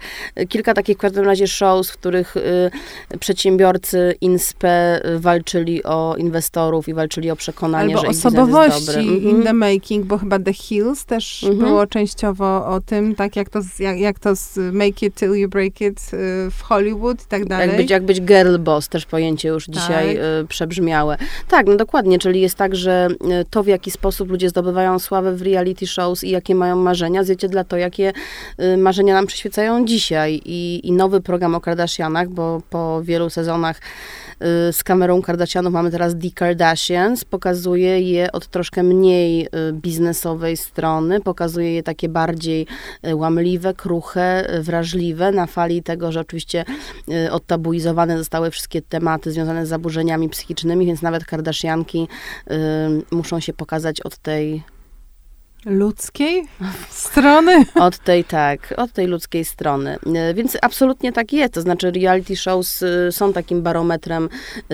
kilka 0.49 0.73
takich 0.73 0.97
w 0.97 0.99
każdym 0.99 1.25
razie 1.25 1.47
shows, 1.47 1.91
w 1.91 1.93
których 1.93 2.37
y, 2.37 2.71
przedsiębiorcy 3.19 4.15
INSPE 4.21 5.01
walczyli 5.15 5.83
o 5.83 6.15
inwestorów 6.17 6.87
i 6.87 6.93
walczyli 6.93 7.31
o 7.31 7.35
przekonanie, 7.35 7.95
Albo 7.95 8.01
że 8.01 8.07
ich 8.07 8.23
biznes 8.23 8.75
jest 8.75 8.85
dobry. 8.85 9.16
In 9.23 9.29
Mhm. 9.35 9.43
the 9.43 9.53
making, 9.53 10.05
bo 10.05 10.17
chyba 10.17 10.39
The 10.39 10.53
Hills 10.53 11.05
też 11.05 11.43
Mhm. 11.43 11.59
było 11.65 11.87
częściowo 11.87 12.65
o 12.67 12.81
tym, 12.81 13.15
tak 13.15 13.35
jak 13.35 13.49
to, 13.49 13.61
z, 13.61 13.79
jak, 13.79 13.99
jak 13.99 14.19
to 14.19 14.35
z 14.35 14.57
Make 14.73 15.03
It 15.03 15.15
Till 15.15 15.31
You 15.35 15.49
Break 15.49 15.81
It 15.81 15.99
y, 16.13 16.51
w 16.51 16.61
Hollywood 16.61 17.23
i 17.23 17.25
tak 17.27 17.45
dalej. 17.45 17.67
Jak 17.67 17.77
być, 17.77 17.89
jak 17.91 18.03
być 18.05 18.21
girl 18.21 18.57
boss, 18.59 18.89
też 18.89 19.05
pojęcie 19.05 19.49
już 19.49 19.65
dzisiaj 19.65 20.15
Tak. 20.15 20.23
y, 20.43 20.47
przebrzmiałe. 20.47 21.17
Tak, 21.47 21.67
no 21.67 21.75
dokładnie, 21.75 22.19
czyli 22.19 22.41
jest 22.41 22.55
tak, 22.55 22.75
że 22.75 23.07
y, 23.41 23.45
to 23.49 23.63
w 23.63 23.67
jaki 23.67 23.91
sposób 23.91 24.29
ludzie 24.29 24.49
zdobywają 24.49 24.99
sławę 24.99 25.35
w 25.35 25.41
reality 25.41 25.87
shows 25.87 26.23
i 26.23 26.29
jakie 26.29 26.55
mają 26.55 26.75
marzenia, 26.75 27.21
odzwierciedla 27.21 27.63
to, 27.63 27.77
jakie 27.77 28.13
y, 28.59 28.77
marzenia 28.77 29.13
nam 29.13 29.27
przyświecają 29.27 29.85
dzisiaj. 29.85 30.41
I, 30.45 30.81
I 30.83 30.91
nowy 30.91 31.21
program 31.21 31.55
o 31.55 31.61
Kardashianach, 31.61 32.29
bo 32.29 32.61
po 32.69 33.01
wielu 33.03 33.29
sezonach 33.29 33.81
z 34.71 34.83
kamerą 34.83 35.21
Kardashianów 35.21 35.73
mamy 35.73 35.91
teraz 35.91 36.13
The 36.21 36.31
Kardashians, 36.31 37.25
pokazuje 37.25 38.01
je 38.01 38.31
od 38.31 38.47
troszkę 38.47 38.83
mniej 38.83 39.45
y, 39.45 39.73
biznesowej 39.73 40.57
strony, 40.57 41.21
pokazuje 41.21 41.73
je 41.73 41.83
takie 41.83 42.09
bardziej 42.09 42.67
y, 43.07 43.15
łamliwe, 43.15 43.73
kruche, 43.73 44.55
y, 44.55 44.63
wrażliwe, 44.63 45.31
na 45.31 45.45
fali 45.45 45.83
tego, 45.83 46.11
że 46.11 46.19
oczywiście 46.19 46.65
y, 47.09 47.31
odtabuizowane 47.31 48.17
zostały 48.17 48.51
wszystkie 48.51 48.81
tematy 48.81 49.31
związane 49.31 49.65
z 49.65 49.69
zaburzeniami 49.69 50.29
psychicznymi, 50.29 50.85
więc 50.85 51.01
nawet 51.01 51.25
Kardashianki 51.25 52.07
y, 53.11 53.15
muszą 53.15 53.39
się 53.39 53.53
pokazać 53.53 54.01
od 54.01 54.17
tej 54.17 54.63
ludzkiej 55.67 56.47
strony. 56.89 57.65
Od 57.75 57.97
tej, 57.97 58.23
tak, 58.23 58.73
od 58.77 58.91
tej 58.91 59.07
ludzkiej 59.07 59.45
strony. 59.45 59.97
E, 60.15 60.33
więc 60.33 60.57
absolutnie 60.61 61.13
tak 61.13 61.33
jest. 61.33 61.53
To 61.53 61.61
znaczy, 61.61 61.91
reality 61.91 62.35
shows 62.35 62.83
e, 62.83 63.11
są 63.11 63.33
takim 63.33 63.61
barometrem 63.61 64.29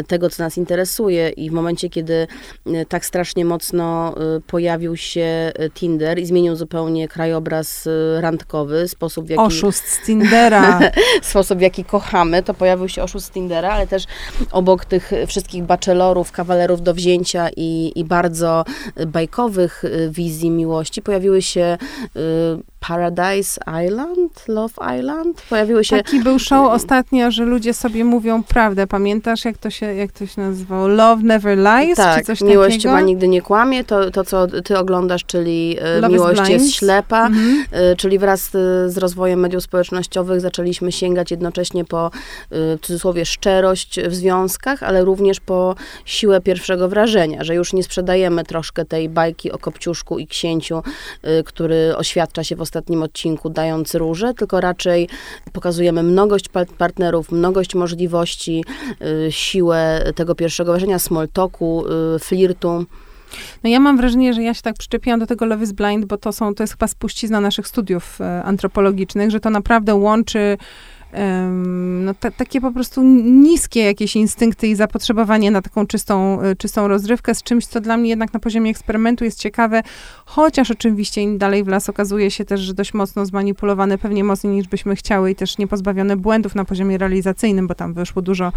tego, 0.07 0.29
co 0.29 0.43
nas 0.43 0.57
interesuje, 0.57 1.29
i 1.29 1.49
w 1.49 1.53
momencie, 1.53 1.89
kiedy 1.89 2.27
e, 2.65 2.85
tak 2.85 3.05
strasznie 3.05 3.45
mocno 3.45 4.15
pojawił 4.47 4.97
się 4.97 5.51
Tinder 5.73 6.19
i 6.19 6.25
zmienił 6.25 6.55
zupełnie 6.55 7.07
krajobraz 7.07 7.89
randkowy, 8.19 8.87
sposób 8.87 9.25
w 9.25 9.29
jaki. 9.29 9.41
Oszust 9.41 9.87
z 9.87 10.05
Tindera. 10.05 10.79
sposób, 11.21 11.57
w 11.57 11.61
jaki 11.61 11.85
kochamy, 11.85 12.43
to 12.43 12.53
pojawił 12.53 12.89
się 12.89 13.03
oszust 13.03 13.25
z 13.25 13.31
Tindera, 13.31 13.71
ale 13.71 13.87
też 13.87 14.03
obok 14.51 14.85
tych 14.85 15.11
wszystkich 15.27 15.63
bachelorów, 15.63 16.31
kawalerów 16.31 16.81
do 16.81 16.93
wzięcia 16.93 17.49
i, 17.57 17.91
i 17.95 18.03
bardzo 18.03 18.65
bajkowych 19.07 19.83
wizji 20.09 20.49
miłości, 20.49 20.82
pojawiły 21.03 21.41
się 21.41 21.77
y, 22.15 22.19
Paradise 22.87 23.61
Island, 23.85 24.47
Love 24.47 24.73
Island, 24.99 25.41
pojawiły 25.49 25.83
się... 25.83 25.97
Taki 25.97 26.19
był 26.19 26.39
show 26.39 26.71
ostatnio, 26.71 27.31
że 27.31 27.45
ludzie 27.45 27.73
sobie 27.73 28.05
mówią 28.05 28.43
prawdę. 28.43 28.87
Pamiętasz, 28.87 29.45
jak 29.45 29.57
to 29.57 29.69
się, 29.69 29.85
jak 29.85 30.11
to 30.11 30.25
się 30.25 30.41
nazywało? 30.41 30.87
Love 30.87 31.23
Never 31.23 31.57
Lies, 31.57 31.97
tak, 31.97 32.19
czy 32.19 32.25
coś 32.25 32.41
miłość 32.41 32.75
takiego? 32.75 32.95
chyba 32.95 33.01
nigdy 33.01 33.27
nie 33.27 33.41
kłamie, 33.41 33.83
to, 33.83 34.11
to 34.11 34.23
co 34.23 34.47
ty 34.47 34.77
oglądasz, 34.77 35.25
czyli 35.25 35.77
y, 35.97 36.01
Love 36.01 36.13
Miłość 36.13 36.49
jest 36.49 36.73
ślepa, 36.73 37.27
mhm. 37.27 37.65
Y, 37.91 37.95
czyli 37.95 38.19
wraz 38.19 38.49
z 38.85 38.97
rozwojem 38.97 39.39
mediów 39.39 39.63
społecznościowych 39.63 40.41
zaczęliśmy 40.41 40.91
sięgać 40.91 41.31
jednocześnie 41.31 41.85
po, 41.85 42.11
w 42.51 42.77
cudzysłowie, 42.81 43.25
szczerość 43.25 43.99
w 44.01 44.15
związkach, 44.15 44.83
ale 44.83 45.05
również 45.05 45.39
po 45.39 45.75
siłę 46.05 46.41
pierwszego 46.41 46.89
wrażenia, 46.89 47.43
że 47.43 47.55
już 47.55 47.73
nie 47.73 47.83
sprzedajemy 47.83 48.43
troszkę 48.43 48.85
tej 48.85 49.09
bajki 49.09 49.51
o 49.51 49.57
Kopciuszku 49.57 50.19
i 50.19 50.27
księciu, 50.27 50.72
który 51.45 51.95
oświadcza 51.95 52.43
się 52.43 52.55
w 52.55 52.61
ostatnim 52.61 53.03
odcinku, 53.03 53.49
dając 53.49 53.95
róże, 53.95 54.33
tylko 54.33 54.61
raczej 54.61 55.09
pokazujemy 55.53 56.03
mnogość 56.03 56.49
partnerów, 56.77 57.31
mnogość 57.31 57.75
możliwości, 57.75 58.65
y, 59.27 59.31
siłę 59.31 60.11
tego 60.15 60.35
pierwszego 60.35 60.71
wrażenia, 60.71 60.99
small 60.99 61.27
talku, 61.27 61.85
y, 62.15 62.19
flirtu. 62.19 62.85
No 63.63 63.69
ja 63.69 63.79
mam 63.79 63.97
wrażenie, 63.97 64.33
że 64.33 64.43
ja 64.43 64.53
się 64.53 64.61
tak 64.61 64.75
przyczepiłam 64.75 65.19
do 65.19 65.27
tego 65.27 65.45
Love 65.45 65.63
is 65.63 65.71
Blind, 65.71 66.05
bo 66.05 66.17
to 66.17 66.31
są, 66.31 66.55
to 66.55 66.63
jest 66.63 66.73
chyba 66.73 66.87
spuścizna 66.87 67.39
naszych 67.39 67.67
studiów 67.67 68.19
antropologicznych, 68.43 69.31
że 69.31 69.39
to 69.39 69.49
naprawdę 69.49 69.95
łączy 69.95 70.57
no, 72.03 72.13
takie 72.37 72.61
po 72.61 72.71
prostu 72.71 73.03
niskie 73.23 73.79
jakieś 73.79 74.15
instynkty 74.15 74.67
i 74.67 74.75
zapotrzebowanie 74.75 75.51
na 75.51 75.61
taką 75.61 75.87
czystą, 75.87 76.41
e, 76.41 76.55
czystą 76.55 76.87
rozrywkę 76.87 77.35
z 77.35 77.43
czymś, 77.43 77.65
co 77.65 77.81
dla 77.81 77.97
mnie 77.97 78.09
jednak 78.09 78.33
na 78.33 78.39
poziomie 78.39 78.71
eksperymentu 78.71 79.23
jest 79.23 79.39
ciekawe, 79.39 79.83
chociaż 80.25 80.71
oczywiście 80.71 81.21
im 81.21 81.37
dalej 81.37 81.63
w 81.63 81.67
las 81.67 81.89
okazuje 81.89 82.31
się 82.31 82.45
też, 82.45 82.61
że 82.61 82.73
dość 82.73 82.93
mocno 82.93 83.25
zmanipulowane, 83.25 83.97
pewnie 83.97 84.23
mocniej 84.23 84.53
niż 84.53 84.67
byśmy 84.67 84.95
chciały 84.95 85.31
i 85.31 85.35
też 85.35 85.57
nie 85.57 85.67
pozbawione 85.67 86.17
błędów 86.17 86.55
na 86.55 86.65
poziomie 86.65 86.97
realizacyjnym, 86.97 87.67
bo 87.67 87.75
tam 87.75 87.93
wyszło 87.93 88.21
dużo, 88.21 88.51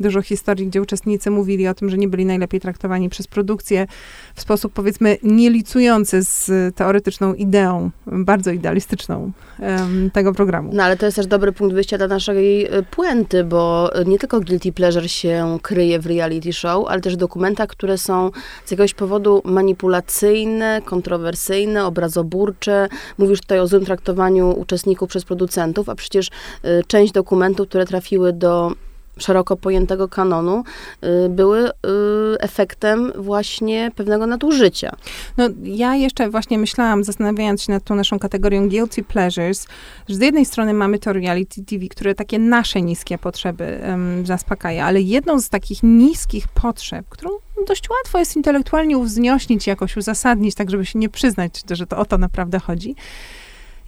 dużo 0.00 0.22
historii, 0.22 0.66
gdzie 0.66 0.82
uczestnicy 0.82 1.30
mówili 1.30 1.68
o 1.68 1.74
tym, 1.74 1.90
że 1.90 1.98
nie 1.98 2.08
byli 2.08 2.26
najlepiej 2.26 2.60
traktowani 2.60 3.08
przez 3.08 3.26
produkcję 3.26 3.86
w 4.34 4.40
sposób 4.40 4.72
powiedzmy 4.72 5.16
nielicujący 5.22 6.22
z 6.22 6.50
teoretyczną 6.76 7.34
ideą, 7.34 7.90
bardzo 8.06 8.50
idealistyczną 8.50 9.32
um, 9.58 10.10
tego 10.10 10.34
programu. 10.34 10.70
No 10.74 10.82
ale 10.82 10.96
to 10.96 11.06
jest 11.06 11.16
też 11.16 11.26
dobry 11.26 11.52
punkt 11.52 11.74
wyjścia 11.74 11.97
dla 11.98 12.08
naszej 12.08 12.64
e, 12.64 12.82
puenty, 12.82 13.44
bo 13.44 13.90
nie 14.06 14.18
tylko 14.18 14.40
guilty 14.40 14.72
pleasure 14.72 15.08
się 15.08 15.58
kryje 15.62 15.98
w 15.98 16.06
reality 16.06 16.52
show, 16.52 16.86
ale 16.88 17.00
też 17.00 17.16
dokumenta, 17.16 17.66
które 17.66 17.98
są 17.98 18.30
z 18.64 18.70
jakiegoś 18.70 18.94
powodu 18.94 19.42
manipulacyjne, 19.44 20.82
kontrowersyjne, 20.84 21.86
obrazoburcze. 21.86 22.88
Mówisz 23.18 23.40
tutaj 23.40 23.60
o 23.60 23.66
złym 23.66 23.84
traktowaniu 23.84 24.50
uczestników 24.60 25.08
przez 25.08 25.24
producentów, 25.24 25.88
a 25.88 25.94
przecież 25.94 26.28
y, 26.28 26.30
część 26.86 27.12
dokumentów, 27.12 27.68
które 27.68 27.86
trafiły 27.86 28.32
do 28.32 28.72
szeroko 29.18 29.56
pojętego 29.56 30.08
kanonu 30.08 30.64
y, 31.04 31.28
były 31.28 31.68
y, 31.68 31.72
efektem 32.40 33.12
właśnie 33.16 33.90
pewnego 33.96 34.26
nadużycia. 34.26 34.96
No, 35.36 35.48
ja 35.62 35.94
jeszcze 35.94 36.30
właśnie 36.30 36.58
myślałam, 36.58 37.04
zastanawiając 37.04 37.62
się 37.62 37.72
nad 37.72 37.84
tą 37.84 37.94
naszą 37.94 38.18
kategorią 38.18 38.68
guilty 38.68 39.02
pleasures, 39.02 39.66
że 40.08 40.14
z 40.14 40.20
jednej 40.20 40.44
strony 40.44 40.74
mamy 40.74 40.98
to 40.98 41.12
reality 41.12 41.64
TV, 41.64 41.86
które 41.88 42.14
takie 42.14 42.38
nasze 42.38 42.82
niskie 42.82 43.18
potrzeby 43.18 43.80
um, 43.88 44.26
zaspokaja, 44.26 44.86
ale 44.86 45.00
jedną 45.00 45.40
z 45.40 45.48
takich 45.48 45.82
niskich 45.82 46.48
potrzeb, 46.48 47.06
którą 47.08 47.30
dość 47.66 47.90
łatwo 47.90 48.18
jest 48.18 48.36
intelektualnie 48.36 48.98
uwzniośnić, 48.98 49.66
jakoś 49.66 49.96
uzasadnić, 49.96 50.54
tak 50.54 50.70
żeby 50.70 50.86
się 50.86 50.98
nie 50.98 51.08
przyznać, 51.08 51.62
że 51.70 51.86
to 51.86 51.96
o 51.96 52.04
to 52.04 52.18
naprawdę 52.18 52.58
chodzi, 52.58 52.94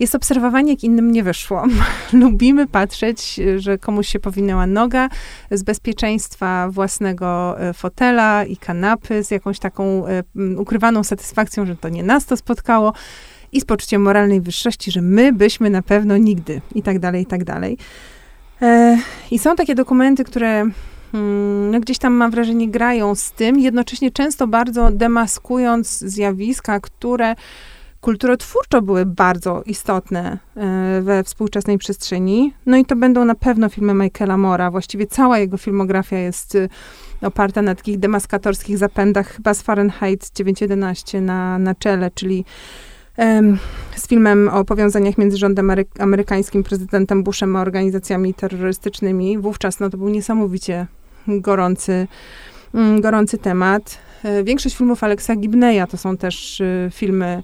jest 0.00 0.14
obserwowanie, 0.14 0.72
jak 0.72 0.84
innym 0.84 1.12
nie 1.12 1.22
wyszło. 1.22 1.64
Lubimy 2.12 2.66
patrzeć, 2.66 3.40
że 3.56 3.78
komuś 3.78 4.08
się 4.08 4.20
powinęła 4.20 4.66
noga 4.66 5.08
z 5.50 5.62
bezpieczeństwa 5.62 6.68
własnego 6.70 7.60
e, 7.60 7.72
fotela 7.72 8.44
i 8.44 8.56
kanapy, 8.56 9.24
z 9.24 9.30
jakąś 9.30 9.58
taką 9.58 10.06
e, 10.06 10.22
ukrywaną 10.56 11.04
satysfakcją, 11.04 11.66
że 11.66 11.76
to 11.76 11.88
nie 11.88 12.02
nas 12.02 12.26
to 12.26 12.36
spotkało 12.36 12.92
i 13.52 13.60
z 13.60 13.64
poczuciem 13.64 14.02
moralnej 14.02 14.40
wyższości, 14.40 14.90
że 14.90 15.02
my 15.02 15.32
byśmy 15.32 15.70
na 15.70 15.82
pewno 15.82 16.16
nigdy 16.16 16.60
i 16.74 16.82
tak 16.82 16.98
dalej, 16.98 17.22
i 17.22 17.26
tak 17.26 17.44
dalej. 17.44 17.78
E, 18.62 18.98
I 19.30 19.38
są 19.38 19.56
takie 19.56 19.74
dokumenty, 19.74 20.24
które 20.24 20.70
mm, 21.14 21.70
no 21.70 21.80
gdzieś 21.80 21.98
tam 21.98 22.12
mam 22.12 22.30
wrażenie 22.30 22.68
grają 22.68 23.14
z 23.14 23.32
tym, 23.32 23.60
jednocześnie 23.60 24.10
często 24.10 24.46
bardzo 24.46 24.90
demaskując 24.90 25.98
zjawiska, 25.98 26.80
które 26.80 27.34
kulturotwórczo 28.00 28.82
były 28.82 29.06
bardzo 29.06 29.62
istotne 29.66 30.38
e, 30.56 31.00
we 31.02 31.24
współczesnej 31.24 31.78
przestrzeni. 31.78 32.54
No 32.66 32.76
i 32.76 32.84
to 32.84 32.96
będą 32.96 33.24
na 33.24 33.34
pewno 33.34 33.68
filmy 33.68 33.94
Michaela 33.94 34.36
Mora. 34.36 34.70
Właściwie 34.70 35.06
cała 35.06 35.38
jego 35.38 35.56
filmografia 35.56 36.18
jest 36.18 36.54
y, 36.54 36.68
oparta 37.22 37.62
na 37.62 37.74
takich 37.74 37.98
demaskatorskich 37.98 38.78
zapędach, 38.78 39.28
chyba 39.28 39.54
z 39.54 39.62
Fahrenheit 39.62 40.30
911 40.34 41.20
na, 41.20 41.58
na 41.58 41.74
czele, 41.74 42.10
czyli 42.14 42.44
z 43.96 44.08
filmem 44.08 44.48
o 44.48 44.64
powiązaniach 44.64 45.18
między 45.18 45.36
rządem 45.36 45.72
amerykańskim, 45.98 46.62
prezydentem 46.62 47.22
Bushem 47.22 47.56
a 47.56 47.60
organizacjami 47.60 48.34
terrorystycznymi. 48.34 49.38
Wówczas 49.38 49.80
no, 49.80 49.90
to 49.90 49.98
był 49.98 50.08
niesamowicie 50.08 50.86
gorący, 51.28 52.06
mm, 52.74 53.00
gorący 53.00 53.38
temat. 53.38 53.98
E, 54.24 54.44
większość 54.44 54.76
filmów 54.76 55.04
Alexa 55.04 55.36
Gibneya 55.36 55.86
to 55.90 55.96
są 55.96 56.16
też 56.16 56.60
y, 56.60 56.90
filmy 56.92 57.42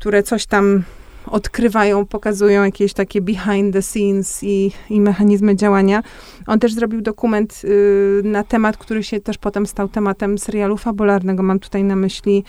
które 0.00 0.22
coś 0.22 0.46
tam 0.46 0.82
odkrywają, 1.26 2.06
pokazują 2.06 2.64
jakieś 2.64 2.92
takie 2.92 3.20
behind 3.20 3.72
the 3.72 3.82
scenes 3.82 4.42
i, 4.42 4.72
i 4.90 5.00
mechanizmy 5.00 5.56
działania. 5.56 6.02
On 6.46 6.58
też 6.58 6.74
zrobił 6.74 7.00
dokument 7.00 7.62
y, 7.64 8.22
na 8.24 8.44
temat, 8.44 8.76
który 8.76 9.02
się 9.02 9.20
też 9.20 9.38
potem 9.38 9.66
stał 9.66 9.88
tematem 9.88 10.38
serialu 10.38 10.76
fabularnego. 10.76 11.42
Mam 11.42 11.58
tutaj 11.58 11.84
na 11.84 11.96
myśli 11.96 12.44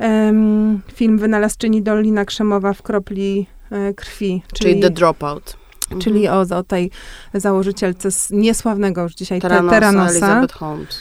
um, 0.00 0.80
film 0.94 1.18
Wynalazczyni 1.18 1.82
Dolina 1.82 2.24
Krzemowa 2.24 2.72
w 2.72 2.82
kropli 2.82 3.46
e, 3.70 3.94
krwi. 3.94 4.42
Czyli, 4.52 4.70
czyli 4.70 4.82
The 4.82 4.90
Dropout. 4.90 5.56
Czyli 5.98 6.28
o, 6.28 6.40
o 6.40 6.62
tej 6.62 6.90
założycielce 7.34 8.08
niesławnego 8.30 9.02
już 9.02 9.14
dzisiaj 9.14 9.40
Teranosa, 9.40 9.74
Teranosa. 9.74 10.10
Elizabeth 10.10 10.54
Holmes. 10.54 11.00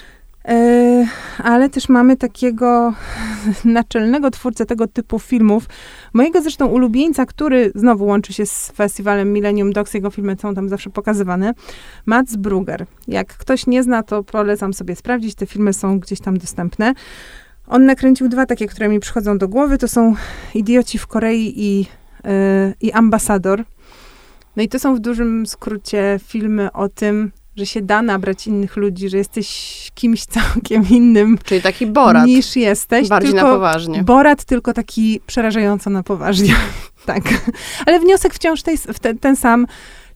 E, 0.50 1.08
ale 1.38 1.70
też 1.70 1.90
mamy 1.90 2.18
takiego 2.18 2.94
naczelnego 3.66 4.32
twórcę 4.32 4.66
tego 4.66 4.88
typu 4.88 5.20
filmów, 5.20 5.66
mojego 6.14 6.42
zresztą 6.42 6.68
ulubieńca, 6.68 7.26
który 7.26 7.72
znowu 7.76 8.06
łączy 8.06 8.34
się 8.34 8.46
z 8.46 8.72
festiwalem 8.72 9.34
Millennium 9.34 9.74
Dogs, 9.74 9.94
jego 9.94 10.10
filmy 10.10 10.36
są 10.42 10.56
tam 10.56 10.70
zawsze 10.70 10.90
pokazywane, 10.90 11.54
Mats 12.06 12.36
Brugger. 12.36 12.86
Jak 13.08 13.28
ktoś 13.28 13.68
nie 13.68 13.84
zna, 13.84 14.04
to 14.04 14.24
polecam 14.24 14.74
sobie 14.74 14.96
sprawdzić, 14.96 15.36
te 15.36 15.46
filmy 15.46 15.74
są 15.74 16.00
gdzieś 16.00 16.20
tam 16.20 16.38
dostępne. 16.38 16.94
On 17.68 17.86
nakręcił 17.86 18.30
dwa 18.30 18.46
takie, 18.46 18.68
które 18.68 18.90
mi 18.90 19.00
przychodzą 19.00 19.38
do 19.38 19.48
głowy, 19.48 19.78
to 19.78 19.88
są 19.88 20.16
Idioci 20.56 20.98
w 20.98 21.08
Korei 21.08 21.54
i, 21.56 21.80
yy, 21.80 22.30
i 22.82 22.92
Ambasador. 22.92 23.64
No 24.56 24.64
i 24.64 24.70
to 24.70 24.80
są 24.80 24.96
w 24.96 25.00
dużym 25.00 25.48
skrócie 25.48 26.20
filmy 26.24 26.72
o 26.72 26.90
tym, 26.90 27.32
że 27.60 27.66
się 27.66 27.82
da 27.82 28.02
nabrać 28.02 28.48
innych 28.48 28.78
ludzi, 28.78 29.10
że 29.10 29.18
jesteś 29.18 29.92
kimś 29.96 30.26
całkiem 30.26 30.90
innym. 30.90 31.38
Czyli 31.44 31.62
taki 31.62 31.88
Borat. 31.88 32.26
Niż 32.26 32.56
jesteś. 32.56 33.08
Bardziej 33.08 33.34
na 33.34 33.42
poważnie. 33.42 34.04
Borat 34.04 34.44
tylko 34.44 34.74
taki 34.74 35.20
przerażająco 35.28 35.90
na 35.90 36.04
poważnie. 36.04 36.56
tak. 37.06 37.24
Ale 37.86 38.00
wniosek 38.00 38.34
wciąż 38.34 38.62
tej, 38.62 38.78
ten, 39.02 39.18
ten 39.18 39.36
sam. 39.36 39.68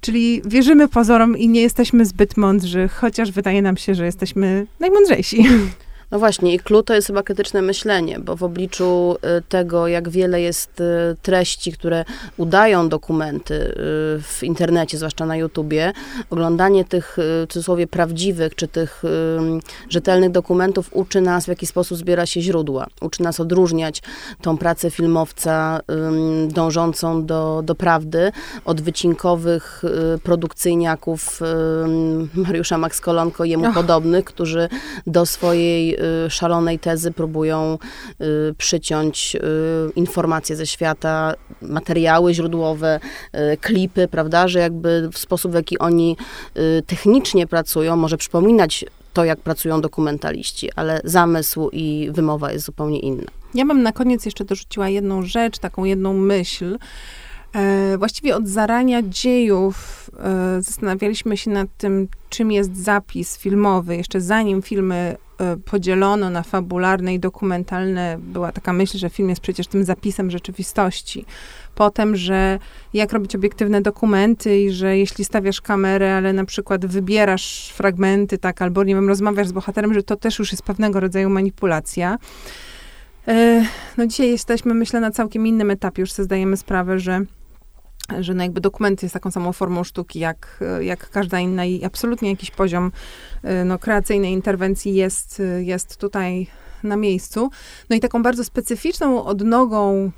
Czyli 0.02 0.42
wierzymy 0.46 0.88
pozorom 0.88 1.38
i 1.38 1.48
nie 1.48 1.62
jesteśmy 1.62 2.06
zbyt 2.06 2.38
mądrzy, 2.38 2.88
chociaż 2.88 3.32
wydaje 3.32 3.62
nam 3.62 3.78
się, 3.78 3.96
że 3.96 4.06
jesteśmy 4.06 4.68
najmądrzejsi. 4.80 5.46
No 6.14 6.20
właśnie, 6.20 6.54
i 6.54 6.60
clue 6.60 6.84
to 6.84 6.94
jest 6.94 7.08
chyba 7.08 7.24
krytyczne 7.24 7.62
myślenie, 7.62 8.20
bo 8.20 8.36
w 8.36 8.44
obliczu 8.44 9.16
y, 9.16 9.42
tego, 9.50 9.88
jak 9.88 10.10
wiele 10.10 10.42
jest 10.42 10.82
y, 10.82 10.84
treści, 11.22 11.72
które 11.72 12.06
udają 12.38 12.90
dokumenty 12.90 13.54
y, 13.54 13.74
w 14.22 14.40
internecie, 14.44 14.98
zwłaszcza 14.98 15.26
na 15.26 15.36
YouTubie, 15.36 15.94
oglądanie 16.30 16.86
tych 16.86 17.18
w 17.18 17.46
cudzysłowie 17.50 17.88
prawdziwych, 17.88 18.56
czy 18.56 18.68
tych 18.68 19.04
rzetelnych 19.90 20.32
dokumentów 20.32 20.90
uczy 20.92 21.22
nas, 21.22 21.46
w 21.46 21.48
jaki 21.48 21.66
sposób 21.66 21.98
zbiera 21.98 22.26
się 22.26 22.42
źródła. 22.42 22.88
Uczy 23.02 23.24
nas 23.24 23.40
odróżniać 23.40 24.02
tą 24.42 24.58
pracę 24.58 24.92
filmowca 24.92 25.80
dążącą 26.48 27.26
do, 27.26 27.62
do 27.66 27.76
prawdy 27.76 28.32
od 28.66 28.82
wycinkowych 28.82 29.84
produkcyjniaków 30.24 31.40
Mariusza 32.34 32.78
Max 32.78 33.02
Kolonko, 33.02 33.46
jemu 33.46 33.66
oh. 33.66 33.74
podobnych, 33.74 34.26
którzy 34.26 34.70
do 35.08 35.26
swojej 35.26 35.98
szalonej 36.30 36.80
tezy 36.80 37.12
próbują 37.12 37.78
y, 38.22 38.54
przyciąć 38.58 39.36
y, 39.36 39.40
informacje 39.96 40.56
ze 40.56 40.68
świata, 40.68 41.34
materiały 41.62 42.34
źródłowe, 42.34 43.00
klipy, 43.62 44.08
prawda, 44.08 44.48
że 44.48 44.60
jakby 44.60 45.10
w 45.12 45.18
sposób, 45.18 45.52
w 45.52 45.56
jaki 45.56 45.80
oni 45.80 46.18
technicznie 46.88 47.48
pracują, 47.48 47.96
może 47.96 48.18
przypominać 48.18 48.86
to, 49.14 49.26
jak 49.26 49.40
pracują 49.40 49.82
dokumentaliści, 49.82 50.70
ale 50.76 51.02
zamysł 51.04 51.70
i 51.70 52.10
wymowa 52.14 52.52
jest 52.52 52.66
zupełnie 52.66 53.00
inna. 53.00 53.32
Ja 53.54 53.66
bym 53.66 53.84
na 53.84 53.92
koniec 53.92 54.26
jeszcze 54.26 54.46
dorzuciła 54.46 54.90
jedną 54.90 55.24
rzecz, 55.24 55.60
taką 55.60 55.84
jedną 55.84 56.14
myśl. 56.14 56.78
E, 57.56 57.98
właściwie 57.98 58.36
od 58.36 58.48
zarania 58.48 59.02
dziejów 59.04 60.10
e, 60.20 60.62
zastanawialiśmy 60.62 61.38
się 61.38 61.52
nad 61.52 61.78
tym, 61.78 62.08
czym 62.30 62.52
jest 62.52 62.78
zapis 62.84 63.38
filmowy. 63.38 63.98
Jeszcze 63.98 64.22
zanim 64.22 64.62
filmy 64.62 65.16
podzielono 65.66 66.30
na 66.30 66.44
fabularne 66.44 67.14
i 67.14 67.20
dokumentalne, 67.20 68.18
była 68.20 68.52
taka 68.52 68.74
myśl, 68.74 68.98
że 68.98 69.10
film 69.10 69.30
jest 69.30 69.42
przecież 69.42 69.68
tym 69.68 69.84
zapisem 69.84 70.32
rzeczywistości. 70.32 71.26
Potem, 71.76 72.16
że 72.16 72.60
jak 72.94 73.14
robić 73.14 73.36
obiektywne 73.36 73.82
dokumenty 73.82 74.60
i 74.60 74.72
że 74.72 74.98
jeśli 74.98 75.26
stawiasz 75.26 75.62
kamerę, 75.62 76.16
ale 76.16 76.34
na 76.34 76.46
przykład 76.46 76.86
wybierasz 76.86 77.72
fragmenty, 77.76 78.38
tak, 78.38 78.62
albo 78.62 78.84
nie 78.84 78.96
wiem, 78.96 79.08
rozmawiasz 79.08 79.48
z 79.48 79.52
bohaterem, 79.52 79.94
że 79.94 80.04
to 80.04 80.16
też 80.16 80.40
już 80.40 80.52
jest 80.52 80.64
pewnego 80.64 81.00
rodzaju 81.00 81.30
manipulacja. 81.30 82.18
E, 83.28 83.66
no 83.98 84.08
dzisiaj 84.08 84.30
jesteśmy, 84.30 84.74
myślę, 84.74 85.00
na 85.00 85.12
całkiem 85.12 85.48
innym 85.48 85.72
etapie. 85.72 86.02
Już 86.02 86.12
sobie 86.12 86.26
zdajemy 86.26 86.58
sprawę, 86.58 87.00
że 87.00 87.26
że 88.20 88.34
no 88.34 88.44
jakby 88.44 88.62
dokument 88.62 89.04
jest 89.04 89.14
taką 89.14 89.32
samą 89.32 89.54
formą 89.54 89.84
sztuki, 89.84 90.20
jak, 90.20 90.64
jak 90.82 91.10
każda 91.10 91.40
inna 91.40 91.66
i 91.66 91.86
absolutnie 91.86 92.30
jakiś 92.30 92.52
poziom 92.52 92.92
y, 93.46 93.66
no, 93.66 93.80
kreacyjnej 93.80 94.34
interwencji 94.34 94.96
jest, 94.96 95.42
jest 95.60 95.98
tutaj 95.98 96.48
na 96.84 96.98
miejscu. 96.98 97.50
No 97.90 97.96
i 97.96 98.00
taką 98.00 98.24
bardzo 98.24 98.44
specyficzną 98.44 99.26
odnogą 99.26 100.12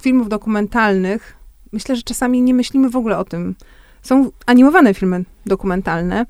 filmów 0.00 0.28
dokumentalnych, 0.28 1.36
myślę, 1.72 1.96
że 1.96 2.02
czasami 2.02 2.42
nie 2.42 2.54
myślimy 2.54 2.90
w 2.90 2.96
ogóle 2.96 3.18
o 3.18 3.24
tym. 3.24 3.54
Są 4.02 4.30
animowane 4.46 4.94
filmy 4.94 5.24
dokumentalne. 5.46 6.26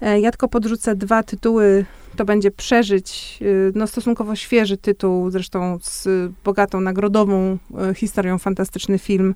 E, 0.00 0.20
ja 0.20 0.30
tylko 0.30 0.48
podrzucę 0.48 0.96
dwa 0.96 1.22
tytuły. 1.22 1.84
To 2.16 2.24
będzie 2.24 2.50
Przeżyć, 2.50 3.38
y, 3.42 3.72
no 3.74 3.86
stosunkowo 3.86 4.36
świeży 4.36 4.76
tytuł, 4.76 5.30
zresztą 5.30 5.78
z 5.82 6.08
bogatą 6.44 6.80
nagrodową 6.80 7.58
y, 7.90 7.94
historią, 7.94 8.38
fantastyczny 8.38 8.98
film 8.98 9.34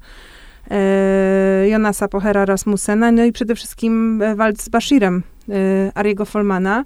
Jonasa 1.68 2.08
Pohera 2.08 2.44
Rasmussena, 2.44 3.12
no 3.12 3.24
i 3.24 3.32
przede 3.32 3.54
wszystkim 3.54 4.22
e, 4.22 4.34
Walc 4.34 4.62
z 4.62 4.68
Bashirem 4.68 5.22
e, 5.48 5.52
Ariego 5.94 6.24
Folmana. 6.24 6.84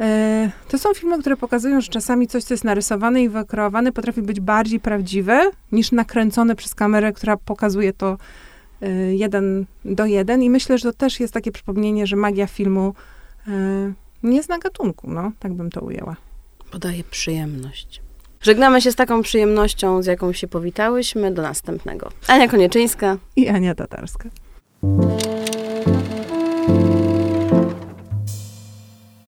E, 0.00 0.50
to 0.68 0.78
są 0.78 0.94
filmy, 0.94 1.18
które 1.20 1.36
pokazują, 1.36 1.80
że 1.80 1.88
czasami 1.88 2.26
coś, 2.26 2.44
co 2.44 2.54
jest 2.54 2.64
narysowane 2.64 3.22
i 3.22 3.28
wykreowane, 3.28 3.92
potrafi 3.92 4.22
być 4.22 4.40
bardziej 4.40 4.80
prawdziwe 4.80 5.50
niż 5.72 5.92
nakręcone 5.92 6.56
przez 6.56 6.74
kamerę, 6.74 7.12
która 7.12 7.36
pokazuje 7.36 7.92
to 7.92 8.18
e, 8.82 9.14
jeden 9.14 9.66
do 9.84 10.06
jeden. 10.06 10.42
I 10.42 10.50
myślę, 10.50 10.78
że 10.78 10.92
to 10.92 10.98
też 10.98 11.20
jest 11.20 11.34
takie 11.34 11.52
przypomnienie, 11.52 12.06
że 12.06 12.16
magia 12.16 12.46
filmu 12.46 12.94
e, 13.48 13.52
nie 14.22 14.42
zna 14.42 14.58
gatunku, 14.58 15.10
no, 15.10 15.32
tak 15.38 15.52
bym 15.52 15.70
to 15.70 15.80
ujęła. 15.80 16.16
Podaje 16.70 17.04
przyjemność. 17.04 18.02
Żegnamy 18.42 18.80
się 18.80 18.92
z 18.92 18.96
taką 18.96 19.22
przyjemnością, 19.22 20.02
z 20.02 20.06
jaką 20.06 20.32
się 20.32 20.48
powitałyśmy. 20.48 21.30
Do 21.30 21.42
następnego. 21.42 22.10
Ania 22.26 22.48
Konieczyńska 22.48 23.16
i 23.36 23.48
Ania 23.48 23.74
Tatarska. 23.74 24.28